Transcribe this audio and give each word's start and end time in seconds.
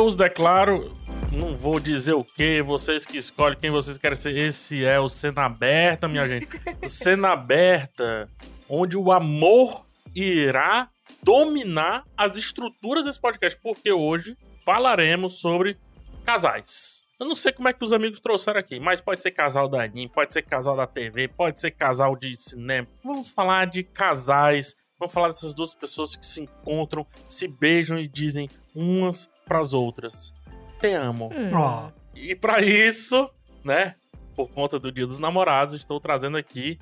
Eu 0.00 0.06
os 0.06 0.14
declaro, 0.14 0.96
não 1.30 1.54
vou 1.54 1.78
dizer 1.78 2.14
o 2.14 2.24
que, 2.24 2.62
vocês 2.62 3.04
que 3.04 3.18
escolhem 3.18 3.58
quem 3.60 3.70
vocês 3.70 3.98
querem 3.98 4.16
ser. 4.16 4.34
Esse 4.34 4.82
é 4.82 4.98
o 4.98 5.10
Cena 5.10 5.44
Aberta, 5.44 6.08
minha 6.08 6.26
gente. 6.26 6.48
O 6.82 6.88
Cena 6.88 7.32
Aberta, 7.32 8.26
onde 8.66 8.96
o 8.96 9.12
amor 9.12 9.84
irá 10.16 10.88
dominar 11.22 12.04
as 12.16 12.38
estruturas 12.38 13.04
desse 13.04 13.20
podcast, 13.20 13.60
porque 13.62 13.92
hoje 13.92 14.38
falaremos 14.64 15.38
sobre 15.38 15.76
casais. 16.24 17.02
Eu 17.20 17.26
não 17.26 17.34
sei 17.34 17.52
como 17.52 17.68
é 17.68 17.74
que 17.74 17.84
os 17.84 17.92
amigos 17.92 18.20
trouxeram 18.20 18.58
aqui, 18.58 18.80
mas 18.80 19.02
pode 19.02 19.20
ser 19.20 19.32
casal 19.32 19.68
da 19.68 19.82
anime, 19.82 20.08
pode 20.08 20.32
ser 20.32 20.40
casal 20.40 20.78
da 20.78 20.86
TV, 20.86 21.28
pode 21.28 21.60
ser 21.60 21.72
casal 21.72 22.16
de 22.16 22.34
cinema. 22.36 22.88
Vamos 23.04 23.32
falar 23.32 23.66
de 23.66 23.84
casais, 23.84 24.74
vamos 24.98 25.12
falar 25.12 25.28
dessas 25.28 25.52
duas 25.52 25.74
pessoas 25.74 26.16
que 26.16 26.24
se 26.24 26.40
encontram, 26.40 27.06
se 27.28 27.46
beijam 27.46 27.98
e 27.98 28.08
dizem 28.08 28.48
umas 28.74 29.28
para 29.50 29.58
as 29.60 29.74
outras: 29.74 30.32
Te 30.78 30.92
amo. 30.94 31.28
Hum. 31.34 31.90
E 32.14 32.36
para 32.36 32.60
isso, 32.62 33.28
né, 33.64 33.96
por 34.36 34.48
conta 34.52 34.78
do 34.78 34.92
Dia 34.92 35.06
dos 35.06 35.18
Namorados, 35.18 35.74
estou 35.74 35.98
trazendo 35.98 36.36
aqui 36.36 36.78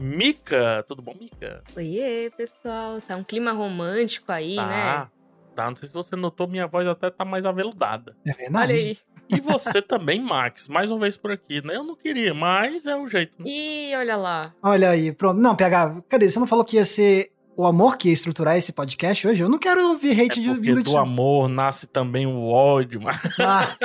Mika. 0.00 0.84
Tudo 0.88 1.00
bom, 1.00 1.14
Mika? 1.18 1.62
Oiê, 1.76 2.28
pessoal. 2.36 3.00
Tá 3.00 3.16
um 3.16 3.22
clima 3.22 3.52
romântico 3.52 4.32
aí, 4.32 4.56
né? 4.56 4.64
Tá. 4.64 5.10
Tá, 5.54 5.68
não 5.70 5.76
sei 5.76 5.86
se 5.86 5.94
você 5.94 6.16
notou, 6.16 6.48
minha 6.48 6.66
voz 6.66 6.86
até 6.88 7.10
tá 7.10 7.24
mais 7.24 7.44
aveludada. 7.46 8.16
é 8.26 8.32
verdade. 8.32 8.72
Olha 8.72 8.74
aí. 8.74 8.96
E 9.28 9.38
você 9.40 9.80
também, 9.82 10.20
Max, 10.20 10.66
mais 10.66 10.90
uma 10.90 10.98
vez 11.00 11.16
por 11.16 11.30
aqui, 11.30 11.64
né? 11.64 11.76
Eu 11.76 11.84
não 11.84 11.94
queria, 11.94 12.32
mas 12.34 12.86
é 12.86 12.96
o 12.96 13.06
jeito. 13.06 13.40
né? 13.40 13.48
Ih, 13.48 13.94
olha 13.94 14.16
lá. 14.16 14.52
Olha 14.62 14.90
aí, 14.90 15.12
pronto. 15.12 15.40
Não, 15.40 15.54
PH, 15.54 16.02
cadê? 16.08 16.28
Você 16.28 16.40
não 16.40 16.46
falou 16.46 16.64
que 16.64 16.76
ia 16.76 16.84
ser 16.86 17.32
o 17.56 17.66
amor 17.66 17.96
que 17.96 18.08
ia 18.08 18.14
estruturar 18.14 18.56
esse 18.56 18.72
podcast 18.72 19.26
hoje? 19.26 19.42
Eu 19.42 19.48
não 19.48 19.58
quero 19.58 19.88
ouvir 19.88 20.18
É 20.18 20.24
hate 20.24 20.40
de 20.40 20.48
porque 20.48 20.60
vindo 20.60 20.82
do 20.82 20.90
de 20.90 20.96
amor 20.96 21.48
nasce 21.48 21.86
também 21.86 22.26
o 22.26 22.44
ódio, 22.46 23.00
mas 23.00 23.16
Ah, 23.38 23.76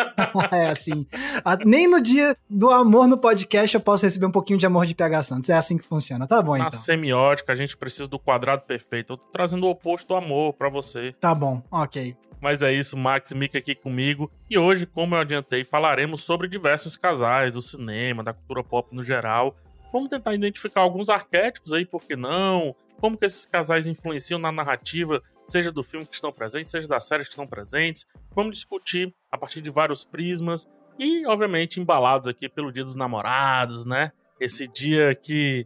é 0.55 0.69
assim. 0.69 1.05
Ah, 1.43 1.57
nem 1.65 1.87
no 1.87 2.01
dia 2.01 2.35
do 2.49 2.69
amor 2.69 3.07
no 3.07 3.17
podcast 3.17 3.75
eu 3.75 3.81
posso 3.81 4.05
receber 4.05 4.25
um 4.25 4.31
pouquinho 4.31 4.59
de 4.59 4.65
amor 4.65 4.85
de 4.85 4.95
PH 4.95 5.23
Santos. 5.23 5.49
É 5.49 5.55
assim 5.55 5.77
que 5.77 5.83
funciona. 5.83 6.27
Tá 6.27 6.41
bom, 6.41 6.57
na 6.57 6.67
então. 6.67 6.79
semiótica 6.79 7.51
a 7.51 7.55
gente 7.55 7.75
precisa 7.75 8.07
do 8.07 8.17
quadrado 8.19 8.63
perfeito. 8.63 9.13
Eu 9.13 9.17
tô 9.17 9.25
trazendo 9.31 9.65
o 9.65 9.69
oposto 9.69 10.07
do 10.07 10.15
amor 10.15 10.53
pra 10.53 10.69
você. 10.69 11.13
Tá 11.19 11.33
bom, 11.35 11.61
ok. 11.71 12.15
Mas 12.39 12.61
é 12.61 12.71
isso, 12.71 12.95
Max 12.95 13.31
e 13.31 13.35
Mika 13.35 13.57
aqui 13.57 13.73
comigo. 13.73 14.31
E 14.49 14.57
hoje, 14.57 14.85
como 14.85 15.15
eu 15.15 15.19
adiantei, 15.19 15.63
falaremos 15.63 16.23
sobre 16.23 16.47
diversos 16.47 16.95
casais 16.95 17.51
do 17.51 17.61
cinema, 17.61 18.23
da 18.23 18.31
cultura 18.31 18.63
pop 18.63 18.95
no 18.95 19.03
geral. 19.03 19.55
Vamos 19.91 20.09
tentar 20.09 20.35
identificar 20.35 20.81
alguns 20.81 21.09
arquétipos 21.09 21.73
aí, 21.73 21.85
por 21.85 22.03
que 22.03 22.15
não? 22.15 22.75
Como 22.99 23.17
que 23.17 23.25
esses 23.25 23.45
casais 23.45 23.87
influenciam 23.87 24.39
na 24.39 24.51
narrativa, 24.51 25.21
seja 25.47 25.71
do 25.71 25.83
filme 25.83 26.05
que 26.05 26.15
estão 26.15 26.31
presentes, 26.31 26.71
seja 26.71 26.87
das 26.87 27.05
séries 27.05 27.27
que 27.27 27.33
estão 27.33 27.47
presentes. 27.47 28.05
Vamos 28.35 28.55
discutir 28.57 29.13
a 29.31 29.37
partir 29.37 29.61
de 29.61 29.69
vários 29.69 30.03
prismas 30.03 30.67
e, 30.99 31.25
obviamente, 31.27 31.79
embalados 31.79 32.27
aqui 32.27 32.49
pelo 32.49 32.71
Dia 32.71 32.83
dos 32.83 32.95
Namorados, 32.95 33.85
né? 33.85 34.11
Esse 34.39 34.67
dia 34.67 35.13
que 35.15 35.65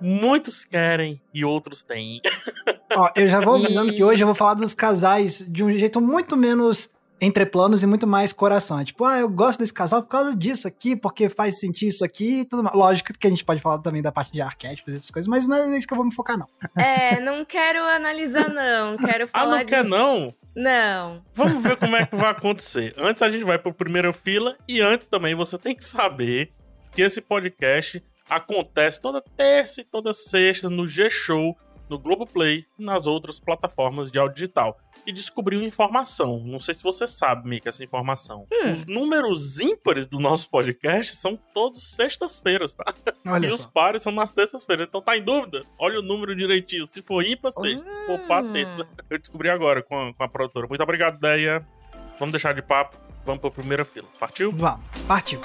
muitos 0.00 0.64
querem 0.64 1.20
e 1.32 1.44
outros 1.44 1.82
têm. 1.82 2.20
Ó, 2.94 3.10
eu 3.16 3.28
já 3.28 3.40
vou 3.40 3.54
avisando 3.62 3.92
E- 3.92 3.96
que 3.96 4.04
hoje 4.04 4.22
eu 4.22 4.26
vou 4.26 4.34
falar 4.34 4.54
dos 4.54 4.74
casais 4.74 5.44
de 5.50 5.64
um 5.64 5.72
jeito 5.72 6.00
muito 6.00 6.36
menos 6.36 6.92
entre 7.20 7.44
planos 7.46 7.82
e 7.82 7.86
muito 7.86 8.06
mais 8.06 8.32
coração. 8.32 8.80
É 8.80 8.84
Tipo, 8.84 9.04
ah, 9.04 9.18
eu 9.18 9.28
gosto 9.28 9.58
desse 9.60 9.72
casal 9.74 10.02
por 10.02 10.08
causa 10.08 10.36
disso 10.36 10.66
aqui, 10.68 10.94
porque 10.96 11.28
faz 11.28 11.58
sentido 11.58 11.88
isso 11.88 12.04
aqui 12.04 12.40
e 12.40 12.44
tudo 12.44 12.62
mais. 12.62 12.76
Lógico 12.76 13.12
que 13.12 13.26
a 13.26 13.30
gente 13.30 13.44
pode 13.44 13.60
falar 13.60 13.78
também 13.78 14.00
da 14.02 14.12
parte 14.12 14.32
de 14.32 14.40
arquétipos 14.40 14.92
e 14.92 14.96
essas 14.96 15.10
coisas, 15.10 15.28
mas 15.28 15.46
não 15.48 15.56
é 15.56 15.76
isso 15.76 15.86
que 15.86 15.92
eu 15.92 15.96
vou 15.96 16.06
me 16.06 16.14
focar, 16.14 16.38
não. 16.38 16.46
É, 16.76 17.20
não 17.20 17.44
quero 17.44 17.82
analisar, 17.84 18.48
não. 18.48 18.96
Quero 18.96 19.24
Ah, 19.32 19.40
falar 19.40 19.56
não 19.58 19.64
de. 19.64 19.70
quer 19.70 19.84
não? 19.84 20.34
Não. 20.56 21.22
Vamos 21.34 21.62
ver 21.62 21.76
como 21.76 21.94
é 21.96 22.06
que 22.06 22.16
vai 22.16 22.30
acontecer. 22.30 22.94
Antes 22.98 23.22
a 23.22 23.30
gente 23.30 23.44
vai 23.44 23.58
para 23.58 23.72
primeira 23.72 24.12
fila 24.12 24.56
e 24.66 24.80
antes 24.80 25.06
também 25.08 25.34
você 25.34 25.56
tem 25.58 25.74
que 25.74 25.84
saber 25.84 26.52
que 26.92 27.02
esse 27.02 27.20
podcast 27.20 28.02
acontece 28.28 29.00
toda 29.00 29.20
terça 29.22 29.80
e 29.80 29.84
toda 29.84 30.12
sexta 30.12 30.68
no 30.68 30.86
G-Show, 30.86 31.56
no 31.88 31.98
Globoplay 31.98 32.64
e 32.78 32.84
nas 32.84 33.06
outras 33.06 33.38
plataformas 33.40 34.10
de 34.10 34.18
áudio 34.18 34.34
digital. 34.34 34.78
E 35.06 35.12
descobriu 35.12 35.62
informação. 35.62 36.40
Não 36.44 36.58
sei 36.58 36.74
se 36.74 36.82
você 36.82 37.06
sabe, 37.06 37.48
Mika, 37.48 37.68
essa 37.68 37.82
informação. 37.84 38.46
Hum. 38.52 38.70
Os 38.70 38.84
números 38.86 39.58
ímpares 39.60 40.06
do 40.06 40.18
nosso 40.18 40.50
podcast 40.50 41.16
são 41.16 41.38
todos 41.54 41.94
sextas-feiras, 41.94 42.74
tá? 42.74 42.84
Olha 43.26 43.46
e 43.46 43.48
só. 43.50 43.54
os 43.56 43.66
pares 43.66 44.02
são 44.02 44.12
nas 44.12 44.30
terças-feiras. 44.30 44.86
Então 44.86 45.00
tá 45.00 45.16
em 45.16 45.22
dúvida? 45.22 45.64
Olha 45.78 46.00
o 46.00 46.02
número 46.02 46.34
direitinho. 46.36 46.86
Se 46.86 47.00
for 47.02 47.24
ímpar, 47.24 47.52
sexta. 47.52 47.94
Se 47.94 48.06
for 48.06 48.18
par, 48.26 48.42
Hum. 48.44 48.52
terça. 48.52 48.86
Eu 49.08 49.18
descobri 49.18 49.48
agora 49.48 49.82
com 49.82 50.08
a, 50.08 50.14
com 50.14 50.22
a 50.24 50.28
produtora. 50.28 50.66
Muito 50.68 50.82
obrigado, 50.82 51.18
Deia. 51.20 51.66
Vamos 52.18 52.32
deixar 52.32 52.52
de 52.54 52.62
papo. 52.62 52.96
Vamos 53.24 53.40
pra 53.40 53.50
primeira 53.50 53.84
fila. 53.84 54.08
Partiu? 54.18 54.50
Vamos, 54.52 54.84
partiu. 55.06 55.40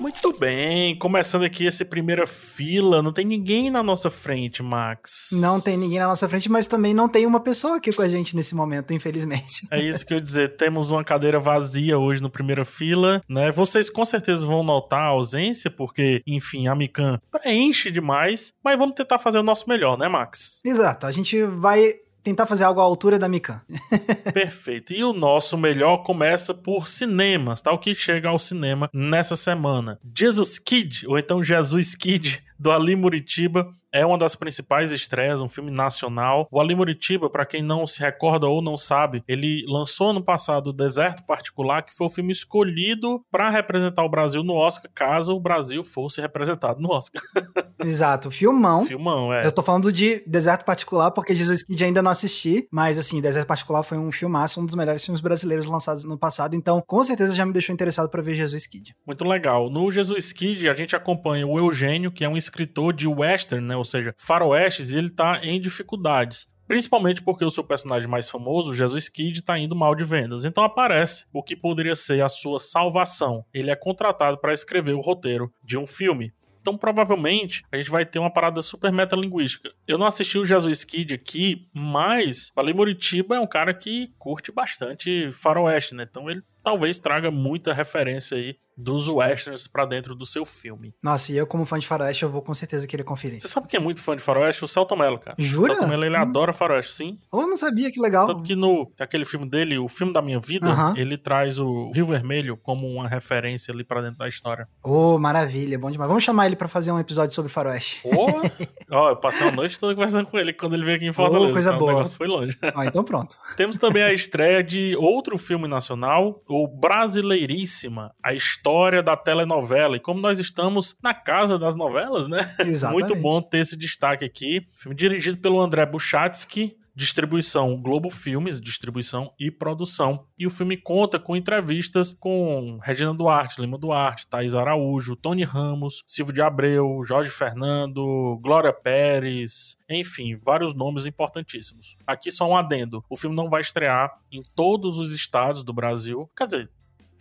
Muito 0.00 0.32
bem. 0.38 0.96
Começando 0.96 1.42
aqui 1.42 1.66
essa 1.66 1.84
primeira 1.84 2.26
fila. 2.26 3.02
Não 3.02 3.12
tem 3.12 3.24
ninguém 3.24 3.70
na 3.70 3.82
nossa 3.82 4.08
frente, 4.08 4.62
Max. 4.62 5.30
Não 5.32 5.60
tem 5.60 5.76
ninguém 5.76 5.98
na 5.98 6.06
nossa 6.06 6.28
frente, 6.28 6.48
mas 6.48 6.66
também 6.66 6.94
não 6.94 7.08
tem 7.08 7.26
uma 7.26 7.40
pessoa 7.40 7.76
aqui 7.76 7.90
com 7.92 8.02
a 8.02 8.08
gente 8.08 8.36
nesse 8.36 8.54
momento, 8.54 8.92
infelizmente. 8.92 9.66
É 9.70 9.80
isso 9.80 10.06
que 10.06 10.12
eu 10.12 10.18
ia 10.18 10.22
dizer. 10.22 10.56
Temos 10.56 10.90
uma 10.90 11.02
cadeira 11.02 11.40
vazia 11.40 11.98
hoje 11.98 12.22
no 12.22 12.30
primeira 12.30 12.64
fila, 12.64 13.22
né? 13.28 13.50
Vocês 13.50 13.90
com 13.90 14.04
certeza 14.04 14.46
vão 14.46 14.62
notar 14.62 15.00
a 15.00 15.06
ausência, 15.06 15.70
porque, 15.70 16.22
enfim, 16.26 16.68
a 16.68 16.74
Mikan 16.74 17.18
preenche 17.30 17.90
demais. 17.90 18.52
Mas 18.64 18.78
vamos 18.78 18.94
tentar 18.94 19.18
fazer 19.18 19.38
o 19.38 19.42
nosso 19.42 19.68
melhor, 19.68 19.98
né, 19.98 20.08
Max? 20.08 20.60
Exato, 20.64 21.06
a 21.06 21.12
gente 21.12 21.42
vai 21.44 21.94
tentar 22.28 22.46
fazer 22.46 22.64
algo 22.64 22.80
à 22.80 22.84
altura 22.84 23.18
da 23.18 23.28
Mikan. 23.28 23.60
Perfeito. 24.34 24.92
E 24.92 25.02
o 25.02 25.14
nosso 25.14 25.56
melhor 25.56 25.98
começa 25.98 26.52
por 26.52 26.86
cinemas, 26.86 27.62
tá? 27.62 27.72
O 27.72 27.78
que 27.78 27.94
chega 27.94 28.28
ao 28.28 28.38
cinema 28.38 28.90
nessa 28.92 29.34
semana. 29.34 29.98
Jesus 30.14 30.58
Kid, 30.58 31.06
ou 31.06 31.18
então 31.18 31.42
Jesus 31.42 31.94
Kid, 31.94 32.42
do 32.58 32.70
Ali 32.70 32.94
Muritiba, 32.94 33.72
é 33.92 34.04
uma 34.04 34.18
das 34.18 34.34
principais 34.34 34.92
estreias, 34.92 35.40
um 35.40 35.48
filme 35.48 35.70
nacional. 35.70 36.46
O 36.50 36.60
Ali 36.60 36.74
Muritiba, 36.74 37.30
para 37.30 37.46
quem 37.46 37.62
não 37.62 37.86
se 37.86 38.00
recorda 38.00 38.46
ou 38.46 38.62
não 38.62 38.76
sabe, 38.76 39.22
ele 39.26 39.64
lançou 39.68 40.12
no 40.12 40.22
passado 40.22 40.68
o 40.68 40.72
Deserto 40.72 41.24
Particular, 41.24 41.82
que 41.82 41.94
foi 41.94 42.06
o 42.06 42.10
filme 42.10 42.32
escolhido 42.32 43.22
para 43.30 43.48
representar 43.50 44.04
o 44.04 44.08
Brasil 44.08 44.42
no 44.42 44.54
Oscar, 44.54 44.90
caso 44.94 45.34
o 45.34 45.40
Brasil 45.40 45.82
fosse 45.82 46.20
representado 46.20 46.80
no 46.80 46.90
Oscar. 46.90 47.22
Exato, 47.80 48.30
filmão. 48.30 48.84
Filmão, 48.84 49.32
é. 49.32 49.46
Eu 49.46 49.52
tô 49.52 49.62
falando 49.62 49.92
de 49.92 50.22
Deserto 50.26 50.64
Particular, 50.64 51.10
porque 51.10 51.34
Jesus 51.34 51.62
Kid 51.62 51.84
ainda 51.84 52.02
não 52.02 52.10
assisti, 52.10 52.68
mas 52.70 52.98
assim, 52.98 53.20
Deserto 53.20 53.46
Particular 53.46 53.82
foi 53.82 53.96
um 53.96 54.10
filmaço, 54.10 54.60
um 54.60 54.66
dos 54.66 54.74
melhores 54.74 55.04
filmes 55.04 55.20
brasileiros 55.20 55.66
lançados 55.66 56.04
no 56.04 56.18
passado, 56.18 56.56
então 56.56 56.82
com 56.86 57.02
certeza 57.02 57.34
já 57.34 57.46
me 57.46 57.52
deixou 57.52 57.72
interessado 57.72 58.08
pra 58.08 58.20
ver 58.20 58.34
Jesus 58.34 58.66
Kid. 58.66 58.94
Muito 59.06 59.24
legal. 59.24 59.70
No 59.70 59.90
Jesus 59.90 60.32
Kid, 60.32 60.68
a 60.68 60.72
gente 60.72 60.96
acompanha 60.96 61.46
o 61.46 61.58
Eugênio, 61.58 62.10
que 62.10 62.24
é 62.24 62.28
um 62.28 62.36
escritor 62.36 62.92
de 62.92 63.06
western, 63.06 63.66
né? 63.66 63.77
Ou 63.78 63.84
seja, 63.84 64.14
faroestes, 64.18 64.90
e 64.90 64.98
ele 64.98 65.10
tá 65.10 65.40
em 65.42 65.60
dificuldades. 65.60 66.46
Principalmente 66.66 67.22
porque 67.22 67.44
o 67.44 67.50
seu 67.50 67.64
personagem 67.64 68.06
mais 68.06 68.28
famoso, 68.28 68.74
Jesus 68.74 69.08
Kid, 69.08 69.42
tá 69.42 69.58
indo 69.58 69.74
mal 69.74 69.94
de 69.94 70.04
vendas. 70.04 70.44
Então 70.44 70.62
aparece 70.62 71.26
o 71.32 71.42
que 71.42 71.56
poderia 71.56 71.96
ser 71.96 72.22
a 72.22 72.28
sua 72.28 72.60
salvação. 72.60 73.42
Ele 73.54 73.70
é 73.70 73.76
contratado 73.76 74.36
para 74.36 74.52
escrever 74.52 74.92
o 74.92 75.00
roteiro 75.00 75.50
de 75.64 75.78
um 75.78 75.86
filme. 75.86 76.30
Então, 76.60 76.76
provavelmente, 76.76 77.64
a 77.72 77.78
gente 77.78 77.90
vai 77.90 78.04
ter 78.04 78.18
uma 78.18 78.30
parada 78.30 78.62
super 78.62 78.92
metalinguística. 78.92 79.72
Eu 79.86 79.96
não 79.96 80.06
assisti 80.06 80.36
o 80.36 80.44
Jesus 80.44 80.84
Kid 80.84 81.14
aqui, 81.14 81.66
mas 81.72 82.52
Valei 82.54 82.74
Moritiba 82.74 83.36
é 83.36 83.40
um 83.40 83.46
cara 83.46 83.72
que 83.72 84.12
curte 84.18 84.52
bastante 84.52 85.32
faroeste, 85.32 85.94
né? 85.94 86.06
Então 86.08 86.28
ele 86.28 86.42
talvez 86.62 86.98
traga 86.98 87.30
muita 87.30 87.72
referência 87.72 88.36
aí 88.36 88.58
dos 88.80 89.08
westerns 89.08 89.66
pra 89.66 89.84
dentro 89.84 90.14
do 90.14 90.24
seu 90.24 90.44
filme. 90.44 90.94
Nossa, 91.02 91.32
e 91.32 91.36
eu 91.36 91.46
como 91.46 91.64
fã 91.66 91.78
de 91.78 91.86
faroeste, 91.86 92.22
eu 92.22 92.30
vou 92.30 92.40
com 92.40 92.54
certeza 92.54 92.86
querer 92.86 93.02
conferir. 93.02 93.40
Você 93.40 93.48
sabe 93.48 93.66
quem 93.66 93.78
é 93.78 93.82
muito 93.82 94.00
fã 94.00 94.14
de 94.16 94.22
faroeste? 94.22 94.64
O 94.64 94.68
Celto 94.68 94.96
Mello, 94.96 95.18
cara. 95.18 95.34
Jura? 95.38 95.72
O 95.72 95.76
Celto 95.76 95.88
Mello, 95.90 96.04
ele 96.04 96.16
Hum. 96.16 96.20
adora 96.20 96.52
faroeste, 96.52 96.92
sim. 96.94 97.18
Eu 97.32 97.46
não 97.48 97.56
sabia, 97.56 97.90
que 97.90 98.00
legal. 98.00 98.26
Tanto 98.26 98.44
que 98.44 98.54
no 98.54 98.90
aquele 99.00 99.24
filme 99.24 99.48
dele, 99.48 99.78
o 99.78 99.88
filme 99.88 100.12
da 100.12 100.22
minha 100.22 100.38
vida, 100.38 100.68
Aham. 100.68 100.94
ele 100.96 101.18
traz 101.18 101.58
o 101.58 101.90
Rio 101.92 102.06
Vermelho 102.06 102.56
como 102.56 102.86
uma 102.86 103.08
referência 103.08 103.72
ali 103.74 103.82
pra 103.82 104.00
dentro 104.00 104.18
da 104.18 104.28
história. 104.28 104.68
Ô, 104.82 105.18
maravilha, 105.18 105.76
bom 105.78 105.90
demais. 105.90 106.08
Vamos 106.08 106.22
chamar 106.22 106.46
ele 106.46 106.54
pra 106.56 106.68
fazer 106.68 106.92
um 106.92 106.98
episódio 107.00 107.34
sobre 107.34 107.50
faroeste. 107.50 107.98
Pô, 108.02 108.26
ó, 108.92 109.10
eu 109.10 109.16
passei 109.16 109.42
uma 109.46 109.56
noite 109.56 109.78
toda 109.80 109.94
conversando 109.94 110.26
com 110.26 110.38
ele 110.38 110.52
quando 110.52 110.74
ele 110.74 110.84
veio 110.84 110.96
aqui 110.98 111.06
em 111.06 111.12
Fortaleza. 111.12 111.52
coisa 111.52 111.68
cara, 111.70 111.78
boa. 111.80 111.90
O 111.92 111.94
negócio 111.96 112.16
foi 112.16 112.28
longe. 112.28 112.56
Ó, 112.74 112.82
então 112.84 113.02
pronto. 113.02 113.36
Temos 113.56 113.76
também 113.76 114.02
a 114.04 114.12
estreia 114.12 114.62
de 114.62 114.94
outro 114.96 115.36
filme 115.36 115.66
nacional, 115.66 116.38
o 116.48 116.68
Brasileiríssima, 116.68 118.12
a 118.22 118.32
história 118.32 118.67
da 119.02 119.16
telenovela. 119.16 119.96
E 119.96 120.00
como 120.00 120.20
nós 120.20 120.38
estamos 120.38 120.96
na 121.02 121.14
casa 121.14 121.58
das 121.58 121.76
novelas, 121.76 122.28
né? 122.28 122.38
Exatamente. 122.60 123.10
Muito 123.10 123.22
bom 123.22 123.40
ter 123.40 123.58
esse 123.58 123.76
destaque 123.76 124.24
aqui. 124.24 124.66
Filme 124.76 124.94
dirigido 124.94 125.38
pelo 125.38 125.60
André 125.60 125.84
Buchatsky, 125.86 126.76
Distribuição 126.98 127.80
Globo 127.80 128.10
Filmes, 128.10 128.60
distribuição 128.60 129.32
e 129.38 129.52
produção. 129.52 130.26
E 130.36 130.48
o 130.48 130.50
filme 130.50 130.76
conta 130.76 131.16
com 131.16 131.36
entrevistas 131.36 132.12
com 132.12 132.76
Regina 132.82 133.14
Duarte, 133.14 133.60
Lima 133.60 133.78
Duarte, 133.78 134.26
Thaís 134.26 134.52
Araújo, 134.52 135.14
Tony 135.14 135.44
Ramos, 135.44 136.02
Silvio 136.04 136.34
de 136.34 136.42
Abreu, 136.42 137.00
Jorge 137.04 137.30
Fernando, 137.30 138.36
Glória 138.42 138.72
Pérez, 138.72 139.76
enfim, 139.88 140.34
vários 140.34 140.74
nomes 140.74 141.06
importantíssimos. 141.06 141.96
Aqui 142.04 142.32
só 142.32 142.50
um 142.50 142.56
adendo: 142.56 143.04
o 143.08 143.16
filme 143.16 143.36
não 143.36 143.48
vai 143.48 143.60
estrear 143.60 144.10
em 144.32 144.42
todos 144.56 144.98
os 144.98 145.14
estados 145.14 145.62
do 145.62 145.72
Brasil. 145.72 146.28
Quer 146.36 146.46
dizer, 146.46 146.70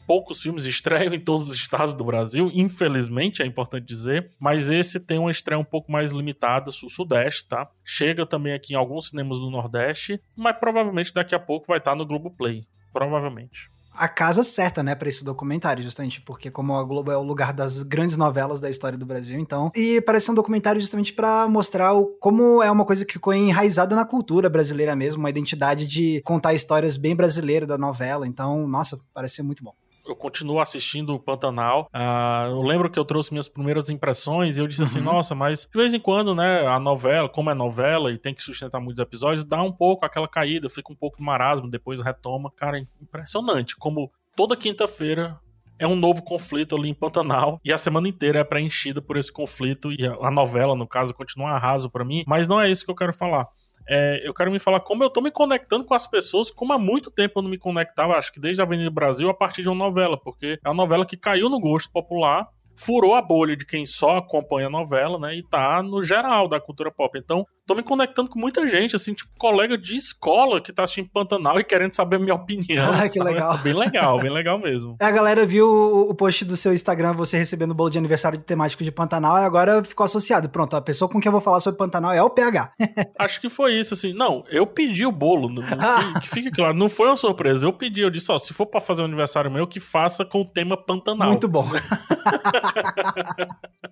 poucos 0.07 0.41
filmes 0.41 0.65
estreiam 0.65 1.13
em 1.13 1.19
todos 1.19 1.49
os 1.49 1.55
estados 1.55 1.93
do 1.93 2.05
Brasil, 2.05 2.49
infelizmente, 2.53 3.43
é 3.43 3.45
importante 3.45 3.85
dizer, 3.85 4.31
mas 4.39 4.69
esse 4.69 5.01
tem 5.01 5.19
uma 5.19 5.29
estreia 5.29 5.59
um 5.59 5.65
pouco 5.65 5.91
mais 5.91 6.11
limitada, 6.11 6.71
sul-sudeste, 6.71 7.45
tá? 7.45 7.69
Chega 7.83 8.25
também 8.25 8.53
aqui 8.53 8.73
em 8.73 8.77
alguns 8.77 9.09
cinemas 9.09 9.37
do 9.37 9.51
Nordeste, 9.51 10.21
mas 10.35 10.57
provavelmente 10.57 11.13
daqui 11.13 11.35
a 11.35 11.39
pouco 11.39 11.67
vai 11.67 11.77
estar 11.77 11.93
no 11.93 12.05
Globoplay, 12.05 12.65
provavelmente 12.93 13.69
a 13.99 14.07
casa 14.07 14.43
certa, 14.43 14.83
né, 14.83 14.93
para 14.93 15.09
esse 15.09 15.25
documentário, 15.25 15.83
justamente 15.83 16.21
porque 16.21 16.51
como 16.51 16.75
a 16.75 16.83
Globo 16.83 17.11
é 17.11 17.17
o 17.17 17.23
lugar 17.23 17.51
das 17.51 17.81
grandes 17.81 18.15
novelas 18.15 18.59
da 18.59 18.69
história 18.69 18.95
do 18.95 19.07
Brasil, 19.07 19.39
então, 19.39 19.71
e 19.75 19.99
parece 20.01 20.29
um 20.29 20.35
documentário 20.35 20.79
justamente 20.79 21.11
para 21.11 21.47
mostrar 21.47 21.95
o, 21.95 22.05
como 22.19 22.61
é 22.61 22.69
uma 22.69 22.85
coisa 22.85 23.03
que 23.03 23.13
ficou 23.13 23.33
enraizada 23.33 23.95
na 23.95 24.05
cultura 24.05 24.49
brasileira 24.49 24.95
mesmo, 24.95 25.23
uma 25.23 25.31
identidade 25.31 25.87
de 25.87 26.21
contar 26.23 26.53
histórias 26.53 26.95
bem 26.95 27.15
brasileiras 27.15 27.67
da 27.67 27.75
novela. 27.75 28.27
Então, 28.27 28.67
nossa, 28.67 28.99
parece 29.15 29.37
ser 29.37 29.43
muito 29.43 29.63
bom 29.63 29.73
eu 30.07 30.15
continuo 30.15 30.59
assistindo 30.59 31.13
o 31.13 31.19
Pantanal. 31.19 31.89
Uh, 31.93 32.51
eu 32.51 32.61
lembro 32.61 32.89
que 32.89 32.97
eu 32.97 33.05
trouxe 33.05 33.31
minhas 33.31 33.47
primeiras 33.47 33.89
impressões 33.89 34.57
e 34.57 34.61
eu 34.61 34.67
disse 34.67 34.83
assim, 34.83 34.99
uhum. 34.99 35.05
nossa, 35.05 35.35
mas 35.35 35.67
de 35.71 35.77
vez 35.77 35.93
em 35.93 35.99
quando, 35.99 36.33
né, 36.33 36.65
a 36.65 36.79
novela, 36.79 37.27
como 37.29 37.49
é 37.49 37.53
novela 37.53 38.11
e 38.11 38.17
tem 38.17 38.33
que 38.33 38.41
sustentar 38.41 38.79
muitos 38.79 39.01
episódios, 39.01 39.43
dá 39.43 39.61
um 39.61 39.71
pouco 39.71 40.05
aquela 40.05 40.27
caída, 40.27 40.69
fica 40.69 40.91
um 40.91 40.95
pouco 40.95 41.17
de 41.17 41.23
marasmo, 41.23 41.69
depois 41.69 42.01
retoma. 42.01 42.51
Cara, 42.55 42.79
impressionante 43.01 43.75
como 43.75 44.11
toda 44.35 44.55
quinta-feira 44.55 45.39
é 45.79 45.87
um 45.87 45.95
novo 45.95 46.23
conflito 46.23 46.75
ali 46.75 46.89
em 46.89 46.93
Pantanal 46.93 47.59
e 47.63 47.71
a 47.71 47.77
semana 47.77 48.07
inteira 48.07 48.39
é 48.39 48.43
preenchida 48.43 49.01
por 49.01 49.17
esse 49.17 49.31
conflito 49.31 49.91
e 49.91 50.05
a 50.05 50.31
novela, 50.31 50.75
no 50.75 50.87
caso, 50.87 51.13
continua 51.13 51.51
arraso 51.51 51.89
para 51.89 52.03
mim, 52.03 52.23
mas 52.25 52.47
não 52.47 52.59
é 52.59 52.69
isso 52.69 52.83
que 52.83 52.91
eu 52.91 52.95
quero 52.95 53.13
falar 53.13 53.47
é, 53.89 54.21
eu 54.27 54.33
quero 54.33 54.51
me 54.51 54.59
falar 54.59 54.79
como 54.81 55.03
eu 55.03 55.09
tô 55.09 55.21
me 55.21 55.31
conectando 55.31 55.85
com 55.85 55.93
as 55.93 56.05
pessoas, 56.05 56.51
como 56.51 56.73
há 56.73 56.79
muito 56.79 57.09
tempo 57.09 57.39
eu 57.39 57.43
não 57.43 57.49
me 57.49 57.57
conectava, 57.57 58.17
acho 58.17 58.31
que 58.31 58.39
desde 58.39 58.61
a 58.61 58.65
Avenida 58.65 58.89
Brasil, 58.89 59.29
a 59.29 59.33
partir 59.33 59.61
de 59.61 59.69
uma 59.69 59.85
novela, 59.85 60.19
porque 60.19 60.59
é 60.63 60.69
uma 60.69 60.75
novela 60.75 61.05
que 61.05 61.15
caiu 61.15 61.49
no 61.49 61.59
gosto 61.59 61.91
popular, 61.91 62.47
furou 62.75 63.15
a 63.15 63.21
bolha 63.21 63.55
de 63.55 63.65
quem 63.65 63.85
só 63.85 64.17
acompanha 64.17 64.67
a 64.67 64.69
novela, 64.69 65.17
né, 65.17 65.35
e 65.35 65.43
tá 65.43 65.81
no 65.81 66.03
geral 66.03 66.47
da 66.47 66.59
cultura 66.59 66.91
pop. 66.91 67.17
Então, 67.17 67.45
tô 67.67 67.75
me 67.75 67.83
conectando 67.83 68.29
com 68.29 68.39
muita 68.39 68.65
gente, 68.65 68.95
assim, 68.95 69.13
tipo, 69.13 69.29
colega 69.37 69.77
de 69.77 69.97
escola 69.97 70.61
que 70.61 70.71
tá 70.71 70.83
assistindo 70.85 71.09
Pantanal 71.09 71.59
e 71.59 71.63
querendo 71.65 71.93
saber 71.93 72.15
a 72.15 72.19
minha 72.19 72.33
opinião. 72.33 72.87
Ah, 72.97 73.07
que 73.07 73.19
legal. 73.19 73.57
Bem 73.57 73.73
legal, 73.73 74.19
bem 74.19 74.31
legal 74.31 74.57
mesmo. 74.57 74.95
A 75.01 75.11
galera 75.11 75.45
viu 75.45 75.67
o 76.09 76.15
post 76.15 76.45
do 76.45 76.55
seu 76.55 76.73
Instagram, 76.73 77.13
você 77.13 77.37
recebendo 77.37 77.71
o 77.71 77.73
bolo 77.73 77.89
de 77.89 77.97
aniversário 77.97 78.37
de 78.37 78.43
temático 78.45 78.83
de 78.83 78.91
Pantanal, 78.91 79.37
e 79.39 79.45
agora 79.45 79.83
ficou 79.83 80.05
associado. 80.05 80.49
Pronto, 80.49 80.75
a 80.75 80.81
pessoa 80.81 81.09
com 81.09 81.19
quem 81.19 81.27
eu 81.27 81.33
vou 81.33 81.41
falar 81.41 81.59
sobre 81.59 81.77
Pantanal 81.77 82.13
é 82.13 82.23
o 82.23 82.29
PH. 82.29 82.71
Acho 83.19 83.41
que 83.41 83.49
foi 83.49 83.73
isso, 83.73 83.93
assim. 83.93 84.13
Não, 84.13 84.43
eu 84.49 84.65
pedi 84.65 85.05
o 85.05 85.11
bolo, 85.11 85.53
que, 85.53 86.21
que 86.21 86.29
fique 86.29 86.49
claro, 86.49 86.75
não 86.75 86.89
foi 86.89 87.07
uma 87.07 87.17
surpresa. 87.17 87.65
Eu 87.65 87.73
pedi, 87.73 88.01
eu 88.01 88.09
disse, 88.09 88.31
ó, 88.31 88.37
se 88.37 88.53
for 88.53 88.65
pra 88.65 88.79
fazer 88.79 89.01
um 89.01 89.05
aniversário 89.05 89.51
meu, 89.51 89.67
que 89.67 89.79
faça 89.79 90.23
com 90.23 90.41
o 90.41 90.45
tema 90.45 90.77
Pantanal. 90.77 91.29
Muito 91.29 91.47
bom. 91.47 91.69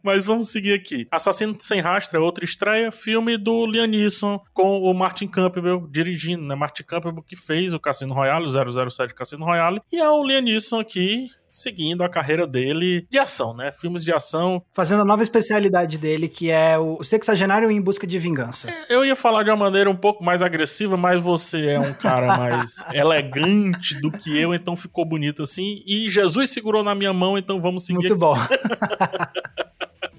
Mas 0.04 0.24
vamos 0.24 0.50
seguir 0.50 0.74
aqui. 0.74 1.08
Assassino 1.12 1.56
Sem 1.60 1.82
Rastro 1.82 2.18
é 2.18 2.22
outra 2.22 2.46
estreia, 2.46 2.92
filme 2.92 3.38
do 3.38 3.65
Liam 3.66 3.88
Neeson 3.88 4.40
com 4.54 4.80
o 4.80 4.94
Martin 4.94 5.28
Campbell 5.28 5.88
dirigindo, 5.90 6.46
né? 6.46 6.56
Martin 6.56 6.84
Campbell 6.84 7.24
que 7.24 7.36
fez 7.36 7.74
o 7.74 7.80
Cassino 7.80 8.14
Royale, 8.14 8.46
o 8.46 8.90
007 8.90 9.14
Cassino 9.14 9.46
Royale, 9.46 9.82
e 9.92 10.00
é 10.00 10.10
o 10.10 10.24
Liam 10.24 10.42
Neeson 10.42 10.80
aqui 10.80 11.28
seguindo 11.56 12.04
a 12.04 12.10
carreira 12.10 12.46
dele 12.46 13.08
de 13.10 13.18
ação, 13.18 13.54
né? 13.56 13.72
Filmes 13.72 14.04
de 14.04 14.12
ação. 14.12 14.62
Fazendo 14.74 15.04
a 15.04 15.06
nova 15.06 15.24
especialidade 15.24 15.98
dele, 15.98 16.28
que 16.28 16.52
é 16.52 16.78
o 16.78 17.02
sexagenário 17.02 17.72
em 17.72 17.80
busca 17.80 18.06
de 18.06 18.20
vingança. 18.20 18.70
É, 18.70 18.94
eu 18.94 19.06
ia 19.06 19.16
falar 19.16 19.44
de 19.44 19.50
uma 19.50 19.56
maneira 19.56 19.90
um 19.90 19.96
pouco 19.96 20.22
mais 20.22 20.44
agressiva, 20.44 20.98
mas 20.98 21.24
você 21.24 21.68
é 21.68 21.80
um 21.80 21.94
cara 21.94 22.28
mais 22.38 22.84
elegante 22.92 23.96
do 24.02 24.12
que 24.12 24.38
eu, 24.38 24.54
então 24.54 24.76
ficou 24.76 25.06
bonito 25.06 25.44
assim. 25.44 25.82
E 25.88 26.10
Jesus 26.10 26.50
segurou 26.50 26.84
na 26.84 26.94
minha 26.94 27.14
mão, 27.14 27.38
então 27.38 27.62
vamos 27.62 27.86
seguir. 27.86 28.00
Muito 28.00 28.14
aqui. 28.14 28.20
bom. 28.20 28.36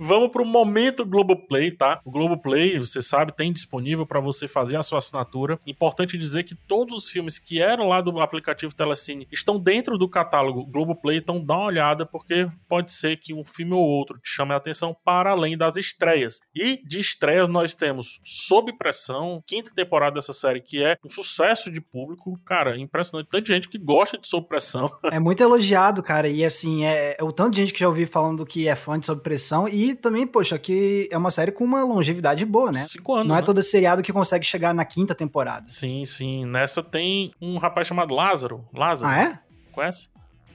Vamos 0.07 0.29
pro 0.29 0.45
momento 0.45 1.05
Globoplay, 1.05 1.73
tá? 1.73 2.01
O 2.05 2.13
Globoplay, 2.13 2.79
você 2.79 3.03
sabe, 3.03 3.35
tem 3.35 3.53
disponível 3.53 4.07
para 4.07 4.21
você 4.21 4.47
fazer 4.47 4.77
a 4.77 4.83
sua 4.83 5.01
assinatura. 5.01 5.59
Importante 5.67 6.17
dizer 6.17 6.45
que 6.45 6.55
todos 6.55 6.97
os 6.97 7.09
filmes 7.09 7.41
que 7.41 7.61
eram 7.61 7.89
lá 7.89 8.01
do 8.01 8.21
aplicativo 8.21 8.73
Telecine 8.73 9.27
estão 9.33 9.59
dentro 9.59 9.99
do 9.99 10.09
catálogo 10.09 10.65
Globoplay, 10.65 11.17
então 11.17 11.45
dá 11.45 11.57
uma 11.57 11.65
olhada, 11.65 12.07
porque 12.07 12.49
pode 12.69 12.93
ser 12.93 13.17
que 13.17 13.35
um 13.35 13.45
filme 13.45 13.73
ou 13.73 13.83
outro 13.83 14.17
te 14.21 14.29
chame 14.29 14.53
a 14.53 14.57
atenção 14.57 14.97
para 15.05 15.33
além 15.33 15.59
das 15.59 15.77
estreias. 15.77 16.39
E 16.55 16.81
de 16.87 17.01
estreias 17.01 17.49
nós 17.49 17.75
temos 17.75 18.21
Sob 18.23 18.73
Pressão, 18.79 19.43
quinta 19.45 19.75
temporada 19.75 20.15
dessa 20.15 20.33
série, 20.33 20.61
que 20.61 20.85
é 20.85 20.97
um 21.05 21.11
sucesso 21.11 21.69
de 21.69 21.81
público. 21.81 22.39
Cara, 22.45 22.79
impressionante. 22.79 23.29
Tanta 23.29 23.47
gente 23.47 23.69
que 23.69 23.77
gosta 23.77 24.17
de 24.17 24.29
Sob 24.29 24.47
Pressão. 24.47 24.89
É 25.11 25.19
muito 25.19 25.43
elogiado, 25.43 26.01
cara. 26.01 26.29
E 26.29 26.45
assim, 26.45 26.85
é, 26.85 27.17
é 27.19 27.25
o 27.25 27.33
tanto 27.33 27.55
de 27.55 27.63
gente 27.63 27.73
que 27.73 27.81
já 27.81 27.89
ouvi 27.89 28.07
falando 28.07 28.47
que 28.47 28.69
é 28.69 28.77
fã 28.77 28.97
de 28.97 29.07
Sob 29.07 29.21
Pressão. 29.21 29.69
E 29.69 29.96
também, 29.97 30.27
poxa, 30.27 30.59
que 30.59 31.09
é 31.11 31.19
uma 31.19 31.31
série 31.31 31.53
com 31.53 31.65
uma 31.65 31.83
longevidade 31.85 32.45
boa, 32.45 32.73
né? 32.73 32.81
Cinco 32.81 33.15
anos. 33.15 33.29
Não 33.29 33.37
é 33.37 33.41
né? 33.41 33.45
todo 33.45 33.63
seriado 33.63 34.03
que 34.03 34.13
consegue 34.13 34.45
chegar 34.45 34.75
na 34.75 34.85
quinta 34.85 35.15
temporada. 35.15 35.69
Sim, 35.69 36.05
sim. 36.07 36.45
Nessa 36.45 36.83
tem 36.83 37.33
um 37.41 37.59
rapaz 37.59 37.89
chamado 37.89 38.15
Lázaro. 38.15 38.65
Lázaro. 38.73 39.13
Ah, 39.13 39.19
é? 39.19 39.39
Conhece? 39.73 40.09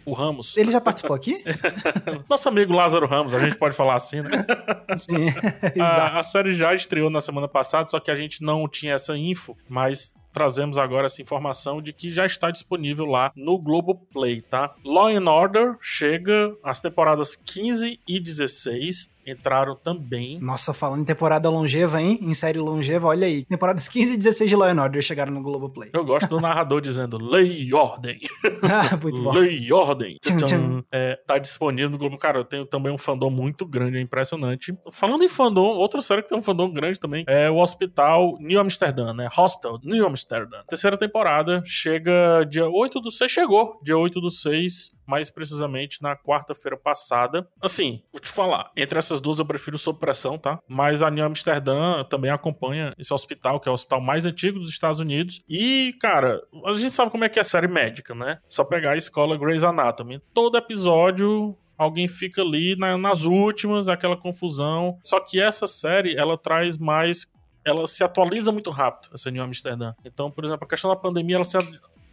O 0.05 0.13
Ramos. 0.13 0.57
Ele 0.57 0.71
já 0.71 0.81
participou 0.81 1.15
aqui? 1.15 1.43
Nosso 2.27 2.49
amigo 2.49 2.73
Lázaro 2.73 3.05
Ramos, 3.05 3.33
a 3.33 3.39
gente 3.39 3.55
pode 3.55 3.75
falar 3.75 3.95
assim, 3.95 4.21
né? 4.21 4.45
Sim, 4.97 5.27
a, 5.79 6.19
a 6.19 6.23
série 6.23 6.53
já 6.53 6.73
estreou 6.73 7.09
na 7.09 7.21
semana 7.21 7.47
passada, 7.47 7.87
só 7.87 7.99
que 7.99 8.09
a 8.09 8.15
gente 8.15 8.43
não 8.43 8.67
tinha 8.67 8.95
essa 8.95 9.15
info, 9.15 9.55
mas 9.69 10.15
trazemos 10.33 10.77
agora 10.77 11.05
essa 11.05 11.21
informação 11.21 11.81
de 11.81 11.93
que 11.93 12.09
já 12.09 12.25
está 12.25 12.49
disponível 12.49 13.05
lá 13.05 13.31
no 13.35 13.59
Globoplay, 13.59 14.41
tá? 14.41 14.73
Law 14.83 15.07
and 15.07 15.29
Order 15.29 15.75
chega 15.79 16.55
às 16.63 16.79
temporadas 16.79 17.35
15 17.35 17.99
e 18.07 18.19
16 18.19 19.19
entraram 19.25 19.75
também. 19.75 20.39
Nossa, 20.39 20.73
falando 20.73 21.01
em 21.01 21.05
temporada 21.05 21.49
longeva, 21.49 22.01
hein? 22.01 22.19
Em 22.21 22.33
série 22.33 22.59
longeva, 22.59 23.07
olha 23.07 23.27
aí. 23.27 23.43
Temporadas 23.45 23.87
15 23.87 24.13
e 24.13 24.17
16 24.17 24.49
de 24.49 24.55
Law 24.55 24.69
and 24.69 24.81
Order 24.81 25.01
chegaram 25.01 25.33
no 25.33 25.41
Globoplay. 25.41 25.89
Eu 25.93 26.03
gosto 26.05 26.27
do 26.27 26.39
narrador 26.39 26.81
dizendo 26.81 27.17
lei 27.17 27.63
e 27.63 27.73
ordem. 27.73 28.19
ah, 28.63 28.97
muito 29.01 29.21
bom. 29.21 29.31
Lei 29.31 29.59
e 29.59 29.73
ordem. 29.73 30.17
Tchum, 30.21 30.37
tchum. 30.37 30.83
É, 30.91 31.19
tá 31.25 31.37
disponível 31.37 31.89
no 31.89 31.97
Globo. 31.97 32.17
Cara, 32.17 32.39
eu 32.39 32.45
tenho 32.45 32.65
também 32.65 32.91
um 32.91 32.97
fandom 32.97 33.29
muito 33.29 33.65
grande, 33.65 33.97
é 33.97 34.01
impressionante. 34.01 34.73
Falando 34.91 35.23
em 35.23 35.29
fandom, 35.29 35.67
outra 35.67 36.01
série 36.01 36.21
que 36.21 36.29
tem 36.29 36.37
um 36.37 36.41
fandom 36.41 36.71
grande 36.71 36.99
também 36.99 37.23
é 37.27 37.49
o 37.49 37.57
Hospital 37.57 38.37
New 38.39 38.59
Amsterdã, 38.59 39.13
né? 39.13 39.29
Hospital 39.37 39.79
New 39.83 40.05
Amsterdã. 40.05 40.61
Terceira 40.67 40.97
temporada 40.97 41.61
chega 41.65 42.45
dia 42.49 42.67
8 42.67 42.99
do 42.99 43.11
6. 43.11 43.31
Chegou 43.31 43.79
dia 43.83 43.97
8 43.97 44.19
do 44.19 44.29
6 44.29 44.91
mais 45.05 45.29
precisamente 45.29 46.01
na 46.01 46.15
quarta-feira 46.15 46.77
passada. 46.77 47.47
Assim, 47.61 48.03
vou 48.11 48.21
te 48.21 48.29
falar, 48.29 48.71
entre 48.75 48.97
essas 48.97 49.19
duas 49.19 49.39
eu 49.39 49.45
prefiro 49.45 49.77
Sob 49.77 49.99
Pressão, 49.99 50.37
tá? 50.37 50.59
Mas 50.67 51.01
a 51.01 51.09
New 51.09 51.23
Amsterdã 51.23 52.03
também 52.03 52.31
acompanha 52.31 52.93
esse 52.97 53.13
hospital, 53.13 53.59
que 53.59 53.67
é 53.67 53.71
o 53.71 53.73
hospital 53.73 54.01
mais 54.01 54.25
antigo 54.25 54.59
dos 54.59 54.69
Estados 54.69 54.99
Unidos. 54.99 55.41
E, 55.49 55.95
cara, 55.99 56.41
a 56.65 56.73
gente 56.73 56.91
sabe 56.91 57.11
como 57.11 57.23
é 57.23 57.29
que 57.29 57.39
é 57.39 57.41
a 57.41 57.45
série 57.45 57.67
médica, 57.67 58.13
né? 58.15 58.39
Só 58.47 58.63
pegar 58.63 58.91
a 58.91 58.97
escola 58.97 59.37
Grey's 59.37 59.63
Anatomy. 59.63 60.21
Todo 60.33 60.57
episódio 60.57 61.57
alguém 61.77 62.07
fica 62.07 62.41
ali 62.41 62.75
na, 62.75 62.97
nas 62.97 63.25
últimas, 63.25 63.89
aquela 63.89 64.15
confusão. 64.15 64.99
Só 65.03 65.19
que 65.19 65.41
essa 65.41 65.65
série, 65.65 66.15
ela 66.15 66.37
traz 66.37 66.77
mais 66.77 67.31
ela 67.63 67.85
se 67.85 68.03
atualiza 68.03 68.51
muito 68.51 68.69
rápido, 68.69 69.09
essa 69.13 69.29
New 69.29 69.43
Amsterdã. 69.43 69.93
Então, 70.03 70.31
por 70.31 70.43
exemplo, 70.43 70.65
a 70.65 70.67
questão 70.67 70.89
da 70.89 70.95
pandemia, 70.95 71.35
ela 71.35 71.45
se 71.45 71.57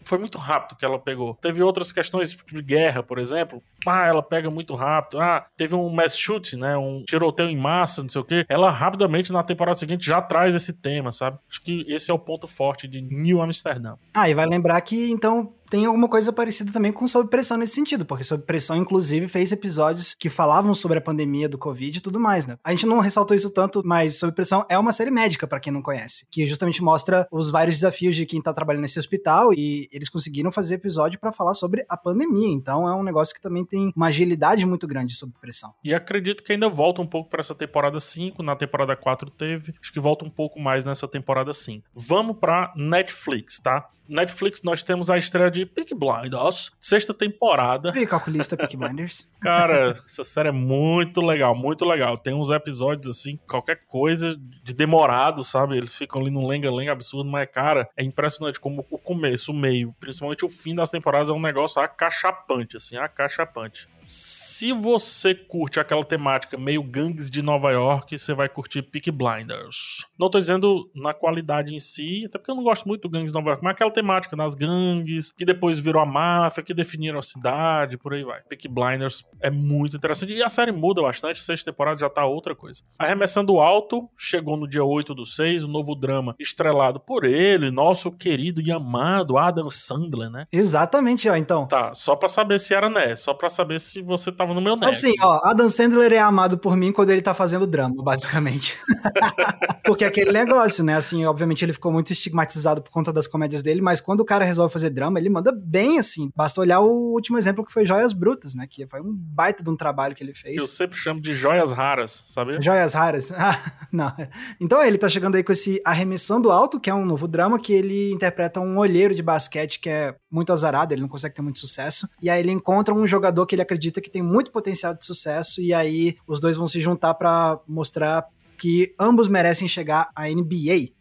foi 0.09 0.19
muito 0.19 0.39
rápido 0.39 0.77
que 0.77 0.85
ela 0.85 0.99
pegou. 0.99 1.35
Teve 1.35 1.63
outras 1.63 1.93
questões 1.93 2.31
tipo 2.31 2.55
de 2.55 2.63
guerra, 2.63 3.03
por 3.03 3.19
exemplo. 3.19 3.63
Ah, 3.87 4.07
ela 4.07 4.23
pega 4.23 4.51
muito 4.51 4.75
rápido. 4.75 5.21
Ah, 5.21 5.47
teve 5.57 5.75
um 5.75 5.89
mass 5.91 6.17
shoot, 6.17 6.57
né? 6.57 6.77
Um 6.77 7.05
tiroteio 7.05 7.51
em 7.51 7.57
massa, 7.57 8.03
não 8.03 8.09
sei 8.09 8.21
o 8.21 8.25
quê. 8.25 8.47
Ela 8.49 8.71
rapidamente 8.71 9.33
na 9.33 9.43
temporada 9.43 9.79
seguinte 9.79 10.07
já 10.07 10.23
traz 10.23 10.55
esse 10.55 10.73
tema, 10.73 11.13
sabe? 11.13 11.39
Acho 11.49 11.63
que 11.63 11.85
esse 11.89 12.11
é 12.11 12.15
o 12.15 12.19
ponto 12.19 12.47
forte 12.47 12.89
de 12.89 13.03
New 13.03 13.43
Amsterdã. 13.43 13.97
Ah, 14.15 14.29
e 14.29 14.35
vai 14.35 14.47
lembrar 14.47 14.81
que 14.81 15.11
então 15.11 15.53
tem 15.71 15.85
alguma 15.85 16.09
coisa 16.09 16.33
parecida 16.33 16.73
também 16.73 16.93
com 16.93 17.07
Sob 17.07 17.29
Pressão 17.29 17.57
nesse 17.57 17.75
sentido, 17.75 18.05
porque 18.05 18.25
Sob 18.25 18.43
Pressão, 18.45 18.77
inclusive, 18.77 19.29
fez 19.29 19.53
episódios 19.53 20.15
que 20.19 20.31
falavam 20.31 20.75
sobre 20.75 20.99
a 20.99 21.01
pandemia 21.01 21.49
do 21.49 21.59
Covid 21.59 21.99
e 21.99 22.01
tudo 22.01 22.19
mais, 22.19 22.47
né? 22.47 22.59
A 22.65 22.71
gente 22.71 22.87
não 22.87 22.99
ressaltou 22.99 23.37
isso 23.37 23.51
tanto, 23.51 23.83
mas 23.85 24.19
Sob 24.19 24.33
Pressão 24.33 24.65
é 24.69 24.79
uma 24.79 24.93
série 24.93 25.11
médica, 25.11 25.47
para 25.47 25.61
quem 25.61 25.73
não 25.73 25.83
conhece, 25.83 26.27
que 26.31 26.47
justamente 26.47 26.83
mostra 26.83 27.27
os 27.31 27.51
vários 27.51 27.77
desafios 27.77 28.17
de 28.17 28.27
quem 28.27 28.41
tá 28.41 28.53
trabalhando 28.53 28.83
nesse 28.83 28.99
hospital 28.99 29.53
e 29.53 29.89
eles 29.93 30.09
conseguiram 30.09 30.51
fazer 30.51 30.77
episódio 30.77 31.19
para 31.19 31.33
falar 31.33 31.55
sobre 31.55 31.85
a 31.89 31.97
pandemia. 31.97 32.53
Então 32.53 32.89
é 32.89 32.95
um 32.95 33.03
negócio 33.03 33.35
que 33.35 33.41
também 33.41 33.65
tem 33.65 33.93
uma 33.95 34.07
agilidade 34.07 34.65
muito 34.67 34.87
grande 34.87 35.15
sob 35.15 35.33
pressão. 35.41 35.75
E 35.85 35.95
acredito 35.95 36.43
que 36.43 36.53
ainda 36.53 36.69
volta 36.69 37.03
um 37.03 37.07
pouco 37.07 37.31
para 37.31 37.41
essa 37.41 37.55
temporada 37.55 38.01
5, 38.01 38.43
na 38.43 38.57
temporada 38.57 38.97
4 38.97 39.31
teve, 39.31 39.73
acho 39.81 39.93
que 39.93 40.01
volta 40.01 40.25
um 40.25 40.31
pouco 40.31 40.61
mais 40.61 40.85
nessa 40.85 41.07
temporada 41.07 41.53
5. 41.53 41.89
Vamos 41.95 42.37
para 42.39 42.73
Netflix, 42.77 43.59
tá? 43.59 43.89
Netflix 44.09 44.63
nós 44.63 44.83
temos 44.83 45.11
a 45.11 45.19
estreia 45.19 45.51
de 45.51 45.67
Peak 45.67 45.95
Blinders, 45.95 46.73
sexta 46.81 47.13
temporada. 47.13 47.93
E 47.97 48.07
calculista 48.07 48.57
Peak 48.57 48.77
Blinders. 48.77 49.29
Cara, 49.41 49.91
essa 50.07 50.25
série 50.25 50.49
é 50.49 50.53
muito 50.53 51.21
legal, 51.21 51.55
muito 51.55 51.85
legal. 51.85 52.17
Tem 52.17 52.35
uns 52.35 52.51
episódios 52.51 53.17
assim, 53.17 53.39
qualquer 53.49 53.85
coisa 53.87 54.37
de 54.65 54.75
demorado, 54.75 55.45
sabe? 55.45 55.77
Eles 55.77 55.97
ficam 55.97 56.21
ali 56.21 56.31
num 56.31 56.47
lenga-lenga 56.47 56.93
absurdo, 56.93 57.31
mas 57.31 57.49
cara, 57.51 57.89
é 57.97 58.03
impressionante 58.03 58.59
como 58.59 58.87
o 58.91 58.99
começo, 58.99 59.53
o 59.53 59.55
meio, 59.55 59.95
principalmente 60.01 60.45
o 60.45 60.49
fim 60.49 60.75
das 60.75 60.91
temporadas 60.91 61.31
é 61.31 61.33
um 61.33 61.41
negócio 61.41 61.81
acachapante, 61.83 62.77
assim, 62.77 62.97
acachapante 62.97 63.89
se 64.09 64.73
você 64.73 65.35
curte 65.35 65.79
aquela 65.79 66.03
temática 66.03 66.57
meio 66.57 66.83
gangues 66.83 67.31
de 67.31 67.43
Nova 67.43 67.71
York, 67.71 68.19
você 68.19 68.33
vai 68.33 68.49
curtir 68.49 68.83
Peak 68.83 69.11
Blinders. 69.11 70.07
Não 70.19 70.31
tô 70.31 70.39
dizendo 70.39 70.91
na 70.95 71.13
qualidade 71.13 71.75
em 71.75 71.79
si, 71.79 72.25
até 72.27 72.39
porque 72.39 72.51
eu 72.51 72.55
não 72.55 72.65
gosto 72.65 72.89
muito 72.89 73.03
do 73.03 73.11
gangues 73.11 73.31
de 73.31 73.35
Nova 73.35 73.51
York, 73.51 73.63
mas 73.63 73.73
aquela 73.73 73.91
temática 73.91 74.35
das 74.35 74.55
gangues, 74.55 75.33
que 75.33 75.45
depois 75.45 75.79
virou 75.79 76.01
a 76.01 76.07
máfia, 76.07 76.63
que 76.63 76.73
definiram 76.73 77.19
a 77.19 77.23
cidade, 77.23 77.99
por 77.99 78.15
aí 78.15 78.25
vai. 78.25 78.41
Peak 78.49 78.67
Blinders 78.69 79.23
é 79.43 79.51
muito 79.51 79.97
interessante. 79.97 80.33
E 80.33 80.43
a 80.43 80.49
série 80.49 80.73
muda 80.73 81.03
bastante, 81.03 81.43
sexta 81.43 81.71
temporada 81.71 82.01
já 82.01 82.09
tá 82.09 82.25
outra 82.25 82.55
coisa. 82.55 82.83
Arremessando 82.99 83.61
Alto 83.61 84.09
chegou 84.17 84.57
no 84.57 84.67
dia 84.67 84.83
8 84.83 85.15
do 85.15 85.27
6, 85.27 85.65
o 85.65 85.69
um 85.69 85.71
novo 85.71 85.95
drama 85.95 86.35
estrelado 86.39 86.99
por 86.99 87.25
ele, 87.25 87.71
nosso 87.71 88.11
querido 88.17 88.63
e 88.63 88.73
amado 88.73 89.37
Adam 89.37 89.69
Sandler, 89.69 90.31
né? 90.31 90.47
Exatamente, 90.51 91.29
ó, 91.29 91.37
então. 91.37 91.67
Tá, 91.67 91.93
só 91.93 92.17
pra 92.17 92.29
saber 92.29 92.59
se 92.59 92.73
era 92.73 92.89
né, 92.89 93.15
só 93.17 93.35
pra 93.35 93.49
saber 93.49 93.79
se 93.79 93.98
você 94.03 94.33
tava 94.33 94.55
no 94.55 94.61
meu 94.61 94.77
neck. 94.77 94.91
Assim, 94.91 95.15
ó, 95.21 95.41
Adam 95.45 95.69
Sandler 95.69 96.13
é 96.13 96.19
amado 96.19 96.59
por 96.59 96.77
mim 96.77 96.93
quando 96.93 97.11
ele 97.11 97.23
tá 97.23 97.35
fazendo 97.35 97.67
drama, 97.67 98.03
basicamente. 98.03 98.77
Porque 99.85 100.05
é 100.05 100.07
aquele 100.07 100.33
negócio, 100.33 100.85
né? 100.85 100.97
Assim, 100.97 101.25
obviamente 101.25 101.65
ele 101.65 101.73
ficou 101.73 101.91
muito 101.91 102.13
estigmatizado 102.13 102.83
por 102.83 102.91
conta 102.91 103.13
das 103.13 103.27
comédias 103.27 103.63
dele, 103.63 103.81
mas 103.81 104.01
quando 104.01 104.21
o 104.21 104.25
cara 104.25 104.45
resolve 104.45 104.73
fazer 104.73 104.91
drama, 104.91 105.19
ele 105.19 105.31
manda 105.31 105.51
bem, 105.51 105.99
assim. 105.99 106.31
Basta 106.37 106.61
olhar 106.61 106.81
o 106.81 107.13
último 107.13 107.39
exemplo 107.39 107.65
que 107.65 107.73
foi 107.73 107.87
Joias 107.87 108.13
Brutas, 108.13 108.55
né? 108.55 108.67
Que 108.69 108.87
foi 108.87 109.01
um 109.01 109.15
baita 109.15 109.63
de 109.63 109.71
um 109.71 109.77
trabalho 109.77 110.15
que 110.15 110.23
ele 110.23 110.35
fez. 110.35 110.57
Que 110.57 110.63
eu 110.63 110.67
sempre 110.67 110.99
chamo 110.99 111.21
de 111.21 111.35
joias 111.35 111.73
raras, 111.73 112.25
sabe? 112.29 112.61
Joias 112.61 112.93
raras? 112.95 113.33
Ah, 113.41 113.57
não. 113.93 114.13
Então 114.61 114.83
ele 114.83 114.99
tá 114.99 115.09
chegando 115.09 115.37
aí 115.37 115.45
com 115.45 115.53
esse 115.53 115.81
Arremessando 115.85 116.51
Alto, 116.51 116.81
que 116.81 116.91
é 116.91 116.95
um 116.95 117.07
novo 117.07 117.29
drama 117.29 117.59
que 117.59 117.73
ele 117.73 118.11
interpreta 118.11 118.61
um 118.61 118.77
olheiro 118.77 119.15
de 119.15 119.23
basquete 119.23 119.79
que 119.79 119.89
é 119.89 120.15
muito 120.31 120.53
azarado, 120.53 120.93
ele 120.93 121.01
não 121.01 121.09
consegue 121.09 121.37
ter 121.37 121.41
muito 121.41 121.61
sucesso. 121.61 122.09
E 122.21 122.29
aí 122.29 122.41
ele 122.41 122.51
encontra 122.51 122.93
um 122.93 123.07
jogador 123.07 123.47
que 123.47 123.55
ele 123.55 123.63
acredita 123.63 123.88
acredita 123.89 124.01
que 124.01 124.11
tem 124.11 124.23
muito 124.23 124.53
potencial 124.53 124.95
de 124.95 125.05
sucesso 125.05 125.61
e 125.61 125.73
aí 125.73 126.17
os 126.27 126.39
dois 126.39 126.57
vão 126.57 126.67
se 126.67 126.81
juntar 126.81 127.15
para 127.15 127.59
mostrar 127.67 128.25
que 128.57 128.95
ambos 128.99 129.29
merecem 129.29 129.67
chegar 129.67 130.11
à 130.15 130.29
NBA. 130.29 130.93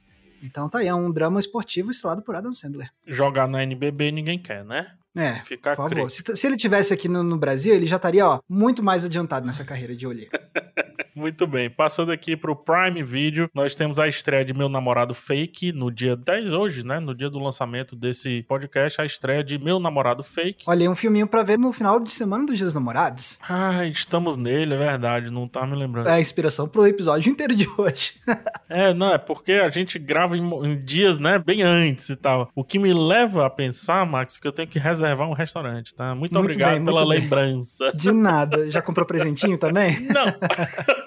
Então 0.41 0.69
tá 0.69 0.79
aí, 0.79 0.87
é 0.87 0.93
um 0.93 1.11
drama 1.11 1.39
esportivo 1.39 1.91
estrelado 1.91 2.21
por 2.21 2.35
Adam 2.35 2.53
Sandler. 2.53 2.89
Jogar 3.05 3.47
na 3.47 3.63
NBB 3.63 4.11
ninguém 4.11 4.39
quer, 4.39 4.63
né? 4.63 4.87
É, 5.15 5.33
Ficar 5.43 5.75
por 5.75 5.89
favor. 5.89 6.11
Se, 6.11 6.23
se, 6.35 6.45
ele 6.45 6.55
tivesse 6.55 6.93
aqui 6.93 7.07
no, 7.07 7.23
no, 7.23 7.37
Brasil, 7.37 7.73
ele 7.73 7.87
já 7.87 7.95
estaria, 7.95 8.23
ó, 8.23 8.39
muito 8.47 8.83
mais 8.83 9.03
adiantado 9.03 9.47
nessa 9.47 9.65
carreira 9.65 9.95
de 9.95 10.05
olheiro. 10.05 10.29
Muito 11.17 11.47
bem, 11.47 11.67
passando 11.67 12.11
aqui 12.11 12.37
pro 12.37 12.55
Prime 12.55 13.01
Video, 13.01 13.49
nós 13.51 13.73
temos 13.73 13.97
a 13.97 14.07
estreia 14.07 14.45
de 14.45 14.53
Meu 14.53 14.69
Namorado 14.69 15.15
Fake 15.15 15.71
no 15.71 15.89
dia 15.89 16.15
10 16.15 16.53
hoje, 16.53 16.85
né? 16.85 16.99
No 16.99 17.15
dia 17.15 17.27
do 17.27 17.39
lançamento 17.39 17.95
desse 17.95 18.45
podcast, 18.47 19.01
a 19.01 19.05
estreia 19.05 19.43
de 19.43 19.57
Meu 19.57 19.79
Namorado 19.79 20.21
Fake. 20.21 20.65
Olha, 20.67 20.91
um 20.91 20.95
filminho 20.95 21.25
pra 21.25 21.41
ver 21.41 21.57
no 21.57 21.73
final 21.73 21.99
de 21.99 22.11
semana 22.11 22.45
dos 22.45 22.55
Dias 22.59 22.71
Namorados. 22.75 23.39
Ah, 23.49 23.83
estamos 23.85 24.37
nele, 24.37 24.75
é 24.75 24.77
verdade, 24.77 25.31
não 25.31 25.47
tá 25.47 25.65
me 25.65 25.75
lembrando. 25.75 26.07
É 26.07 26.13
a 26.13 26.21
inspiração 26.21 26.67
pro 26.67 26.85
episódio 26.85 27.31
inteiro 27.31 27.55
de 27.55 27.67
hoje. 27.67 28.13
é, 28.69 28.93
não, 28.93 29.11
é 29.11 29.17
porque 29.17 29.53
a 29.53 29.69
gente 29.69 29.97
grava 29.97 30.37
em, 30.37 30.43
em, 30.43 30.79
dias, 30.85 31.17
né, 31.17 31.39
bem 31.39 31.63
antes 31.63 32.09
e 32.09 32.15
tal. 32.15 32.51
O 32.53 32.63
que 32.63 32.77
me 32.77 32.93
leva 32.93 33.47
a 33.47 33.49
pensar, 33.49 34.05
Max, 34.05 34.37
que 34.37 34.47
eu 34.47 34.51
tenho 34.51 34.67
que 34.67 34.77
reservar 34.77 35.27
um 35.27 35.33
restaurante, 35.33 35.95
tá? 35.95 36.13
Muito, 36.13 36.31
muito 36.35 36.39
obrigado 36.39 36.75
bem, 36.75 36.85
pela 36.85 37.03
lembrança. 37.03 37.91
De 37.95 38.11
nada. 38.11 38.69
Já 38.69 38.83
comprou 38.83 39.03
presentinho 39.03 39.57
também? 39.57 39.99
Não. 40.01 40.27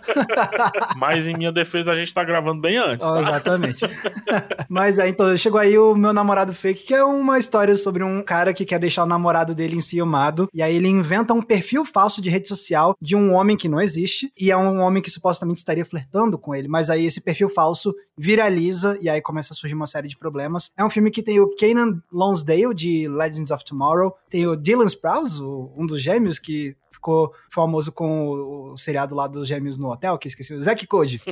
Mas 0.97 1.27
em 1.27 1.33
minha 1.35 1.51
defesa 1.51 1.91
a 1.91 1.95
gente 1.95 2.13
tá 2.13 2.23
gravando 2.23 2.61
bem 2.61 2.77
antes. 2.77 3.05
Oh, 3.05 3.13
tá? 3.13 3.19
Exatamente. 3.21 3.81
Mas 4.69 4.99
é, 4.99 5.07
então 5.07 5.35
chegou 5.37 5.59
aí 5.59 5.77
o 5.77 5.95
meu 5.95 6.13
namorado 6.13 6.53
fake, 6.53 6.83
que 6.83 6.93
é 6.93 7.03
uma 7.03 7.37
história 7.37 7.75
sobre 7.75 8.03
um 8.03 8.21
cara 8.21 8.53
que 8.53 8.65
quer 8.65 8.79
deixar 8.79 9.03
o 9.03 9.07
namorado 9.07 9.53
dele 9.53 9.75
enciumado. 9.75 10.47
E 10.53 10.61
aí 10.61 10.75
ele 10.75 10.87
inventa 10.87 11.33
um 11.33 11.41
perfil 11.41 11.85
falso 11.85 12.21
de 12.21 12.29
rede 12.29 12.47
social 12.47 12.95
de 13.01 13.15
um 13.15 13.33
homem 13.33 13.57
que 13.57 13.69
não 13.69 13.81
existe. 13.81 14.31
E 14.37 14.51
é 14.51 14.57
um 14.57 14.79
homem 14.79 15.01
que 15.01 15.09
supostamente 15.09 15.59
estaria 15.59 15.85
flertando 15.85 16.37
com 16.37 16.55
ele. 16.55 16.67
Mas 16.67 16.89
aí 16.89 17.05
esse 17.05 17.21
perfil 17.21 17.49
falso 17.49 17.93
viraliza 18.17 18.97
e 19.01 19.09
aí 19.09 19.21
começa 19.21 19.53
a 19.53 19.55
surgir 19.55 19.75
uma 19.75 19.87
série 19.87 20.07
de 20.07 20.17
problemas. 20.17 20.71
É 20.77 20.83
um 20.83 20.89
filme 20.89 21.11
que 21.11 21.23
tem 21.23 21.39
o 21.39 21.49
Kanan 21.55 22.01
Lonsdale, 22.11 22.73
de 22.73 23.07
Legends 23.07 23.51
of 23.51 23.65
Tomorrow. 23.65 24.15
Tem 24.29 24.47
o 24.47 24.55
Dylan 24.55 24.85
Sprouse, 24.85 25.41
um 25.43 25.85
dos 25.85 26.01
gêmeos 26.01 26.37
que 26.37 26.75
ficou 26.91 27.33
famoso 27.49 27.91
com 27.91 28.27
o, 28.27 28.73
o 28.73 28.77
seriado 28.77 29.15
lá 29.15 29.25
dos 29.25 29.47
gêmeos 29.47 29.77
no 29.77 29.91
hotel, 30.01 30.17
que 30.17 30.27
esqueci, 30.27 30.53
o 30.53 30.61
Zack 30.61 30.87
Code. 30.87 31.21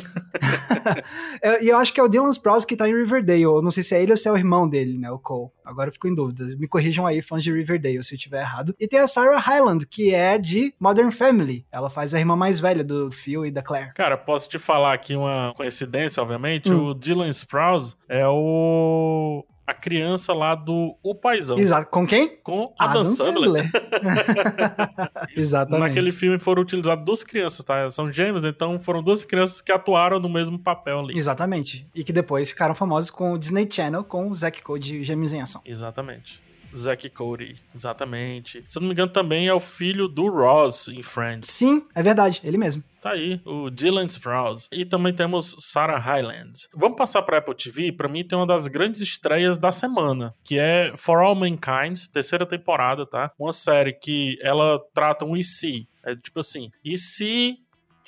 É, 1.42 1.64
e 1.64 1.70
eu 1.70 1.78
acho 1.78 1.94
que 1.94 2.00
é 2.00 2.04
o 2.04 2.08
Dylan 2.08 2.32
Sprouse 2.32 2.66
que 2.66 2.76
tá 2.76 2.88
em 2.88 2.96
Riverdale. 2.96 3.42
Eu 3.42 3.62
não 3.62 3.72
sei 3.72 3.84
se 3.84 3.96
é 3.96 4.02
ele 4.02 4.12
ou 4.12 4.18
se 4.18 4.28
é 4.28 4.32
o 4.32 4.38
irmão 4.38 4.68
dele, 4.68 4.98
né, 4.98 5.10
o 5.12 5.20
Cole. 5.20 5.50
Agora 5.64 5.90
eu 5.90 5.94
fico 5.94 6.08
em 6.08 6.14
dúvida. 6.14 6.44
Me 6.58 6.68
corrijam 6.68 7.06
aí, 7.06 7.22
fãs 7.22 7.44
de 7.44 7.52
Riverdale, 7.52 8.04
se 8.04 8.14
eu 8.14 8.18
estiver 8.18 8.42
errado. 8.42 8.76
E 8.80 8.88
tem 8.88 9.00
a 9.00 9.08
Sarah 9.08 9.38
Hyland, 9.38 9.86
que 9.86 10.14
é 10.14 10.38
de 10.38 10.74
Modern 10.80 11.12
Family. 11.12 11.66
Ela 11.72 11.90
faz 11.90 12.14
a 12.14 12.20
irmã 12.20 12.36
mais 12.36 12.60
velha 12.60 12.84
do 12.84 13.12
Phil 13.12 13.46
e 13.46 13.52
da 13.52 13.62
Claire. 13.62 13.94
Cara, 13.94 14.18
posso 14.18 14.50
te 14.50 14.58
falar 14.58 14.94
aqui 14.94 15.16
uma 15.16 15.54
coincidência, 15.56 16.22
obviamente. 16.22 16.72
Hum. 16.72 16.88
O 16.88 16.94
Dylan 16.94 17.30
Sprouse 17.30 17.96
é 18.08 18.28
o 18.28 19.46
a 19.70 19.74
criança 19.74 20.34
lá 20.34 20.56
do 20.56 20.98
O 21.04 21.14
Paizão. 21.14 21.60
Exato. 21.60 21.90
Com 21.90 22.06
quem? 22.06 22.38
Com 22.44 22.74
a 22.78 22.86
Adam 22.86 23.06
Sandler. 23.06 23.70
Exatamente. 25.36 25.90
Naquele 25.90 26.12
filme 26.12 26.40
foram 26.40 26.62
utilizadas 26.62 27.06
duas 27.06 27.24
crianças, 27.24 27.64
tá? 27.64 27.90
São 27.90 28.12
gêmeos, 28.12 28.46
então 28.46 28.80
foram 28.80 29.04
duas 29.04 29.24
crianças 29.24 29.62
que 29.62 29.72
atuaram 29.72 30.20
no 30.20 30.30
mesmo 30.30 30.58
papel 30.58 31.00
ali. 31.00 31.18
Exatamente. 31.18 31.88
E 31.94 32.04
que 32.04 32.12
depois 32.12 32.50
ficaram 32.50 32.74
famosas 32.74 33.10
com 33.10 33.34
o 33.34 33.38
Disney 33.38 33.68
Channel, 33.70 34.04
com 34.04 34.30
o 34.30 34.36
Zack 34.36 34.62
Code 34.62 35.04
Gêmeos 35.04 35.34
em 35.34 35.42
Ação. 35.42 35.62
Exatamente. 35.66 36.42
Zack 36.76 37.10
Cody, 37.10 37.56
exatamente. 37.76 38.64
Se 38.68 38.78
eu 38.78 38.82
não 38.82 38.88
me 38.88 38.94
engano, 38.94 39.12
também 39.12 39.48
é 39.48 39.54
o 39.54 39.60
filho 39.60 40.08
do 40.08 40.30
Ross 40.30 40.88
em 40.88 41.02
Friends. 41.02 41.50
Sim, 41.50 41.86
é 41.94 42.02
verdade, 42.04 42.42
ele 42.44 42.58
mesmo. 42.58 42.84
Tá 43.02 43.12
aí, 43.12 43.40
o 43.46 43.70
Dylan 43.70 44.08
Sprouse. 44.08 44.68
E 44.72 44.84
também 44.84 45.14
temos 45.14 45.56
Sarah 45.60 45.98
Hyland. 45.98 46.68
Vamos 46.76 46.98
passar 46.98 47.22
para 47.22 47.38
Apple 47.38 47.56
TV. 47.56 47.94
Para 47.94 48.10
mim 48.10 48.26
tem 48.26 48.38
uma 48.38 48.46
das 48.46 48.68
grandes 48.68 49.00
estreias 49.00 49.58
da 49.58 49.72
semana, 49.72 50.34
que 50.44 50.60
é 50.60 50.92
For 50.98 51.20
All 51.20 51.36
Mankind, 51.36 52.08
terceira 52.12 52.46
temporada, 52.46 53.06
tá? 53.06 53.32
Uma 53.40 53.54
série 53.54 53.94
que 53.94 54.38
ela 54.42 54.80
trata 54.94 55.24
um 55.26 55.38
e 55.38 55.44
se. 55.44 55.88
É 56.04 56.16
tipo 56.16 56.40
assim, 56.40 56.72
e 56.84 56.98
se 56.98 57.58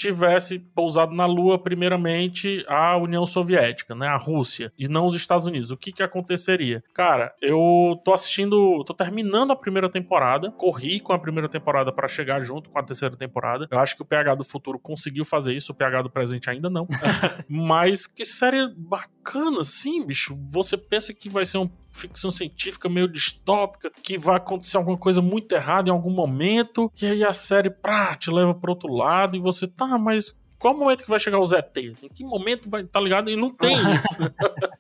tivesse 0.02 0.58
pousado 0.60 1.14
na 1.14 1.26
Lua 1.26 1.60
primeiramente 1.60 2.66
a 2.68 2.98
União 2.98 3.26
Soviética, 3.26 3.94
né, 3.94 4.08
a 4.08 4.18
Rússia, 4.18 4.74
e 4.78 4.88
não 4.88 5.06
os 5.06 5.16
Estados 5.16 5.46
Unidos, 5.46 5.72
o 5.72 5.78
que 5.78 5.92
que 5.92 6.02
aconteceria? 6.02 6.84
Cara, 6.94 7.34
eu 7.42 8.00
tô 8.04 8.14
assistindo, 8.14 8.84
tô 8.84 8.94
terminando 8.94 9.52
a 9.52 9.56
primeira 9.56 9.90
temporada, 9.90 10.52
corri 10.52 11.00
com 11.00 11.14
a 11.14 11.20
primeira 11.20 11.48
temporada 11.48 11.92
para 11.92 12.08
chegar 12.08 12.42
junto 12.42 12.70
com 12.70 12.80
a 12.80 12.84
terceira 12.84 13.16
temporada. 13.16 13.68
Eu 13.70 13.80
acho 13.80 13.96
que 13.96 14.02
o 14.02 14.06
PH 14.06 14.36
do 14.36 14.44
futuro 14.44 14.80
conseguiu 14.80 15.24
fazer 15.24 15.54
isso, 15.54 15.72
o 15.72 15.76
PH 15.76 16.04
do 16.04 16.10
presente 16.10 16.50
ainda 16.50 16.70
não. 16.70 16.88
Mas 17.48 18.08
que 18.08 18.26
série 18.26 18.68
bacana, 18.76 19.62
assim, 19.62 20.06
bicho. 20.06 20.38
Você 20.50 20.78
pensa 20.78 21.14
que 21.14 21.30
vai 21.30 21.46
ser 21.46 21.60
uma 21.60 21.72
ficção 21.92 22.32
científica 22.32 22.90
meio 22.90 23.08
distópica, 23.08 23.92
que 24.04 24.18
vai 24.18 24.38
acontecer 24.38 24.78
alguma 24.78 24.98
coisa 24.98 25.22
muito 25.22 25.54
errada 25.54 25.90
em 25.90 25.94
algum 25.94 26.12
momento, 26.12 26.92
e 27.02 27.06
aí 27.06 27.24
a 27.24 27.34
série, 27.34 27.70
prá, 27.70 28.16
te 28.16 28.32
leva 28.32 28.54
pro 28.54 28.72
outro 28.72 28.92
lado, 28.94 29.36
e 29.36 29.40
você, 29.40 29.68
tá, 29.68 29.98
mas 29.98 30.34
qual 30.58 30.78
momento 30.78 31.04
que 31.04 31.10
vai 31.10 31.20
chegar 31.20 31.40
os 31.40 31.52
ETs? 31.52 32.04
Em 32.04 32.10
que 32.10 32.24
momento 32.24 32.70
vai, 32.70 32.84
tá 32.84 33.00
ligado? 33.02 33.30
E 33.32 33.36
não 33.36 33.50
tem 33.50 33.76
isso. 33.96 34.18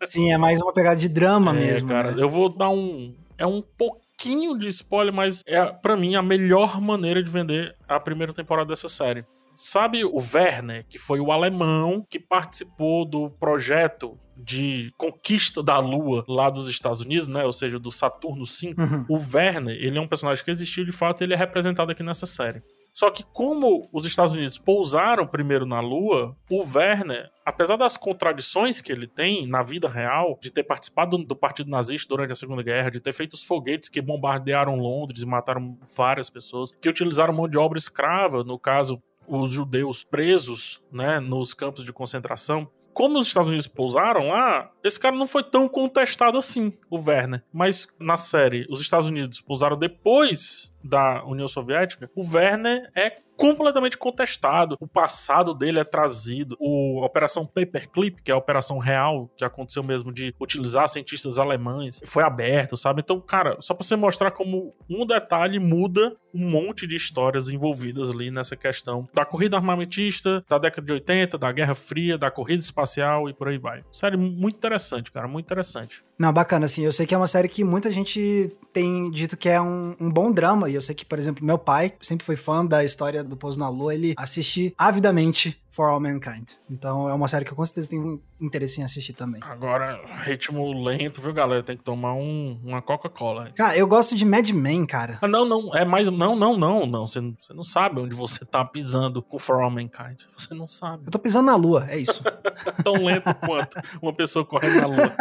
Sim, 0.06 0.32
é 0.32 0.38
mais 0.38 0.62
uma 0.62 0.72
pegada 0.72 0.96
de 0.96 1.10
drama 1.10 1.52
é, 1.52 1.54
mesmo. 1.56 1.90
Cara, 1.90 2.12
né? 2.12 2.22
eu 2.22 2.30
vou 2.30 2.50
dar 2.50 2.70
um. 2.70 3.16
É 3.36 3.48
um 3.48 3.64
pouquinho 3.64 4.56
de 4.56 4.68
spoiler, 4.68 5.12
mas 5.12 5.42
é, 5.48 5.66
para 5.66 5.98
mim, 5.98 6.16
a 6.16 6.22
melhor 6.22 6.80
maneira 6.80 7.24
de 7.24 7.32
vender 7.32 7.76
a 7.90 8.00
primeira 8.00 8.32
temporada 8.32 8.70
dessa 8.70 8.88
série 8.88 9.26
Sabe 9.64 10.04
o 10.04 10.18
Werner, 10.18 10.88
que 10.90 10.98
foi 10.98 11.20
o 11.20 11.32
alemão 11.32 12.04
que 12.10 12.20
participou 12.20 13.06
do 13.06 13.30
projeto 13.30 14.18
de 14.36 14.92
conquista 14.98 15.62
da 15.62 15.78
Lua 15.78 16.26
lá 16.28 16.50
dos 16.50 16.68
Estados 16.68 17.02
Unidos, 17.02 17.28
né? 17.28 17.46
Ou 17.46 17.54
seja, 17.54 17.78
do 17.78 17.92
Saturno 17.92 18.44
5. 18.44 18.82
Uhum. 18.82 19.06
O 19.08 19.18
Werner, 19.18 19.76
ele 19.76 20.00
é 20.00 20.02
um 20.02 20.08
personagem 20.08 20.44
que 20.44 20.50
existiu 20.50 20.84
de 20.84 20.92
fato, 20.92 21.24
ele 21.24 21.36
é 21.36 21.38
representado 21.38 21.92
aqui 21.92 22.02
nessa 22.02 22.26
série. 22.26 22.64
Só 22.92 23.12
que 23.12 23.24
como 23.24 23.88
os 23.94 24.04
Estados 24.04 24.34
Unidos 24.34 24.58
pousaram 24.58 25.28
primeiro 25.28 25.68
na 25.68 25.80
Lua, 25.80 26.36
o 26.50 26.64
Werner, 26.76 27.30
apesar 27.46 27.76
das 27.76 27.96
contradições 27.96 28.82
que 28.82 28.92
ele 28.92 29.06
tem 29.06 29.46
na 29.46 29.62
vida 29.62 29.88
real, 29.88 30.40
de 30.42 30.50
ter 30.50 30.64
participado 30.64 31.20
do 31.20 31.36
Partido 31.36 31.70
Nazista 31.70 32.10
durante 32.10 32.34
a 32.34 32.36
Segunda 32.36 32.64
Guerra, 32.64 32.90
de 32.90 33.00
ter 33.00 33.14
feito 33.14 33.34
os 33.34 33.44
foguetes 33.44 33.90
que 33.90 34.02
bombardearam 34.02 34.76
Londres 34.76 35.22
e 35.22 35.26
mataram 35.26 35.78
várias 35.96 36.32
pessoas, 36.32 36.72
que 36.82 36.90
utilizaram 36.90 37.32
mão 37.32 37.48
de 37.48 37.60
obra 37.60 37.78
escrava, 37.78 38.44
no 38.44 38.58
caso 38.58 39.00
os 39.40 39.52
judeus 39.52 40.04
presos, 40.04 40.82
né, 40.92 41.20
nos 41.20 41.54
campos 41.54 41.86
de 41.86 41.94
concentração, 41.94 42.70
como 42.94 43.18
os 43.18 43.28
Estados 43.28 43.50
Unidos 43.50 43.68
pousaram 43.68 44.28
lá, 44.28 44.70
esse 44.84 45.00
cara 45.00 45.16
não 45.16 45.26
foi 45.26 45.44
tão 45.44 45.70
contestado 45.70 46.38
assim, 46.38 46.74
o 46.90 46.98
Werner. 46.98 47.44
Mas 47.54 47.88
na 47.98 48.18
série, 48.18 48.68
os 48.70 48.82
Estados 48.82 49.08
Unidos 49.08 49.40
pousaram 49.40 49.78
depois 49.78 50.71
da 50.84 51.24
União 51.26 51.48
Soviética, 51.48 52.10
o 52.16 52.24
Werner 52.36 52.90
é 52.96 53.18
completamente 53.42 53.98
contestado. 53.98 54.78
O 54.80 54.88
passado 54.88 55.56
dele 55.56 55.80
é 55.80 55.84
trazido. 55.84 56.56
O 56.60 57.04
Operação 57.04 57.44
Paperclip, 57.44 58.22
que 58.22 58.30
é 58.30 58.34
a 58.36 58.38
operação 58.38 58.78
real 58.78 59.32
que 59.36 59.44
aconteceu 59.44 59.82
mesmo 59.82 60.14
de 60.14 60.36
utilizar 60.40 60.88
cientistas 60.88 61.40
alemães, 61.40 62.02
foi 62.06 62.24
aberto, 62.24 62.78
sabe? 62.78 63.02
Então, 63.04 63.20
cara, 63.20 63.58
só 63.60 63.74
pra 63.74 63.84
você 63.84 63.96
mostrar 63.96 64.30
como 64.30 64.76
um 64.88 65.08
detalhe 65.08 65.58
muda 65.58 66.16
um 66.34 66.50
monte 66.50 66.88
de 66.88 66.96
histórias 66.96 67.50
envolvidas 67.50 68.10
ali 68.10 68.32
nessa 68.32 68.56
questão 68.56 69.08
da 69.14 69.26
corrida 69.26 69.58
armamentista, 69.58 70.44
da 70.48 70.58
década 70.58 70.86
de 70.86 70.94
80, 70.94 71.38
da 71.38 71.52
Guerra 71.52 71.76
Fria, 71.76 72.18
da 72.18 72.32
corrida 72.32 72.64
espacial 72.64 73.30
e 73.30 73.34
por 73.34 73.50
aí 73.50 73.58
vai. 73.58 73.84
Série 73.92 74.18
muito 74.18 74.56
interessante, 74.56 75.12
cara, 75.12 75.28
muito 75.28 75.46
interessante. 75.46 76.04
Não, 76.18 76.32
bacana, 76.32 76.68
assim, 76.68 76.86
eu 76.86 76.92
sei 76.92 77.06
que 77.06 77.14
é 77.14 77.18
uma 77.18 77.28
série 77.28 77.50
que 77.50 77.64
muita 77.64 77.92
gente 77.92 78.56
tem 78.72 79.10
dito 79.12 79.36
que 79.36 79.50
é 79.50 79.60
um, 79.60 79.96
um 80.00 80.10
bom 80.10 80.32
drama, 80.32 80.70
e 80.72 80.76
eu 80.76 80.82
sei 80.82 80.96
que, 80.96 81.06
por 81.06 81.20
exemplo, 81.20 81.46
meu 81.46 81.58
pai 81.58 81.94
sempre 82.02 82.26
foi 82.26 82.36
fã 82.36 82.66
da 82.66 82.84
história 82.84 83.24
do 83.24 83.38
Pouso 83.38 83.60
na 83.60 83.70
Lua, 83.70 83.94
ele 83.94 84.14
assiste 84.18 84.74
avidamente 84.78 85.62
For 85.70 85.90
All 85.90 86.00
Mankind. 86.00 86.50
Então 86.70 87.10
é 87.10 87.14
uma 87.14 87.28
série 87.28 87.46
que 87.46 87.52
eu 87.52 87.56
com 87.56 87.66
certeza 87.66 87.90
tenho 87.90 88.22
interesse 88.42 88.82
em 88.82 88.84
assistir 88.84 89.14
também. 89.14 89.42
Agora, 89.44 90.00
ritmo 90.24 90.72
lento, 90.84 91.22
viu, 91.22 91.34
galera? 91.34 91.64
Tem 91.64 91.78
que 91.78 91.84
tomar 91.84 92.14
um, 92.14 92.60
uma 92.64 92.82
Coca-Cola. 92.82 93.50
Cara, 93.56 93.78
eu 93.78 93.88
gosto 93.88 94.16
de 94.16 94.26
Mad 94.26 94.50
Men, 94.50 94.86
cara. 94.86 95.18
Ah, 95.22 95.28
não, 95.28 95.46
não, 95.46 95.76
é 95.76 95.86
mais. 95.86 96.10
Não, 96.10 96.36
não, 96.36 96.58
não, 96.58 96.86
não. 96.86 97.06
Você, 97.08 97.22
não- 97.22 97.36
você 97.40 97.54
não 97.54 97.64
sabe 97.64 98.00
onde 98.02 98.16
você 98.16 98.46
tá 98.46 98.64
pisando 98.66 99.22
com 99.22 99.38
For 99.40 99.62
All 99.62 99.70
Mankind. 99.72 100.22
Você 100.36 100.54
não 100.54 100.68
sabe. 100.68 101.04
Eu 101.06 101.12
tô 101.12 101.20
pisando 101.20 101.46
na 101.48 101.56
lua, 101.56 101.86
é 101.90 101.98
isso. 101.98 102.24
Tão 102.84 102.94
lento 103.06 103.34
quanto 103.36 103.78
uma 104.02 104.14
pessoa 104.14 104.46
correndo 104.46 104.82
na 104.82 104.88
lua. 104.88 105.14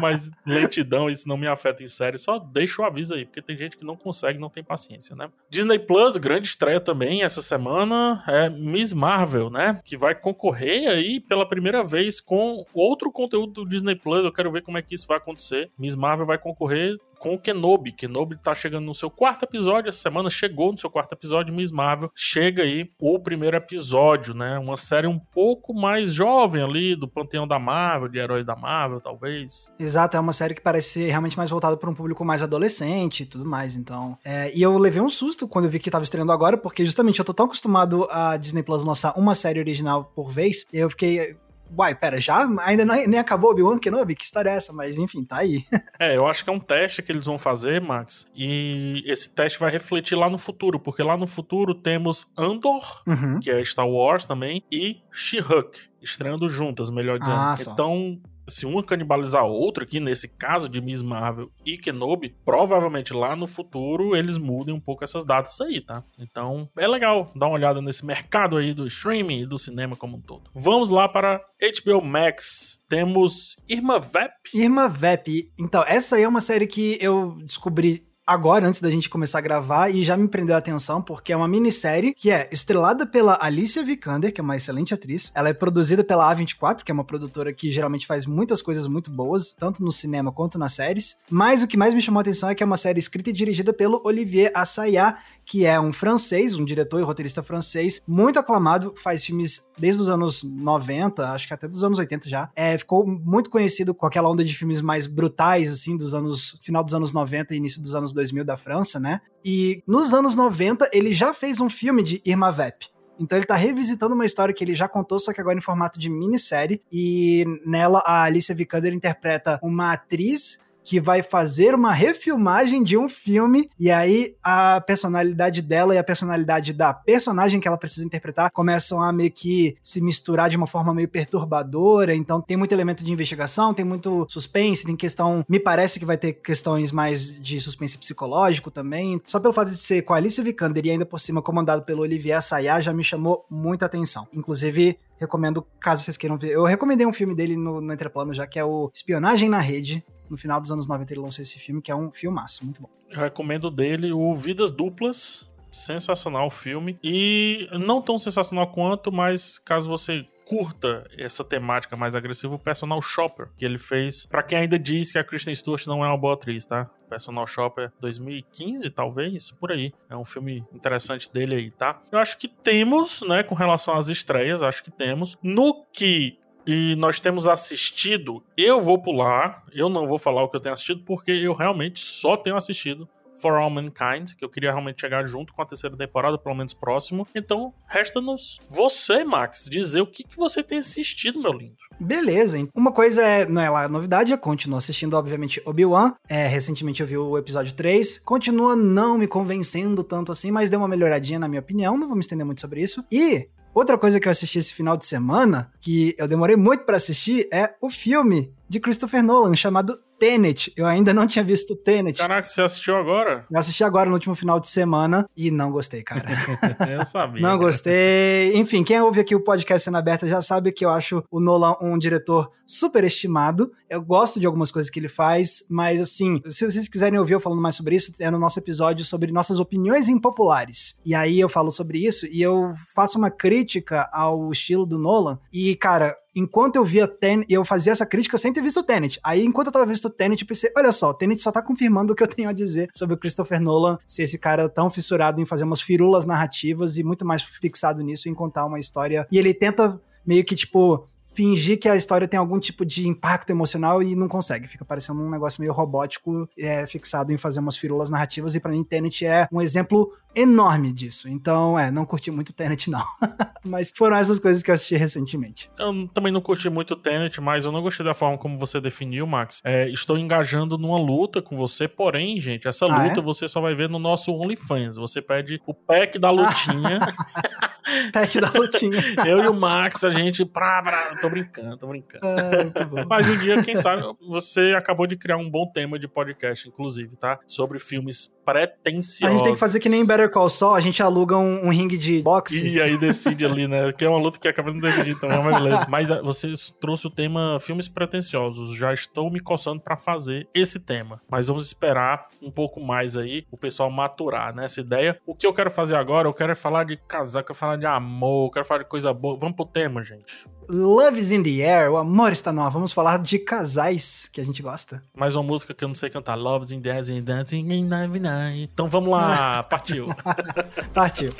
Mas 0.00 0.30
lentidão, 0.46 1.08
isso 1.08 1.28
não 1.28 1.36
me 1.36 1.46
afeta 1.46 1.82
em 1.82 1.88
série. 1.88 2.18
Só 2.18 2.38
deixa 2.38 2.82
o 2.82 2.84
aviso 2.84 3.14
aí, 3.14 3.24
porque 3.24 3.42
tem 3.42 3.56
gente 3.56 3.76
que 3.76 3.84
não 3.84 3.96
consegue, 3.96 4.38
não 4.38 4.48
tem 4.50 4.62
paciência, 4.62 5.14
né? 5.16 5.28
Disney 5.50 5.78
Plus, 5.78 6.16
grande 6.16 6.48
estreia 6.48 6.80
também 6.80 7.22
essa 7.22 7.42
semana, 7.42 8.22
é 8.26 8.48
Miss 8.48 8.92
Marvel, 8.92 9.50
né? 9.50 9.80
Que 9.84 9.96
vai 9.96 10.14
concorrer 10.14 10.88
aí 10.88 11.20
pela 11.20 11.46
primeira 11.48 11.82
vez 11.82 12.20
com 12.20 12.49
outro 12.74 13.10
conteúdo 13.10 13.64
do 13.64 13.68
Disney 13.68 13.94
Plus. 13.94 14.24
Eu 14.24 14.32
quero 14.32 14.50
ver 14.50 14.62
como 14.62 14.78
é 14.78 14.82
que 14.82 14.94
isso 14.94 15.06
vai 15.06 15.16
acontecer. 15.16 15.70
Miss 15.78 15.96
Marvel 15.96 16.26
vai 16.26 16.38
concorrer 16.38 16.96
com 17.20 17.34
o 17.34 17.38
Kenobi. 17.38 17.92
Kenobi 17.92 18.36
tá 18.36 18.54
chegando 18.54 18.86
no 18.86 18.94
seu 18.94 19.10
quarto 19.10 19.44
episódio, 19.44 19.90
essa 19.90 19.98
semana 19.98 20.30
chegou 20.30 20.72
no 20.72 20.78
seu 20.78 20.88
quarto 20.88 21.12
episódio, 21.12 21.54
Miss 21.54 21.70
Marvel. 21.70 22.10
Chega 22.14 22.62
aí 22.62 22.88
o 22.98 23.18
primeiro 23.18 23.56
episódio, 23.56 24.32
né? 24.34 24.58
Uma 24.58 24.78
série 24.78 25.06
um 25.06 25.18
pouco 25.18 25.74
mais 25.74 26.14
jovem 26.14 26.62
ali, 26.62 26.96
do 26.96 27.06
panteão 27.06 27.46
da 27.46 27.58
Marvel, 27.58 28.08
de 28.08 28.18
heróis 28.18 28.46
da 28.46 28.56
Marvel, 28.56 29.00
talvez. 29.00 29.70
Exato, 29.78 30.16
é 30.16 30.20
uma 30.20 30.32
série 30.32 30.54
que 30.54 30.62
parece 30.62 30.88
ser 30.90 31.06
realmente 31.08 31.36
mais 31.36 31.50
voltada 31.50 31.76
para 31.76 31.90
um 31.90 31.94
público 31.94 32.24
mais 32.24 32.42
adolescente 32.42 33.22
e 33.22 33.26
tudo 33.26 33.44
mais, 33.44 33.76
então. 33.76 34.16
é, 34.24 34.50
e 34.54 34.62
eu 34.62 34.78
levei 34.78 35.02
um 35.02 35.10
susto 35.10 35.46
quando 35.46 35.66
eu 35.66 35.70
vi 35.70 35.78
que 35.78 35.90
tava 35.90 36.04
estreando 36.04 36.32
agora, 36.32 36.56
porque 36.56 36.86
justamente 36.86 37.18
eu 37.18 37.24
tô 37.24 37.34
tão 37.34 37.44
acostumado 37.44 38.08
a 38.10 38.38
Disney 38.38 38.62
Plus 38.62 38.82
lançar 38.82 39.12
uma 39.18 39.34
série 39.34 39.60
original 39.60 40.04
por 40.14 40.30
vez, 40.30 40.64
eu 40.72 40.88
fiquei. 40.88 41.36
Uai, 41.76 41.94
pera, 41.94 42.18
já? 42.20 42.48
Ainda 42.62 42.84
não- 42.84 42.94
nem 43.06 43.18
acabou 43.18 43.50
Obi-Wan 43.52 43.78
Kenobi? 43.78 44.14
Que 44.16 44.24
história 44.24 44.50
é 44.50 44.54
essa? 44.56 44.72
Mas 44.72 44.98
enfim, 44.98 45.24
tá 45.24 45.36
aí. 45.38 45.64
É, 46.00 46.16
eu 46.16 46.26
acho 46.26 46.42
que 46.42 46.48
é 46.48 46.52
um 46.52 46.58
teste 46.58 47.02
que 47.02 47.12
eles 47.12 47.26
vão 47.26 47.36
fazer, 47.36 47.78
Max, 47.78 48.26
e 48.34 49.02
esse 49.06 49.28
teste 49.28 49.58
vai 49.60 49.70
refletir 49.70 50.14
lá 50.16 50.30
no 50.30 50.38
futuro, 50.38 50.80
porque 50.80 51.02
lá 51.02 51.14
no 51.14 51.26
futuro 51.26 51.74
temos 51.74 52.26
Andor, 52.38 53.02
Uhum. 53.06 53.38
que 53.38 53.50
é 53.50 53.62
Star 53.62 53.86
Wars 53.86 54.24
também, 54.24 54.64
e 54.72 55.02
She-Hulk, 55.12 55.78
estreando 56.00 56.48
juntas, 56.48 56.88
melhor 56.88 57.18
dizendo. 57.18 57.38
Ah, 57.38 57.54
então, 57.60 58.18
se 58.50 58.66
uma 58.66 58.82
canibalizar 58.82 59.42
a 59.42 59.46
outra, 59.46 59.84
aqui 59.84 60.00
nesse 60.00 60.28
caso 60.28 60.68
de 60.68 60.80
Miss 60.80 61.02
Marvel 61.02 61.50
e 61.64 61.78
Kenobi, 61.78 62.34
provavelmente 62.44 63.12
lá 63.12 63.34
no 63.34 63.46
futuro 63.46 64.14
eles 64.14 64.36
mudem 64.36 64.74
um 64.74 64.80
pouco 64.80 65.04
essas 65.04 65.24
datas 65.24 65.60
aí, 65.60 65.80
tá? 65.80 66.04
Então, 66.18 66.68
é 66.76 66.86
legal 66.86 67.32
dar 67.34 67.46
uma 67.46 67.54
olhada 67.54 67.80
nesse 67.80 68.04
mercado 68.04 68.56
aí 68.56 68.74
do 68.74 68.86
streaming 68.86 69.42
e 69.42 69.46
do 69.46 69.58
cinema 69.58 69.96
como 69.96 70.16
um 70.16 70.20
todo. 70.20 70.50
Vamos 70.54 70.90
lá 70.90 71.08
para 71.08 71.40
HBO 71.60 72.02
Max. 72.02 72.82
Temos 72.88 73.56
Irma 73.68 73.98
Vep. 73.98 74.32
Irma 74.54 74.88
Vep. 74.88 75.52
Então, 75.58 75.84
essa 75.86 76.16
aí 76.16 76.22
é 76.22 76.28
uma 76.28 76.40
série 76.40 76.66
que 76.66 76.98
eu 77.00 77.36
descobri 77.44 78.09
agora, 78.30 78.68
antes 78.68 78.80
da 78.80 78.90
gente 78.90 79.10
começar 79.10 79.38
a 79.38 79.42
gravar, 79.42 79.90
e 79.90 80.04
já 80.04 80.16
me 80.16 80.28
prendeu 80.28 80.54
a 80.54 80.58
atenção, 80.58 81.02
porque 81.02 81.32
é 81.32 81.36
uma 81.36 81.48
minissérie 81.48 82.14
que 82.14 82.30
é 82.30 82.48
estrelada 82.52 83.04
pela 83.04 83.36
Alicia 83.40 83.82
Vikander, 83.82 84.32
que 84.32 84.40
é 84.40 84.44
uma 84.44 84.56
excelente 84.56 84.94
atriz. 84.94 85.32
Ela 85.34 85.48
é 85.48 85.52
produzida 85.52 86.04
pela 86.04 86.32
A24, 86.32 86.84
que 86.84 86.92
é 86.92 86.94
uma 86.94 87.02
produtora 87.02 87.52
que 87.52 87.72
geralmente 87.72 88.06
faz 88.06 88.26
muitas 88.26 88.62
coisas 88.62 88.86
muito 88.86 89.10
boas, 89.10 89.52
tanto 89.52 89.82
no 89.82 89.90
cinema 89.90 90.30
quanto 90.30 90.58
nas 90.58 90.74
séries. 90.74 91.16
Mas 91.28 91.62
o 91.62 91.66
que 91.66 91.76
mais 91.76 91.92
me 91.92 92.00
chamou 92.00 92.20
a 92.20 92.22
atenção 92.22 92.48
é 92.48 92.54
que 92.54 92.62
é 92.62 92.66
uma 92.66 92.76
série 92.76 93.00
escrita 93.00 93.30
e 93.30 93.32
dirigida 93.32 93.72
pelo 93.72 94.00
Olivier 94.04 94.52
Assayas, 94.54 95.14
que 95.44 95.66
é 95.66 95.80
um 95.80 95.92
francês, 95.92 96.54
um 96.54 96.64
diretor 96.64 97.00
e 97.00 97.02
roteirista 97.02 97.42
francês, 97.42 98.00
muito 98.06 98.38
aclamado, 98.38 98.94
faz 98.96 99.24
filmes 99.24 99.68
desde 99.76 100.02
os 100.02 100.08
anos 100.08 100.44
90, 100.44 101.30
acho 101.30 101.48
que 101.48 101.54
até 101.54 101.66
dos 101.66 101.82
anos 101.82 101.98
80 101.98 102.28
já. 102.28 102.48
É, 102.54 102.78
ficou 102.78 103.04
muito 103.04 103.50
conhecido 103.50 103.92
com 103.92 104.06
aquela 104.06 104.30
onda 104.30 104.44
de 104.44 104.54
filmes 104.54 104.80
mais 104.80 105.08
brutais, 105.08 105.72
assim, 105.72 105.96
dos 105.96 106.14
anos. 106.14 106.56
final 106.62 106.84
dos 106.84 106.94
anos 106.94 107.12
90 107.12 107.54
e 107.54 107.56
início 107.56 107.82
dos 107.82 107.94
anos 107.94 108.12
2000 108.12 108.19
da 108.44 108.56
França, 108.56 109.00
né? 109.00 109.20
E 109.44 109.82
nos 109.86 110.12
anos 110.12 110.36
90 110.36 110.90
ele 110.92 111.12
já 111.12 111.32
fez 111.32 111.60
um 111.60 111.68
filme 111.68 112.02
de 112.02 112.22
Irma 112.24 112.50
Vep. 112.50 112.88
Então 113.18 113.36
ele 113.36 113.46
tá 113.46 113.54
revisitando 113.54 114.14
uma 114.14 114.24
história 114.24 114.54
que 114.54 114.64
ele 114.64 114.74
já 114.74 114.88
contou, 114.88 115.18
só 115.18 115.32
que 115.32 115.40
agora 115.40 115.58
em 115.58 115.62
formato 115.62 115.98
de 115.98 116.08
minissérie. 116.08 116.80
E 116.90 117.44
nela 117.66 118.02
a 118.06 118.22
Alicia 118.22 118.54
Vikander 118.54 118.94
interpreta 118.94 119.60
uma 119.62 119.92
atriz 119.92 120.58
que 120.84 121.00
vai 121.00 121.22
fazer 121.22 121.74
uma 121.74 121.92
refilmagem 121.92 122.82
de 122.82 122.96
um 122.96 123.08
filme 123.08 123.70
e 123.78 123.90
aí 123.90 124.34
a 124.42 124.80
personalidade 124.80 125.62
dela 125.62 125.94
e 125.94 125.98
a 125.98 126.04
personalidade 126.04 126.72
da 126.72 126.92
personagem 126.92 127.60
que 127.60 127.68
ela 127.68 127.76
precisa 127.76 128.06
interpretar 128.06 128.50
começam 128.50 129.02
a 129.02 129.12
meio 129.12 129.30
que 129.30 129.76
se 129.82 130.00
misturar 130.00 130.48
de 130.48 130.56
uma 130.56 130.66
forma 130.66 130.94
meio 130.94 131.08
perturbadora, 131.08 132.14
então 132.14 132.40
tem 132.40 132.56
muito 132.56 132.72
elemento 132.72 133.04
de 133.04 133.12
investigação, 133.12 133.74
tem 133.74 133.84
muito 133.84 134.26
suspense, 134.28 134.84
tem 134.84 134.96
questão, 134.96 135.44
me 135.48 135.60
parece 135.60 135.98
que 135.98 136.04
vai 136.04 136.16
ter 136.16 136.34
questões 136.34 136.92
mais 136.92 137.38
de 137.38 137.60
suspense 137.60 137.98
psicológico 137.98 138.70
também. 138.70 139.20
Só 139.26 139.38
pelo 139.38 139.52
fato 139.52 139.70
de 139.70 139.76
ser 139.76 140.02
com 140.02 140.12
a 140.12 140.16
Alicia 140.16 140.42
Vikander 140.42 140.86
e 140.86 140.90
ainda 140.90 141.06
por 141.06 141.18
cima 141.18 141.42
comandado 141.42 141.82
pelo 141.82 142.02
Olivier 142.02 142.38
Assayas 142.38 142.84
já 142.84 142.92
me 142.92 143.04
chamou 143.04 143.44
muita 143.50 143.86
atenção. 143.86 144.26
Inclusive, 144.32 144.98
recomendo, 145.18 145.66
caso 145.78 146.02
vocês 146.02 146.16
queiram 146.16 146.36
ver. 146.36 146.50
Eu 146.52 146.64
recomendei 146.64 147.06
um 147.06 147.12
filme 147.12 147.34
dele 147.34 147.56
no, 147.56 147.80
no 147.80 147.92
Entreplano 147.92 148.32
já, 148.32 148.46
que 148.46 148.58
é 148.58 148.64
o 148.64 148.90
Espionagem 148.94 149.48
na 149.48 149.58
Rede. 149.58 150.04
No 150.30 150.36
final 150.36 150.60
dos 150.60 150.70
anos 150.70 150.86
90 150.86 151.12
ele 151.12 151.20
lançou 151.20 151.42
esse 151.42 151.58
filme, 151.58 151.82
que 151.82 151.90
é 151.90 151.94
um 151.94 152.10
filmaço, 152.12 152.64
muito 152.64 152.80
bom. 152.80 152.88
Eu 153.10 153.20
recomendo 153.20 153.70
dele 153.70 154.12
o 154.12 154.32
Vidas 154.34 154.70
Duplas. 154.70 155.50
Sensacional 155.72 156.46
o 156.46 156.50
filme. 156.50 156.98
E 157.02 157.68
não 157.72 158.02
tão 158.02 158.18
sensacional 158.18 158.66
quanto, 158.72 159.12
mas 159.12 159.58
caso 159.58 159.88
você 159.88 160.26
curta 160.44 161.08
essa 161.16 161.44
temática 161.44 161.96
mais 161.96 162.16
agressiva, 162.16 162.56
o 162.56 162.58
Personal 162.58 163.00
Shopper, 163.00 163.50
que 163.56 163.64
ele 163.64 163.78
fez. 163.78 164.26
Pra 164.26 164.42
quem 164.42 164.58
ainda 164.58 164.76
diz 164.76 165.12
que 165.12 165.18
a 165.18 165.22
Kristen 165.22 165.54
Stewart 165.54 165.86
não 165.86 166.04
é 166.04 166.08
uma 166.08 166.18
boa 166.18 166.34
atriz, 166.34 166.66
tá? 166.66 166.90
Personal 167.08 167.46
Shopper 167.46 167.92
2015, 168.00 168.90
talvez, 168.90 169.52
por 169.52 169.70
aí. 169.70 169.92
É 170.08 170.16
um 170.16 170.24
filme 170.24 170.64
interessante 170.74 171.32
dele 171.32 171.54
aí, 171.54 171.70
tá? 171.70 172.02
Eu 172.10 172.18
acho 172.18 172.36
que 172.36 172.48
temos, 172.48 173.22
né, 173.22 173.44
com 173.44 173.54
relação 173.54 173.96
às 173.96 174.08
estreias, 174.08 174.60
acho 174.60 174.82
que 174.82 174.90
temos. 174.90 175.38
No 175.40 175.84
que 175.92 176.36
e 176.72 176.94
nós 176.94 177.18
temos 177.18 177.48
assistido, 177.48 178.44
eu 178.56 178.80
vou 178.80 178.96
pular, 178.96 179.64
eu 179.72 179.88
não 179.88 180.06
vou 180.06 180.20
falar 180.20 180.44
o 180.44 180.48
que 180.48 180.54
eu 180.54 180.60
tenho 180.60 180.72
assistido, 180.72 181.02
porque 181.04 181.32
eu 181.32 181.52
realmente 181.52 181.98
só 181.98 182.36
tenho 182.36 182.56
assistido 182.56 183.08
For 183.42 183.54
All 183.54 183.68
Mankind, 183.68 184.34
que 184.38 184.44
eu 184.44 184.48
queria 184.48 184.70
realmente 184.70 185.00
chegar 185.00 185.26
junto 185.26 185.52
com 185.52 185.62
a 185.62 185.66
terceira 185.66 185.96
temporada, 185.96 186.38
pelo 186.38 186.54
menos 186.54 186.72
próximo. 186.72 187.26
Então, 187.34 187.74
resta-nos 187.88 188.60
você, 188.70 189.24
Max, 189.24 189.66
dizer 189.68 190.00
o 190.00 190.06
que, 190.06 190.22
que 190.22 190.36
você 190.36 190.62
tem 190.62 190.78
assistido, 190.78 191.42
meu 191.42 191.52
lindo. 191.52 191.74
Beleza, 191.98 192.56
hein? 192.56 192.68
uma 192.72 192.92
coisa 192.92 193.20
é, 193.20 193.44
não 193.44 193.60
é 193.60 193.68
lá 193.68 193.88
novidade, 193.88 194.30
eu 194.30 194.38
continuo 194.38 194.78
assistindo, 194.78 195.14
obviamente, 195.14 195.60
Obi-Wan. 195.66 196.14
É, 196.28 196.46
recentemente 196.46 197.02
eu 197.02 197.06
vi 197.06 197.18
o 197.18 197.36
episódio 197.36 197.74
3. 197.74 198.20
Continua 198.20 198.76
não 198.76 199.18
me 199.18 199.26
convencendo 199.26 200.04
tanto 200.04 200.30
assim, 200.30 200.52
mas 200.52 200.70
deu 200.70 200.78
uma 200.78 200.88
melhoradinha, 200.88 201.40
na 201.40 201.48
minha 201.48 201.60
opinião. 201.60 201.98
Não 201.98 202.06
vou 202.06 202.14
me 202.14 202.20
estender 202.20 202.46
muito 202.46 202.60
sobre 202.60 202.80
isso. 202.80 203.04
E 203.10 203.48
Outra 203.72 203.96
coisa 203.96 204.18
que 204.18 204.26
eu 204.26 204.30
assisti 204.32 204.58
esse 204.58 204.74
final 204.74 204.96
de 204.96 205.06
semana, 205.06 205.70
que 205.80 206.14
eu 206.18 206.26
demorei 206.26 206.56
muito 206.56 206.84
para 206.84 206.96
assistir, 206.96 207.48
é 207.52 207.74
o 207.80 207.88
filme 207.88 208.52
de 208.68 208.80
Christopher 208.80 209.22
Nolan 209.22 209.54
chamado 209.54 209.98
Tenet. 210.20 210.70
Eu 210.76 210.86
ainda 210.86 211.14
não 211.14 211.26
tinha 211.26 211.42
visto 211.42 211.74
Tenet. 211.74 212.18
Caraca, 212.18 212.46
você 212.46 212.60
assistiu 212.60 212.94
agora? 212.94 213.46
Eu 213.50 213.58
assisti 213.58 213.82
agora 213.82 214.10
no 214.10 214.14
último 214.14 214.34
final 214.34 214.60
de 214.60 214.68
semana 214.68 215.26
e 215.34 215.50
não 215.50 215.72
gostei, 215.72 216.02
cara. 216.02 216.28
eu 216.88 217.04
sabia. 217.06 217.40
Não 217.40 217.56
gostei. 217.56 218.54
Enfim, 218.54 218.84
quem 218.84 219.00
ouve 219.00 219.20
aqui 219.20 219.34
o 219.34 219.42
podcast 219.42 219.86
Cena 219.86 219.98
Aberta 219.98 220.28
já 220.28 220.42
sabe 220.42 220.72
que 220.72 220.84
eu 220.84 220.90
acho 220.90 221.24
o 221.30 221.40
Nolan 221.40 221.74
um 221.80 221.98
diretor 221.98 222.50
superestimado. 222.66 223.72
Eu 223.88 224.02
gosto 224.02 224.38
de 224.38 224.46
algumas 224.46 224.70
coisas 224.70 224.90
que 224.90 225.00
ele 225.00 225.08
faz, 225.08 225.64
mas 225.68 226.00
assim, 226.00 226.40
se 226.50 226.70
vocês 226.70 226.86
quiserem 226.86 227.18
ouvir 227.18 227.32
eu 227.32 227.40
falando 227.40 227.62
mais 227.62 227.74
sobre 227.74 227.96
isso, 227.96 228.12
é 228.20 228.30
no 228.30 228.38
nosso 228.38 228.58
episódio 228.58 229.04
sobre 229.04 229.32
nossas 229.32 229.58
opiniões 229.58 230.08
impopulares. 230.08 231.00
E 231.04 231.14
aí 231.14 231.40
eu 231.40 231.48
falo 231.48 231.70
sobre 231.70 232.06
isso 232.06 232.26
e 232.26 232.42
eu 232.42 232.72
faço 232.94 233.18
uma 233.18 233.30
crítica 233.30 234.08
ao 234.12 234.52
estilo 234.52 234.84
do 234.84 234.98
Nolan. 234.98 235.40
E, 235.50 235.74
cara, 235.74 236.14
enquanto 236.34 236.76
eu 236.76 236.84
via 236.84 237.06
Tenet, 237.06 237.46
eu 237.52 237.64
fazia 237.64 237.92
essa 237.92 238.06
crítica 238.06 238.38
sem 238.38 238.52
ter 238.52 238.62
visto 238.62 238.82
Tenet. 238.82 239.18
Aí, 239.22 239.44
enquanto 239.44 239.68
eu 239.68 239.72
tava 239.72 239.86
vendo 239.86 240.10
Tenet, 240.10 240.42
eu 240.42 240.48
pensei, 240.48 240.72
olha 240.76 240.92
só, 240.92 241.12
Tenet 241.12 241.40
só 241.40 241.50
tá 241.52 241.62
confirmando 241.62 242.12
o 242.12 242.16
que 242.16 242.22
eu 242.22 242.28
tenho 242.28 242.48
a 242.48 242.52
dizer 242.52 242.88
sobre 242.94 243.14
o 243.14 243.18
Christopher 243.18 243.60
Nolan, 243.60 243.98
ser 244.06 244.24
esse 244.24 244.38
cara 244.38 244.68
tão 244.68 244.90
fissurado 244.90 245.40
em 245.40 245.46
fazer 245.46 245.64
umas 245.64 245.80
firulas 245.80 246.24
narrativas 246.24 246.98
e 246.98 247.04
muito 247.04 247.24
mais 247.24 247.42
fixado 247.42 248.02
nisso 248.02 248.28
em 248.28 248.34
contar 248.34 248.66
uma 248.66 248.78
história. 248.78 249.26
E 249.30 249.38
ele 249.38 249.52
tenta 249.52 250.00
meio 250.24 250.44
que, 250.44 250.54
tipo, 250.54 251.06
fingir 251.32 251.78
que 251.78 251.88
a 251.88 251.96
história 251.96 252.26
tem 252.26 252.38
algum 252.38 252.58
tipo 252.58 252.84
de 252.84 253.08
impacto 253.08 253.50
emocional 253.50 254.02
e 254.02 254.14
não 254.16 254.28
consegue. 254.28 254.66
Fica 254.66 254.84
parecendo 254.84 255.20
um 255.20 255.30
negócio 255.30 255.60
meio 255.60 255.72
robótico, 255.72 256.48
é, 256.58 256.84
fixado 256.86 257.32
em 257.32 257.38
fazer 257.38 257.60
umas 257.60 257.76
firulas 257.76 258.10
narrativas. 258.10 258.54
E 258.54 258.60
para 258.60 258.72
mim, 258.72 258.82
Tenet 258.82 259.24
é 259.24 259.48
um 259.52 259.60
exemplo 259.60 260.12
enorme 260.34 260.92
disso. 260.92 261.28
Então, 261.28 261.78
é, 261.78 261.90
não 261.90 262.04
curti 262.04 262.30
muito 262.30 262.52
Tenet, 262.52 262.90
não. 262.90 263.04
mas 263.64 263.92
foram 263.96 264.16
essas 264.16 264.38
coisas 264.38 264.62
que 264.62 264.70
eu 264.70 264.74
assisti 264.74 264.96
recentemente. 264.96 265.70
Eu 265.78 266.08
também 266.08 266.32
não 266.32 266.40
curti 266.40 266.68
muito 266.68 266.96
Tenet, 266.96 267.40
mas 267.40 267.64
eu 267.64 267.72
não 267.72 267.82
gostei 267.82 268.04
da 268.04 268.14
forma 268.14 268.36
como 268.36 268.58
você 268.58 268.80
definiu, 268.80 269.26
Max. 269.26 269.60
É, 269.64 269.88
estou 269.88 270.18
engajando 270.18 270.76
numa 270.76 270.98
luta 270.98 271.40
com 271.40 271.56
você, 271.56 271.86
porém, 271.86 272.40
gente, 272.40 272.66
essa 272.66 272.86
ah, 272.86 273.04
luta 273.04 273.20
é? 273.20 273.22
você 273.22 273.48
só 273.48 273.60
vai 273.60 273.74
ver 273.74 273.88
no 273.88 273.98
nosso 273.98 274.32
OnlyFans. 274.32 274.96
Você 274.96 275.22
pede 275.22 275.60
o 275.66 275.74
pack 275.74 276.18
da 276.18 276.30
lutinha. 276.30 277.00
pack 278.12 278.40
da 278.40 278.50
lutinha. 278.50 279.00
eu 279.26 279.44
e 279.44 279.48
o 279.48 279.54
Max, 279.54 280.04
a 280.04 280.10
gente. 280.10 280.44
Pra, 280.44 280.82
pra, 280.82 281.16
tô 281.20 281.28
brincando, 281.28 281.76
tô 281.76 281.86
brincando. 281.86 282.26
Ah, 282.26 283.06
mas 283.08 283.28
um 283.28 283.36
dia, 283.36 283.62
quem 283.62 283.76
sabe, 283.76 284.02
você 284.28 284.74
acabou 284.76 285.06
de 285.06 285.16
criar 285.16 285.36
um 285.36 285.48
bom 285.48 285.70
tema 285.70 285.98
de 285.98 286.08
podcast, 286.08 286.68
inclusive, 286.68 287.16
tá? 287.16 287.38
Sobre 287.46 287.78
filmes 287.78 288.36
pretenciosos. 288.44 289.22
A 289.22 289.30
gente 289.30 289.44
tem 289.44 289.54
que 289.54 289.60
fazer 289.60 289.80
que 289.80 289.88
nem 289.88 290.04
Better 290.04 290.30
Call 290.30 290.48
Saul, 290.48 290.74
a 290.74 290.80
gente 290.80 291.02
aluga 291.02 291.36
um, 291.36 291.66
um 291.66 291.70
ringue 291.70 291.96
de 291.96 292.22
boxe. 292.22 292.74
E 292.74 292.80
aí 292.80 292.98
decide 292.98 293.44
ali, 293.44 293.66
né? 293.68 293.92
Que 293.92 294.04
é 294.04 294.08
uma 294.08 294.18
luta 294.18 294.38
que 294.38 294.48
acaba 294.48 294.72
não 294.72 294.80
decidindo 294.80 295.18
também, 295.20 295.42
mas 295.42 295.56
beleza. 295.56 295.86
Mas 295.88 296.12
ah, 296.12 296.22
você 296.22 296.52
trouxe 296.80 297.06
o 297.06 297.10
tema 297.10 297.58
filmes 297.60 297.88
pretenciosos. 297.88 298.76
Já 298.76 298.92
estou 298.92 299.30
me 299.30 299.40
coçando 299.40 299.80
para 299.80 299.96
fazer 299.96 300.48
esse 300.54 300.80
tema. 300.80 301.20
Mas 301.30 301.48
vamos 301.48 301.66
esperar 301.66 302.28
um 302.42 302.50
pouco 302.50 302.80
mais 302.80 303.16
aí 303.16 303.44
o 303.50 303.56
pessoal 303.56 303.90
maturar 303.90 304.54
nessa 304.54 304.80
né, 304.80 304.86
ideia. 304.86 305.20
O 305.26 305.34
que 305.34 305.46
eu 305.46 305.52
quero 305.52 305.70
fazer 305.70 305.96
agora, 305.96 306.28
eu 306.28 306.34
quero 306.34 306.52
é 306.52 306.54
falar 306.54 306.84
de 306.84 306.96
casar, 306.96 307.40
eu 307.40 307.44
quero 307.44 307.58
falar 307.58 307.76
de 307.80 307.86
amor, 307.86 308.50
quero 308.50 308.64
falar 308.64 308.82
de 308.82 308.88
coisa 308.88 309.12
boa. 309.12 309.36
Vamos 309.38 309.56
pro 309.56 309.64
tema, 309.64 310.02
gente. 310.02 310.46
Love 310.68 311.18
is 311.18 311.32
in 311.32 311.42
the 311.42 311.62
air, 311.62 311.90
o 311.90 311.96
amor 311.96 312.30
está 312.30 312.52
no 312.52 312.62
ar. 312.62 312.70
Vamos 312.70 312.92
falar 312.92 313.18
de 313.18 313.40
casais 313.40 314.28
que 314.32 314.40
a 314.40 314.44
gente 314.44 314.62
gosta. 314.62 315.02
Mais 315.16 315.34
uma 315.34 315.42
música 315.42 315.74
que 315.74 315.82
eu 315.82 315.88
não 315.88 315.96
sei 315.96 316.08
cantar. 316.10 316.36
Love 316.36 316.66
is 316.66 316.70
in 316.70 316.80
the 316.80 316.90
air, 316.90 317.22
dancing 317.22 317.66
in 317.72 317.88
the 317.88 318.06
night. 318.06 318.70
Então 318.72 318.88
vamos 318.88 319.10
lá, 319.10 319.64
partiu. 319.68 320.06
partiu. 320.94 321.32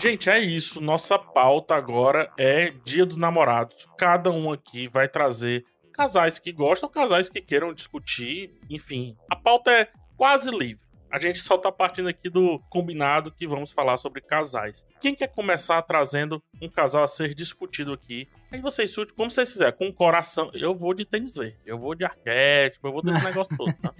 Gente, 0.00 0.30
é 0.30 0.38
isso. 0.38 0.80
Nossa 0.80 1.18
pauta 1.18 1.74
agora 1.74 2.30
é 2.38 2.72
Dia 2.84 3.04
dos 3.04 3.16
Namorados. 3.16 3.88
Cada 3.98 4.30
um 4.30 4.52
aqui 4.52 4.86
vai 4.86 5.08
trazer 5.08 5.64
casais 5.92 6.38
que 6.38 6.52
gostam, 6.52 6.88
casais 6.88 7.28
que 7.28 7.40
queiram 7.40 7.72
discutir, 7.72 8.54
enfim. 8.68 9.16
A 9.30 9.34
pauta 9.34 9.70
é 9.70 9.88
quase 10.16 10.50
livre. 10.50 10.85
A 11.16 11.18
gente 11.18 11.38
só 11.38 11.56
tá 11.56 11.72
partindo 11.72 12.10
aqui 12.10 12.28
do 12.28 12.58
combinado 12.68 13.32
que 13.32 13.46
vamos 13.46 13.72
falar 13.72 13.96
sobre 13.96 14.20
casais. 14.20 14.84
Quem 15.00 15.14
quer 15.14 15.28
começar 15.28 15.80
trazendo 15.80 16.42
um 16.60 16.68
casal 16.68 17.02
a 17.02 17.06
ser 17.06 17.34
discutido 17.34 17.94
aqui? 17.94 18.28
Aí 18.52 18.60
vocês 18.60 18.92
surtem 18.92 19.16
como 19.16 19.30
vocês 19.30 19.50
quiserem, 19.50 19.74
com 19.74 19.88
o 19.88 19.92
coração. 19.94 20.50
Eu 20.52 20.74
vou 20.74 20.92
de 20.92 21.06
tênis 21.06 21.34
verde, 21.34 21.56
eu 21.64 21.78
vou 21.78 21.94
de 21.94 22.04
arquétipo, 22.04 22.86
eu 22.86 22.92
vou 22.92 23.00
desse 23.00 23.16
negócio 23.24 23.56
todo, 23.56 23.72
tá? 23.72 23.94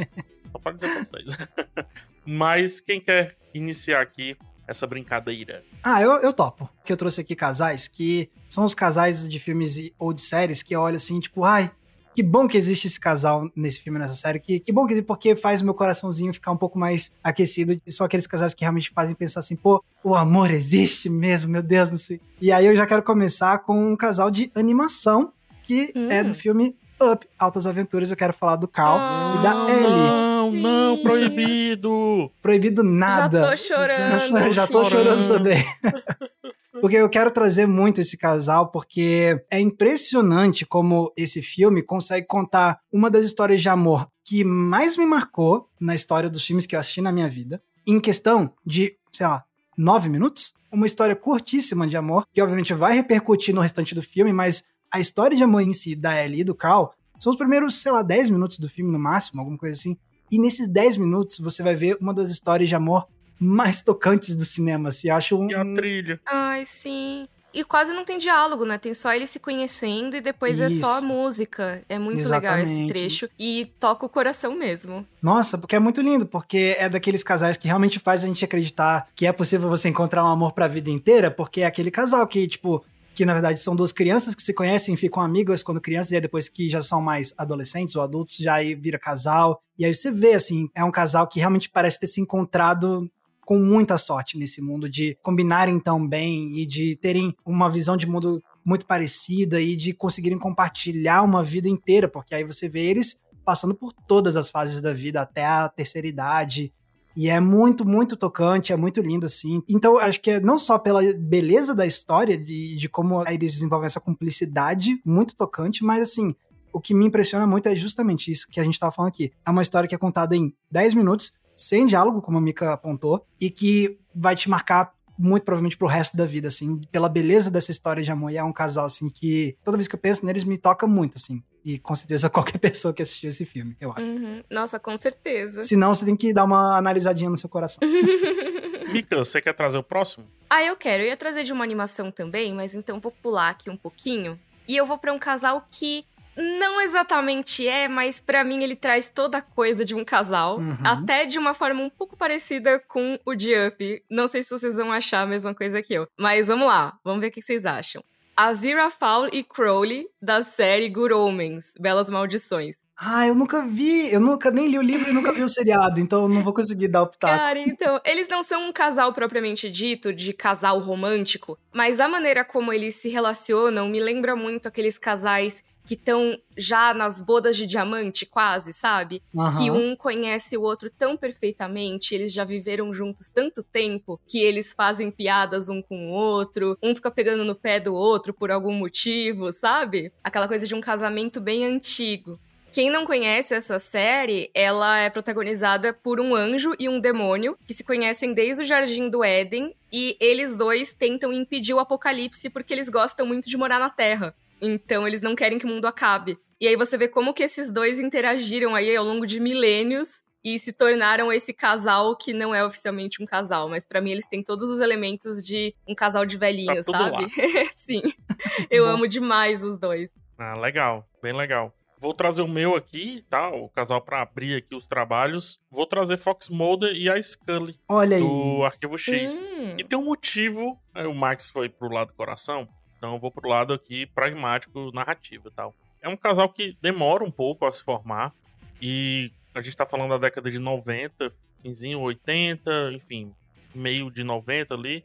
Só 0.52 0.58
para 0.58 0.72
dizer 0.72 0.92
pra 0.92 1.04
vocês. 1.04 1.36
Mas 2.26 2.82
quem 2.82 3.00
quer 3.00 3.34
iniciar 3.54 4.02
aqui 4.02 4.36
essa 4.68 4.86
brincadeira? 4.86 5.64
Ah, 5.82 6.02
eu, 6.02 6.12
eu 6.16 6.34
topo. 6.34 6.68
Que 6.84 6.92
eu 6.92 6.98
trouxe 6.98 7.22
aqui 7.22 7.34
casais 7.34 7.88
que 7.88 8.30
são 8.50 8.62
os 8.62 8.74
casais 8.74 9.26
de 9.26 9.38
filmes 9.38 9.90
ou 9.98 10.12
de 10.12 10.20
séries 10.20 10.62
que 10.62 10.76
olham 10.76 10.96
assim, 10.96 11.18
tipo, 11.18 11.44
ai, 11.44 11.70
que 12.16 12.22
bom 12.22 12.48
que 12.48 12.56
existe 12.56 12.86
esse 12.86 12.98
casal 12.98 13.50
nesse 13.54 13.78
filme, 13.82 13.98
nessa 13.98 14.14
série. 14.14 14.40
Que, 14.40 14.58
que 14.58 14.72
bom 14.72 14.86
que 14.86 15.02
porque 15.02 15.36
faz 15.36 15.60
o 15.60 15.66
meu 15.66 15.74
coraçãozinho 15.74 16.32
ficar 16.32 16.50
um 16.50 16.56
pouco 16.56 16.78
mais 16.78 17.12
aquecido. 17.22 17.78
E 17.86 17.92
são 17.92 18.06
aqueles 18.06 18.26
casais 18.26 18.54
que 18.54 18.62
realmente 18.64 18.90
fazem 18.90 19.14
pensar 19.14 19.40
assim, 19.40 19.54
pô, 19.54 19.84
o 20.02 20.14
amor 20.14 20.50
existe 20.50 21.10
mesmo, 21.10 21.52
meu 21.52 21.62
Deus, 21.62 21.90
não 21.90 21.98
sei. 21.98 22.18
E 22.40 22.50
aí 22.50 22.64
eu 22.64 22.74
já 22.74 22.86
quero 22.86 23.02
começar 23.02 23.58
com 23.58 23.92
um 23.92 23.94
casal 23.94 24.30
de 24.30 24.50
animação, 24.54 25.30
que 25.62 25.92
hum. 25.94 26.10
é 26.10 26.24
do 26.24 26.34
filme 26.34 26.74
Up, 26.98 27.28
Altas 27.38 27.66
Aventuras. 27.66 28.10
Eu 28.10 28.16
quero 28.16 28.32
falar 28.32 28.56
do 28.56 28.66
Carl 28.66 28.98
ah, 28.98 29.36
e 29.38 29.42
da 29.42 29.74
Ellie. 29.74 30.08
Não, 30.08 30.52
não, 30.52 31.02
proibido! 31.02 32.32
Proibido 32.40 32.82
nada. 32.82 33.42
Já 33.42 33.50
tô 33.50 33.56
chorando. 33.56 34.18
Já, 34.18 34.50
já 34.52 34.66
tô 34.66 34.84
chorando 34.84 35.34
também. 35.34 35.62
Porque 36.80 36.96
eu 36.96 37.08
quero 37.08 37.30
trazer 37.30 37.66
muito 37.66 38.00
esse 38.00 38.16
casal, 38.16 38.70
porque 38.70 39.44
é 39.50 39.60
impressionante 39.60 40.66
como 40.66 41.12
esse 41.16 41.42
filme 41.42 41.82
consegue 41.82 42.26
contar 42.26 42.80
uma 42.92 43.10
das 43.10 43.24
histórias 43.24 43.60
de 43.60 43.68
amor 43.68 44.08
que 44.24 44.42
mais 44.44 44.96
me 44.96 45.06
marcou 45.06 45.68
na 45.80 45.94
história 45.94 46.28
dos 46.28 46.44
filmes 46.44 46.66
que 46.66 46.74
eu 46.74 46.80
assisti 46.80 47.00
na 47.00 47.12
minha 47.12 47.28
vida, 47.28 47.62
em 47.86 48.00
questão 48.00 48.52
de, 48.64 48.96
sei 49.12 49.26
lá, 49.26 49.44
nove 49.76 50.08
minutos. 50.08 50.52
Uma 50.72 50.86
história 50.86 51.14
curtíssima 51.14 51.86
de 51.86 51.96
amor, 51.96 52.26
que 52.34 52.42
obviamente 52.42 52.74
vai 52.74 52.94
repercutir 52.94 53.54
no 53.54 53.60
restante 53.60 53.94
do 53.94 54.02
filme, 54.02 54.32
mas 54.32 54.64
a 54.92 55.00
história 55.00 55.36
de 55.36 55.44
amor 55.44 55.62
em 55.62 55.72
si 55.72 55.94
da 55.94 56.22
Ellie 56.22 56.40
e 56.40 56.44
do 56.44 56.54
Carl 56.54 56.90
são 57.18 57.30
os 57.30 57.38
primeiros, 57.38 57.80
sei 57.80 57.92
lá, 57.92 58.02
dez 58.02 58.28
minutos 58.28 58.58
do 58.58 58.68
filme 58.68 58.90
no 58.90 58.98
máximo, 58.98 59.40
alguma 59.40 59.56
coisa 59.56 59.78
assim. 59.78 59.96
E 60.30 60.38
nesses 60.38 60.66
10 60.66 60.96
minutos 60.96 61.38
você 61.38 61.62
vai 61.62 61.76
ver 61.76 61.96
uma 62.00 62.12
das 62.12 62.30
histórias 62.30 62.68
de 62.68 62.74
amor 62.74 63.06
mais 63.38 63.82
tocantes 63.82 64.34
do 64.34 64.44
cinema, 64.44 64.90
se 64.90 65.10
acha 65.10 65.34
um... 65.34 65.50
E 65.50 65.54
a 65.54 65.64
trilha. 65.74 66.20
Ai, 66.26 66.64
sim. 66.64 67.28
E 67.56 67.64
quase 67.64 67.94
não 67.94 68.04
tem 68.04 68.18
diálogo, 68.18 68.66
né? 68.66 68.76
Tem 68.76 68.92
só 68.92 69.14
eles 69.14 69.30
se 69.30 69.40
conhecendo 69.40 70.14
e 70.14 70.20
depois 70.20 70.60
Isso. 70.60 70.64
é 70.64 70.68
só 70.68 70.98
a 70.98 71.00
música. 71.00 71.82
É 71.88 71.98
muito 71.98 72.18
Exatamente. 72.18 72.42
legal 72.42 72.58
esse 72.58 72.86
trecho. 72.86 73.30
E 73.38 73.72
toca 73.80 74.04
o 74.04 74.10
coração 74.10 74.54
mesmo. 74.54 75.06
Nossa, 75.22 75.56
porque 75.56 75.74
é 75.74 75.78
muito 75.78 76.02
lindo, 76.02 76.26
porque 76.26 76.76
é 76.78 76.86
daqueles 76.86 77.22
casais 77.22 77.56
que 77.56 77.66
realmente 77.66 77.98
faz 77.98 78.22
a 78.22 78.26
gente 78.26 78.44
acreditar 78.44 79.08
que 79.16 79.26
é 79.26 79.32
possível 79.32 79.70
você 79.70 79.88
encontrar 79.88 80.22
um 80.22 80.28
amor 80.28 80.52
pra 80.52 80.68
vida 80.68 80.90
inteira, 80.90 81.30
porque 81.30 81.62
é 81.62 81.64
aquele 81.64 81.90
casal 81.90 82.26
que, 82.26 82.46
tipo, 82.46 82.84
que 83.14 83.24
na 83.24 83.32
verdade 83.32 83.58
são 83.58 83.74
duas 83.74 83.90
crianças 83.90 84.34
que 84.34 84.42
se 84.42 84.52
conhecem, 84.52 84.94
ficam 84.94 85.22
amigas 85.22 85.62
quando 85.62 85.80
crianças, 85.80 86.12
e 86.12 86.16
aí 86.16 86.20
depois 86.20 86.50
que 86.50 86.68
já 86.68 86.82
são 86.82 87.00
mais 87.00 87.32
adolescentes 87.38 87.96
ou 87.96 88.02
adultos, 88.02 88.36
já 88.36 88.56
aí 88.56 88.74
vira 88.74 88.98
casal. 88.98 89.62
E 89.78 89.86
aí 89.86 89.94
você 89.94 90.10
vê, 90.10 90.34
assim, 90.34 90.68
é 90.74 90.84
um 90.84 90.90
casal 90.90 91.26
que 91.26 91.38
realmente 91.38 91.70
parece 91.70 91.98
ter 91.98 92.06
se 92.06 92.20
encontrado 92.20 93.10
com 93.46 93.60
muita 93.60 93.96
sorte 93.96 94.36
nesse 94.36 94.60
mundo, 94.60 94.90
de 94.90 95.16
combinarem 95.22 95.78
tão 95.78 96.06
bem 96.06 96.58
e 96.58 96.66
de 96.66 96.96
terem 96.96 97.32
uma 97.46 97.70
visão 97.70 97.96
de 97.96 98.04
mundo 98.04 98.42
muito 98.64 98.84
parecida 98.84 99.60
e 99.60 99.76
de 99.76 99.92
conseguirem 99.92 100.36
compartilhar 100.36 101.22
uma 101.22 101.44
vida 101.44 101.68
inteira, 101.68 102.08
porque 102.08 102.34
aí 102.34 102.42
você 102.42 102.68
vê 102.68 102.80
eles 102.80 103.20
passando 103.44 103.72
por 103.72 103.92
todas 103.92 104.36
as 104.36 104.50
fases 104.50 104.82
da 104.82 104.92
vida 104.92 105.20
até 105.20 105.46
a 105.46 105.68
terceira 105.68 106.08
idade. 106.08 106.72
E 107.16 107.28
é 107.28 107.38
muito, 107.38 107.86
muito 107.88 108.16
tocante, 108.16 108.72
é 108.72 108.76
muito 108.76 109.00
lindo, 109.00 109.24
assim. 109.24 109.62
Então, 109.68 109.96
acho 109.96 110.20
que 110.20 110.32
é 110.32 110.40
não 110.40 110.58
só 110.58 110.76
pela 110.76 111.00
beleza 111.14 111.72
da 111.72 111.86
história, 111.86 112.36
de, 112.36 112.76
de 112.76 112.88
como 112.88 113.26
eles 113.28 113.54
desenvolvem 113.54 113.86
essa 113.86 114.00
cumplicidade 114.00 115.00
muito 115.04 115.36
tocante, 115.36 115.84
mas, 115.84 116.02
assim, 116.02 116.34
o 116.72 116.80
que 116.80 116.92
me 116.92 117.06
impressiona 117.06 117.46
muito 117.46 117.68
é 117.68 117.76
justamente 117.76 118.30
isso 118.30 118.48
que 118.50 118.60
a 118.60 118.64
gente 118.64 118.78
tava 118.78 118.92
falando 118.92 119.10
aqui. 119.10 119.32
É 119.46 119.50
uma 119.50 119.62
história 119.62 119.88
que 119.88 119.94
é 119.94 119.98
contada 119.98 120.36
em 120.36 120.52
10 120.70 120.94
minutos, 120.94 121.32
sem 121.56 121.86
diálogo, 121.86 122.20
como 122.20 122.38
a 122.38 122.40
Mika 122.40 122.72
apontou, 122.72 123.26
e 123.40 123.50
que 123.50 123.98
vai 124.14 124.36
te 124.36 124.48
marcar 124.48 124.92
muito 125.18 125.44
provavelmente 125.44 125.76
pro 125.76 125.86
resto 125.86 126.16
da 126.16 126.26
vida, 126.26 126.48
assim, 126.48 126.80
pela 126.92 127.08
beleza 127.08 127.50
dessa 127.50 127.70
história 127.70 128.02
de 128.02 128.10
amor. 128.10 128.30
E 128.30 128.36
é 128.36 128.44
um 128.44 128.52
casal, 128.52 128.84
assim, 128.84 129.08
que 129.08 129.56
toda 129.64 129.76
vez 129.76 129.88
que 129.88 129.94
eu 129.94 129.98
penso 129.98 130.26
neles 130.26 130.44
me 130.44 130.58
toca 130.58 130.86
muito, 130.86 131.16
assim. 131.16 131.42
E 131.64 131.78
com 131.78 131.94
certeza 131.94 132.28
qualquer 132.30 132.58
pessoa 132.58 132.92
que 132.92 133.02
assistiu 133.02 133.30
esse 133.30 133.44
filme, 133.46 133.76
eu 133.80 133.90
acho. 133.92 134.02
Uhum. 134.02 134.42
Nossa, 134.50 134.78
com 134.78 134.96
certeza. 134.96 135.62
Se 135.62 135.76
não, 135.76 135.94
você 135.94 136.04
tem 136.04 136.16
que 136.16 136.32
dar 136.32 136.44
uma 136.44 136.76
analisadinha 136.76 137.30
no 137.30 137.36
seu 137.36 137.48
coração. 137.48 137.80
Mika, 138.92 139.16
você 139.16 139.40
quer 139.40 139.52
trazer 139.52 139.78
o 139.78 139.82
próximo? 139.82 140.26
Ah, 140.48 140.62
eu 140.62 140.76
quero. 140.76 141.02
Eu 141.02 141.08
ia 141.08 141.16
trazer 141.16 141.42
de 141.42 141.52
uma 141.52 141.64
animação 141.64 142.10
também, 142.10 142.54
mas 142.54 142.74
então 142.74 143.00
vou 143.00 143.10
pular 143.10 143.50
aqui 143.50 143.68
um 143.68 143.76
pouquinho. 143.76 144.38
E 144.68 144.76
eu 144.76 144.84
vou 144.84 144.98
para 144.98 145.12
um 145.12 145.18
casal 145.18 145.66
que 145.70 146.04
Não 146.36 146.80
exatamente 146.80 147.66
é, 147.66 147.88
mas 147.88 148.20
para 148.20 148.44
mim 148.44 148.62
ele 148.62 148.76
traz 148.76 149.08
toda 149.08 149.38
a 149.38 149.42
coisa 149.42 149.84
de 149.84 149.94
um 149.94 150.04
casal, 150.04 150.58
uhum. 150.58 150.76
até 150.84 151.24
de 151.24 151.38
uma 151.38 151.54
forma 151.54 151.82
um 151.82 151.90
pouco 151.90 152.16
parecida 152.16 152.78
com 152.78 153.18
o 153.24 153.34
de 153.34 153.52
Up. 153.54 154.02
Não 154.10 154.28
sei 154.28 154.42
se 154.42 154.50
vocês 154.50 154.76
vão 154.76 154.92
achar 154.92 155.22
a 155.22 155.26
mesma 155.26 155.54
coisa 155.54 155.80
que 155.82 155.94
eu, 155.94 156.06
mas 156.18 156.48
vamos 156.48 156.66
lá, 156.66 156.98
vamos 157.02 157.20
ver 157.20 157.28
o 157.28 157.30
que 157.30 157.42
vocês 157.42 157.64
acham. 157.64 158.04
Azira 158.36 158.90
Fowl 158.90 159.28
e 159.32 159.42
Crowley, 159.42 160.06
da 160.20 160.42
série 160.42 160.90
Good 160.90 161.14
Omens, 161.14 161.72
Belas 161.80 162.10
Maldições. 162.10 162.76
Ah, 162.98 163.26
eu 163.26 163.34
nunca 163.34 163.62
vi, 163.62 164.10
eu 164.10 164.20
nunca 164.20 164.50
nem 164.50 164.68
li 164.68 164.78
o 164.78 164.82
livro 164.82 165.10
e 165.10 165.12
nunca 165.12 165.30
vi 165.30 165.42
o 165.42 165.48
seriado, 165.48 166.00
então 166.00 166.22
eu 166.22 166.28
não 166.28 166.42
vou 166.42 166.52
conseguir 166.52 166.88
dar 166.88 167.02
o 167.02 167.06
pitaco. 167.06 167.36
Cara, 167.36 167.58
então, 167.58 168.00
eles 168.04 168.26
não 168.26 168.42
são 168.42 168.68
um 168.68 168.72
casal 168.72 169.12
propriamente 169.12 169.70
dito, 169.70 170.14
de 170.14 170.32
casal 170.32 170.78
romântico, 170.80 171.58
mas 171.72 172.00
a 172.00 172.08
maneira 172.08 172.42
como 172.42 172.72
eles 172.72 172.94
se 172.94 173.10
relacionam 173.10 173.86
me 173.88 174.00
lembra 174.00 174.34
muito 174.34 174.66
aqueles 174.66 174.96
casais 174.96 175.62
que 175.86 175.94
estão 175.94 176.36
já 176.56 176.92
nas 176.92 177.20
bodas 177.20 177.56
de 177.56 177.66
diamante, 177.66 178.26
quase, 178.26 178.72
sabe? 178.72 179.22
Uhum. 179.32 179.52
Que 179.52 179.70
um 179.70 179.96
conhece 179.96 180.56
o 180.56 180.62
outro 180.62 180.90
tão 180.90 181.16
perfeitamente, 181.16 182.14
eles 182.14 182.32
já 182.32 182.44
viveram 182.44 182.92
juntos 182.92 183.30
tanto 183.30 183.62
tempo 183.62 184.20
que 184.26 184.38
eles 184.38 184.72
fazem 184.72 185.10
piadas 185.10 185.68
um 185.68 185.80
com 185.80 186.08
o 186.08 186.12
outro, 186.12 186.76
um 186.82 186.94
fica 186.94 187.10
pegando 187.10 187.44
no 187.44 187.54
pé 187.54 187.78
do 187.78 187.94
outro 187.94 188.34
por 188.34 188.50
algum 188.50 188.72
motivo, 188.72 189.52
sabe? 189.52 190.12
Aquela 190.22 190.48
coisa 190.48 190.66
de 190.66 190.74
um 190.74 190.80
casamento 190.80 191.40
bem 191.40 191.64
antigo. 191.64 192.38
Quem 192.76 192.90
não 192.90 193.06
conhece 193.06 193.54
essa 193.54 193.78
série, 193.78 194.50
ela 194.52 194.98
é 194.98 195.08
protagonizada 195.08 195.94
por 195.94 196.20
um 196.20 196.34
anjo 196.34 196.74
e 196.78 196.90
um 196.90 197.00
demônio 197.00 197.56
que 197.66 197.72
se 197.72 197.82
conhecem 197.82 198.34
desde 198.34 198.64
o 198.64 198.66
Jardim 198.66 199.08
do 199.08 199.24
Éden 199.24 199.74
e 199.90 200.14
eles 200.20 200.58
dois 200.58 200.92
tentam 200.92 201.32
impedir 201.32 201.72
o 201.72 201.80
apocalipse 201.80 202.50
porque 202.50 202.74
eles 202.74 202.90
gostam 202.90 203.24
muito 203.24 203.48
de 203.48 203.56
morar 203.56 203.78
na 203.78 203.88
Terra. 203.88 204.34
Então 204.60 205.06
eles 205.06 205.20
não 205.20 205.34
querem 205.34 205.58
que 205.58 205.66
o 205.66 205.68
mundo 205.68 205.86
acabe. 205.86 206.38
E 206.60 206.66
aí 206.66 206.76
você 206.76 206.96
vê 206.96 207.08
como 207.08 207.34
que 207.34 207.42
esses 207.42 207.70
dois 207.70 207.98
interagiram 207.98 208.74
aí 208.74 208.96
ao 208.96 209.04
longo 209.04 209.26
de 209.26 209.38
milênios 209.38 210.22
e 210.42 210.58
se 210.58 210.72
tornaram 210.72 211.32
esse 211.32 211.52
casal 211.52 212.16
que 212.16 212.32
não 212.32 212.54
é 212.54 212.64
oficialmente 212.64 213.20
um 213.22 213.26
casal, 213.26 213.68
mas 213.68 213.84
para 213.84 214.00
mim 214.00 214.12
eles 214.12 214.28
têm 214.28 214.42
todos 214.44 214.70
os 214.70 214.78
elementos 214.78 215.44
de 215.44 215.74
um 215.86 215.94
casal 215.94 216.24
de 216.24 216.36
velhinho, 216.36 216.84
tá 216.84 216.92
sabe? 216.92 217.26
Sim. 217.74 218.00
Eu 218.70 218.86
amo 218.86 219.08
demais 219.08 219.64
os 219.64 219.76
dois. 219.76 220.12
Ah, 220.38 220.56
legal, 220.56 221.04
bem 221.20 221.32
legal. 221.32 221.74
Vou 221.98 222.14
trazer 222.14 222.42
o 222.42 222.48
meu 222.48 222.76
aqui, 222.76 223.24
tá? 223.28 223.48
O 223.48 223.68
casal 223.70 224.00
para 224.00 224.22
abrir 224.22 224.54
aqui 224.54 224.74
os 224.74 224.86
trabalhos. 224.86 225.58
Vou 225.70 225.86
trazer 225.86 226.16
Fox 226.16 226.48
Mulder 226.48 226.94
e 226.94 227.10
a 227.10 227.20
Scully. 227.20 227.74
Olha 227.88 228.18
aí. 228.18 228.22
Do 228.22 228.64
Arquivo 228.64 228.98
X. 228.98 229.40
Hum. 229.40 229.74
E 229.78 229.82
tem 229.82 229.98
um 229.98 230.04
motivo. 230.04 230.78
O 230.94 231.14
Max 231.14 231.48
foi 231.48 231.68
pro 231.68 231.92
lado 231.92 232.08
do 232.08 232.14
coração. 232.14 232.68
Então 232.98 233.14
eu 233.14 233.18
vou 233.18 233.30
pro 233.30 233.48
lado 233.48 233.72
aqui 233.72 234.06
pragmático, 234.06 234.90
narrativo 234.92 235.48
e 235.48 235.50
tal. 235.50 235.74
É 236.00 236.08
um 236.08 236.16
casal 236.16 236.48
que 236.48 236.76
demora 236.80 237.24
um 237.24 237.30
pouco 237.30 237.66
a 237.66 237.72
se 237.72 237.82
formar. 237.82 238.32
E 238.80 239.30
a 239.54 239.60
gente 239.60 239.76
tá 239.76 239.86
falando 239.86 240.10
da 240.10 240.18
década 240.18 240.50
de 240.50 240.58
90, 240.58 241.32
finzinho 241.62 242.00
80, 242.00 242.92
enfim, 242.92 243.34
meio 243.74 244.10
de 244.10 244.22
90 244.22 244.74
ali. 244.74 245.04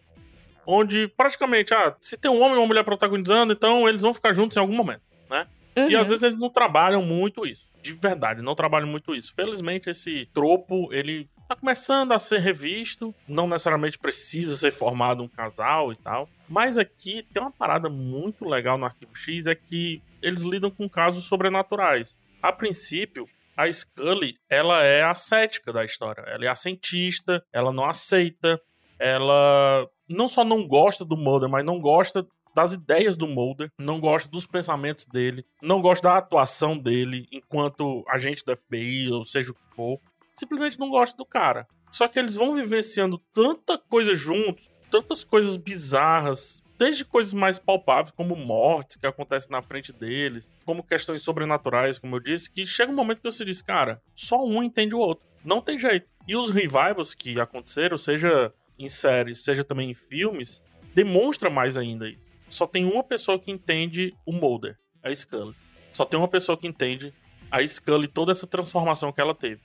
Onde 0.65 1.08
praticamente, 1.08 1.73
ah, 1.73 1.95
se 1.99 2.17
tem 2.17 2.30
um 2.30 2.41
homem 2.41 2.56
e 2.56 2.58
uma 2.58 2.67
mulher 2.67 2.84
protagonizando, 2.84 3.54
então 3.54 3.88
eles 3.89 4.01
vão 4.01 4.13
ficar 4.13 4.32
juntos 4.34 4.56
em 4.56 4.60
algum 4.60 4.75
momento, 4.75 5.01
né? 5.30 5.47
Uhum. 5.75 5.89
E 5.89 5.95
às 5.95 6.10
vezes 6.10 6.23
eles 6.23 6.38
não 6.38 6.49
trabalham 6.49 7.01
muito 7.01 7.45
isso. 7.45 7.71
De 7.82 7.93
verdade, 7.93 8.41
não 8.41 8.54
trabalham 8.54 8.88
muito 8.88 9.15
isso. 9.15 9.34
Felizmente, 9.34 9.89
esse 9.89 10.27
tropo, 10.34 10.89
ele 10.93 11.27
tá 11.51 11.55
começando 11.55 12.13
a 12.13 12.19
ser 12.19 12.39
revisto. 12.39 13.13
Não 13.27 13.47
necessariamente 13.47 13.99
precisa 13.99 14.55
ser 14.55 14.71
formado 14.71 15.21
um 15.21 15.27
casal 15.27 15.91
e 15.91 15.95
tal. 15.97 16.29
Mas 16.47 16.77
aqui 16.77 17.23
tem 17.33 17.41
uma 17.41 17.51
parada 17.51 17.89
muito 17.89 18.47
legal 18.47 18.77
no 18.77 18.85
Arquivo 18.85 19.15
X: 19.15 19.47
é 19.47 19.55
que 19.55 20.01
eles 20.21 20.41
lidam 20.41 20.71
com 20.71 20.89
casos 20.89 21.25
sobrenaturais. 21.25 22.17
A 22.41 22.51
princípio, 22.51 23.27
a 23.55 23.71
Scully, 23.71 24.37
ela 24.49 24.81
é 24.83 25.03
a 25.03 25.13
cética 25.13 25.73
da 25.73 25.83
história. 25.83 26.21
Ela 26.21 26.45
é 26.45 26.47
a 26.47 26.55
cientista, 26.55 27.43
ela 27.51 27.71
não 27.71 27.85
aceita, 27.85 28.59
ela 28.97 29.87
não 30.07 30.27
só 30.27 30.43
não 30.43 30.67
gosta 30.67 31.03
do 31.03 31.17
Mulder, 31.17 31.49
mas 31.49 31.65
não 31.65 31.79
gosta 31.79 32.25
das 32.53 32.73
ideias 32.73 33.15
do 33.15 33.27
Mulder, 33.27 33.71
não 33.79 33.99
gosta 33.99 34.29
dos 34.29 34.45
pensamentos 34.45 35.05
dele, 35.05 35.45
não 35.61 35.81
gosta 35.81 36.09
da 36.09 36.17
atuação 36.17 36.77
dele 36.77 37.25
enquanto 37.31 38.03
agente 38.09 38.43
do 38.45 38.55
FBI, 38.55 39.09
ou 39.11 39.23
seja 39.23 39.51
o 39.51 39.53
que 39.53 39.75
for. 39.75 39.99
Simplesmente 40.41 40.80
não 40.80 40.89
gosta 40.89 41.15
do 41.15 41.25
cara. 41.25 41.67
Só 41.91 42.08
que 42.08 42.17
eles 42.17 42.36
vão 42.36 42.56
vivenciando 42.56 43.21
tanta 43.34 43.77
coisa 43.77 44.15
juntos, 44.15 44.69
tantas 44.89 45.23
coisas 45.23 45.56
bizarras, 45.56 46.63
desde 46.77 47.06
coisas 47.06 47.34
mais 47.34 47.60
palpáveis, 47.60 48.13
como 48.15 48.36
mortes 48.36 48.97
que 48.97 49.06
acontecem 49.06 49.51
na 49.51 49.62
frente 49.62 49.93
deles, 49.93 50.51
como 50.65 50.84
questões 50.84 51.21
sobrenaturais, 51.21 51.99
como 51.99 52.15
eu 52.15 52.19
disse, 52.19 52.49
que 52.49 52.65
chega 52.65 52.91
um 52.91 52.95
momento 52.95 53.21
que 53.21 53.32
você 53.32 53.45
diz, 53.45 53.62
cara, 53.62 54.01
só 54.15 54.43
um 54.43 54.63
entende 54.63 54.95
o 54.95 54.99
outro. 54.99 55.27
Não 55.43 55.62
tem 55.62 55.77
jeito. 55.77 56.08
E 56.27 56.36
os 56.36 56.49
revivals 56.49 57.13
que 57.13 57.39
aconteceram, 57.39 57.97
seja 57.97 58.54
em 58.80 58.89
séries, 58.89 59.43
seja 59.43 59.63
também 59.63 59.91
em 59.91 59.93
filmes, 59.93 60.63
demonstra 60.95 61.49
mais 61.49 61.77
ainda 61.77 62.10
isso 62.10 62.32
só 62.51 62.67
tem 62.67 62.86
uma 62.86 63.04
pessoa 63.04 63.39
que 63.39 63.49
entende 63.49 64.13
o 64.25 64.34
Mulder, 64.34 64.77
a 65.01 65.13
Scully. 65.15 65.56
Só 65.93 66.04
tem 66.04 66.19
uma 66.19 66.27
pessoa 66.27 66.58
que 66.58 66.67
entende 66.67 67.13
a 67.49 67.65
Scully 67.65 68.08
toda 68.08 68.32
essa 68.32 68.45
transformação 68.45 69.12
que 69.12 69.21
ela 69.21 69.34
teve. 69.34 69.62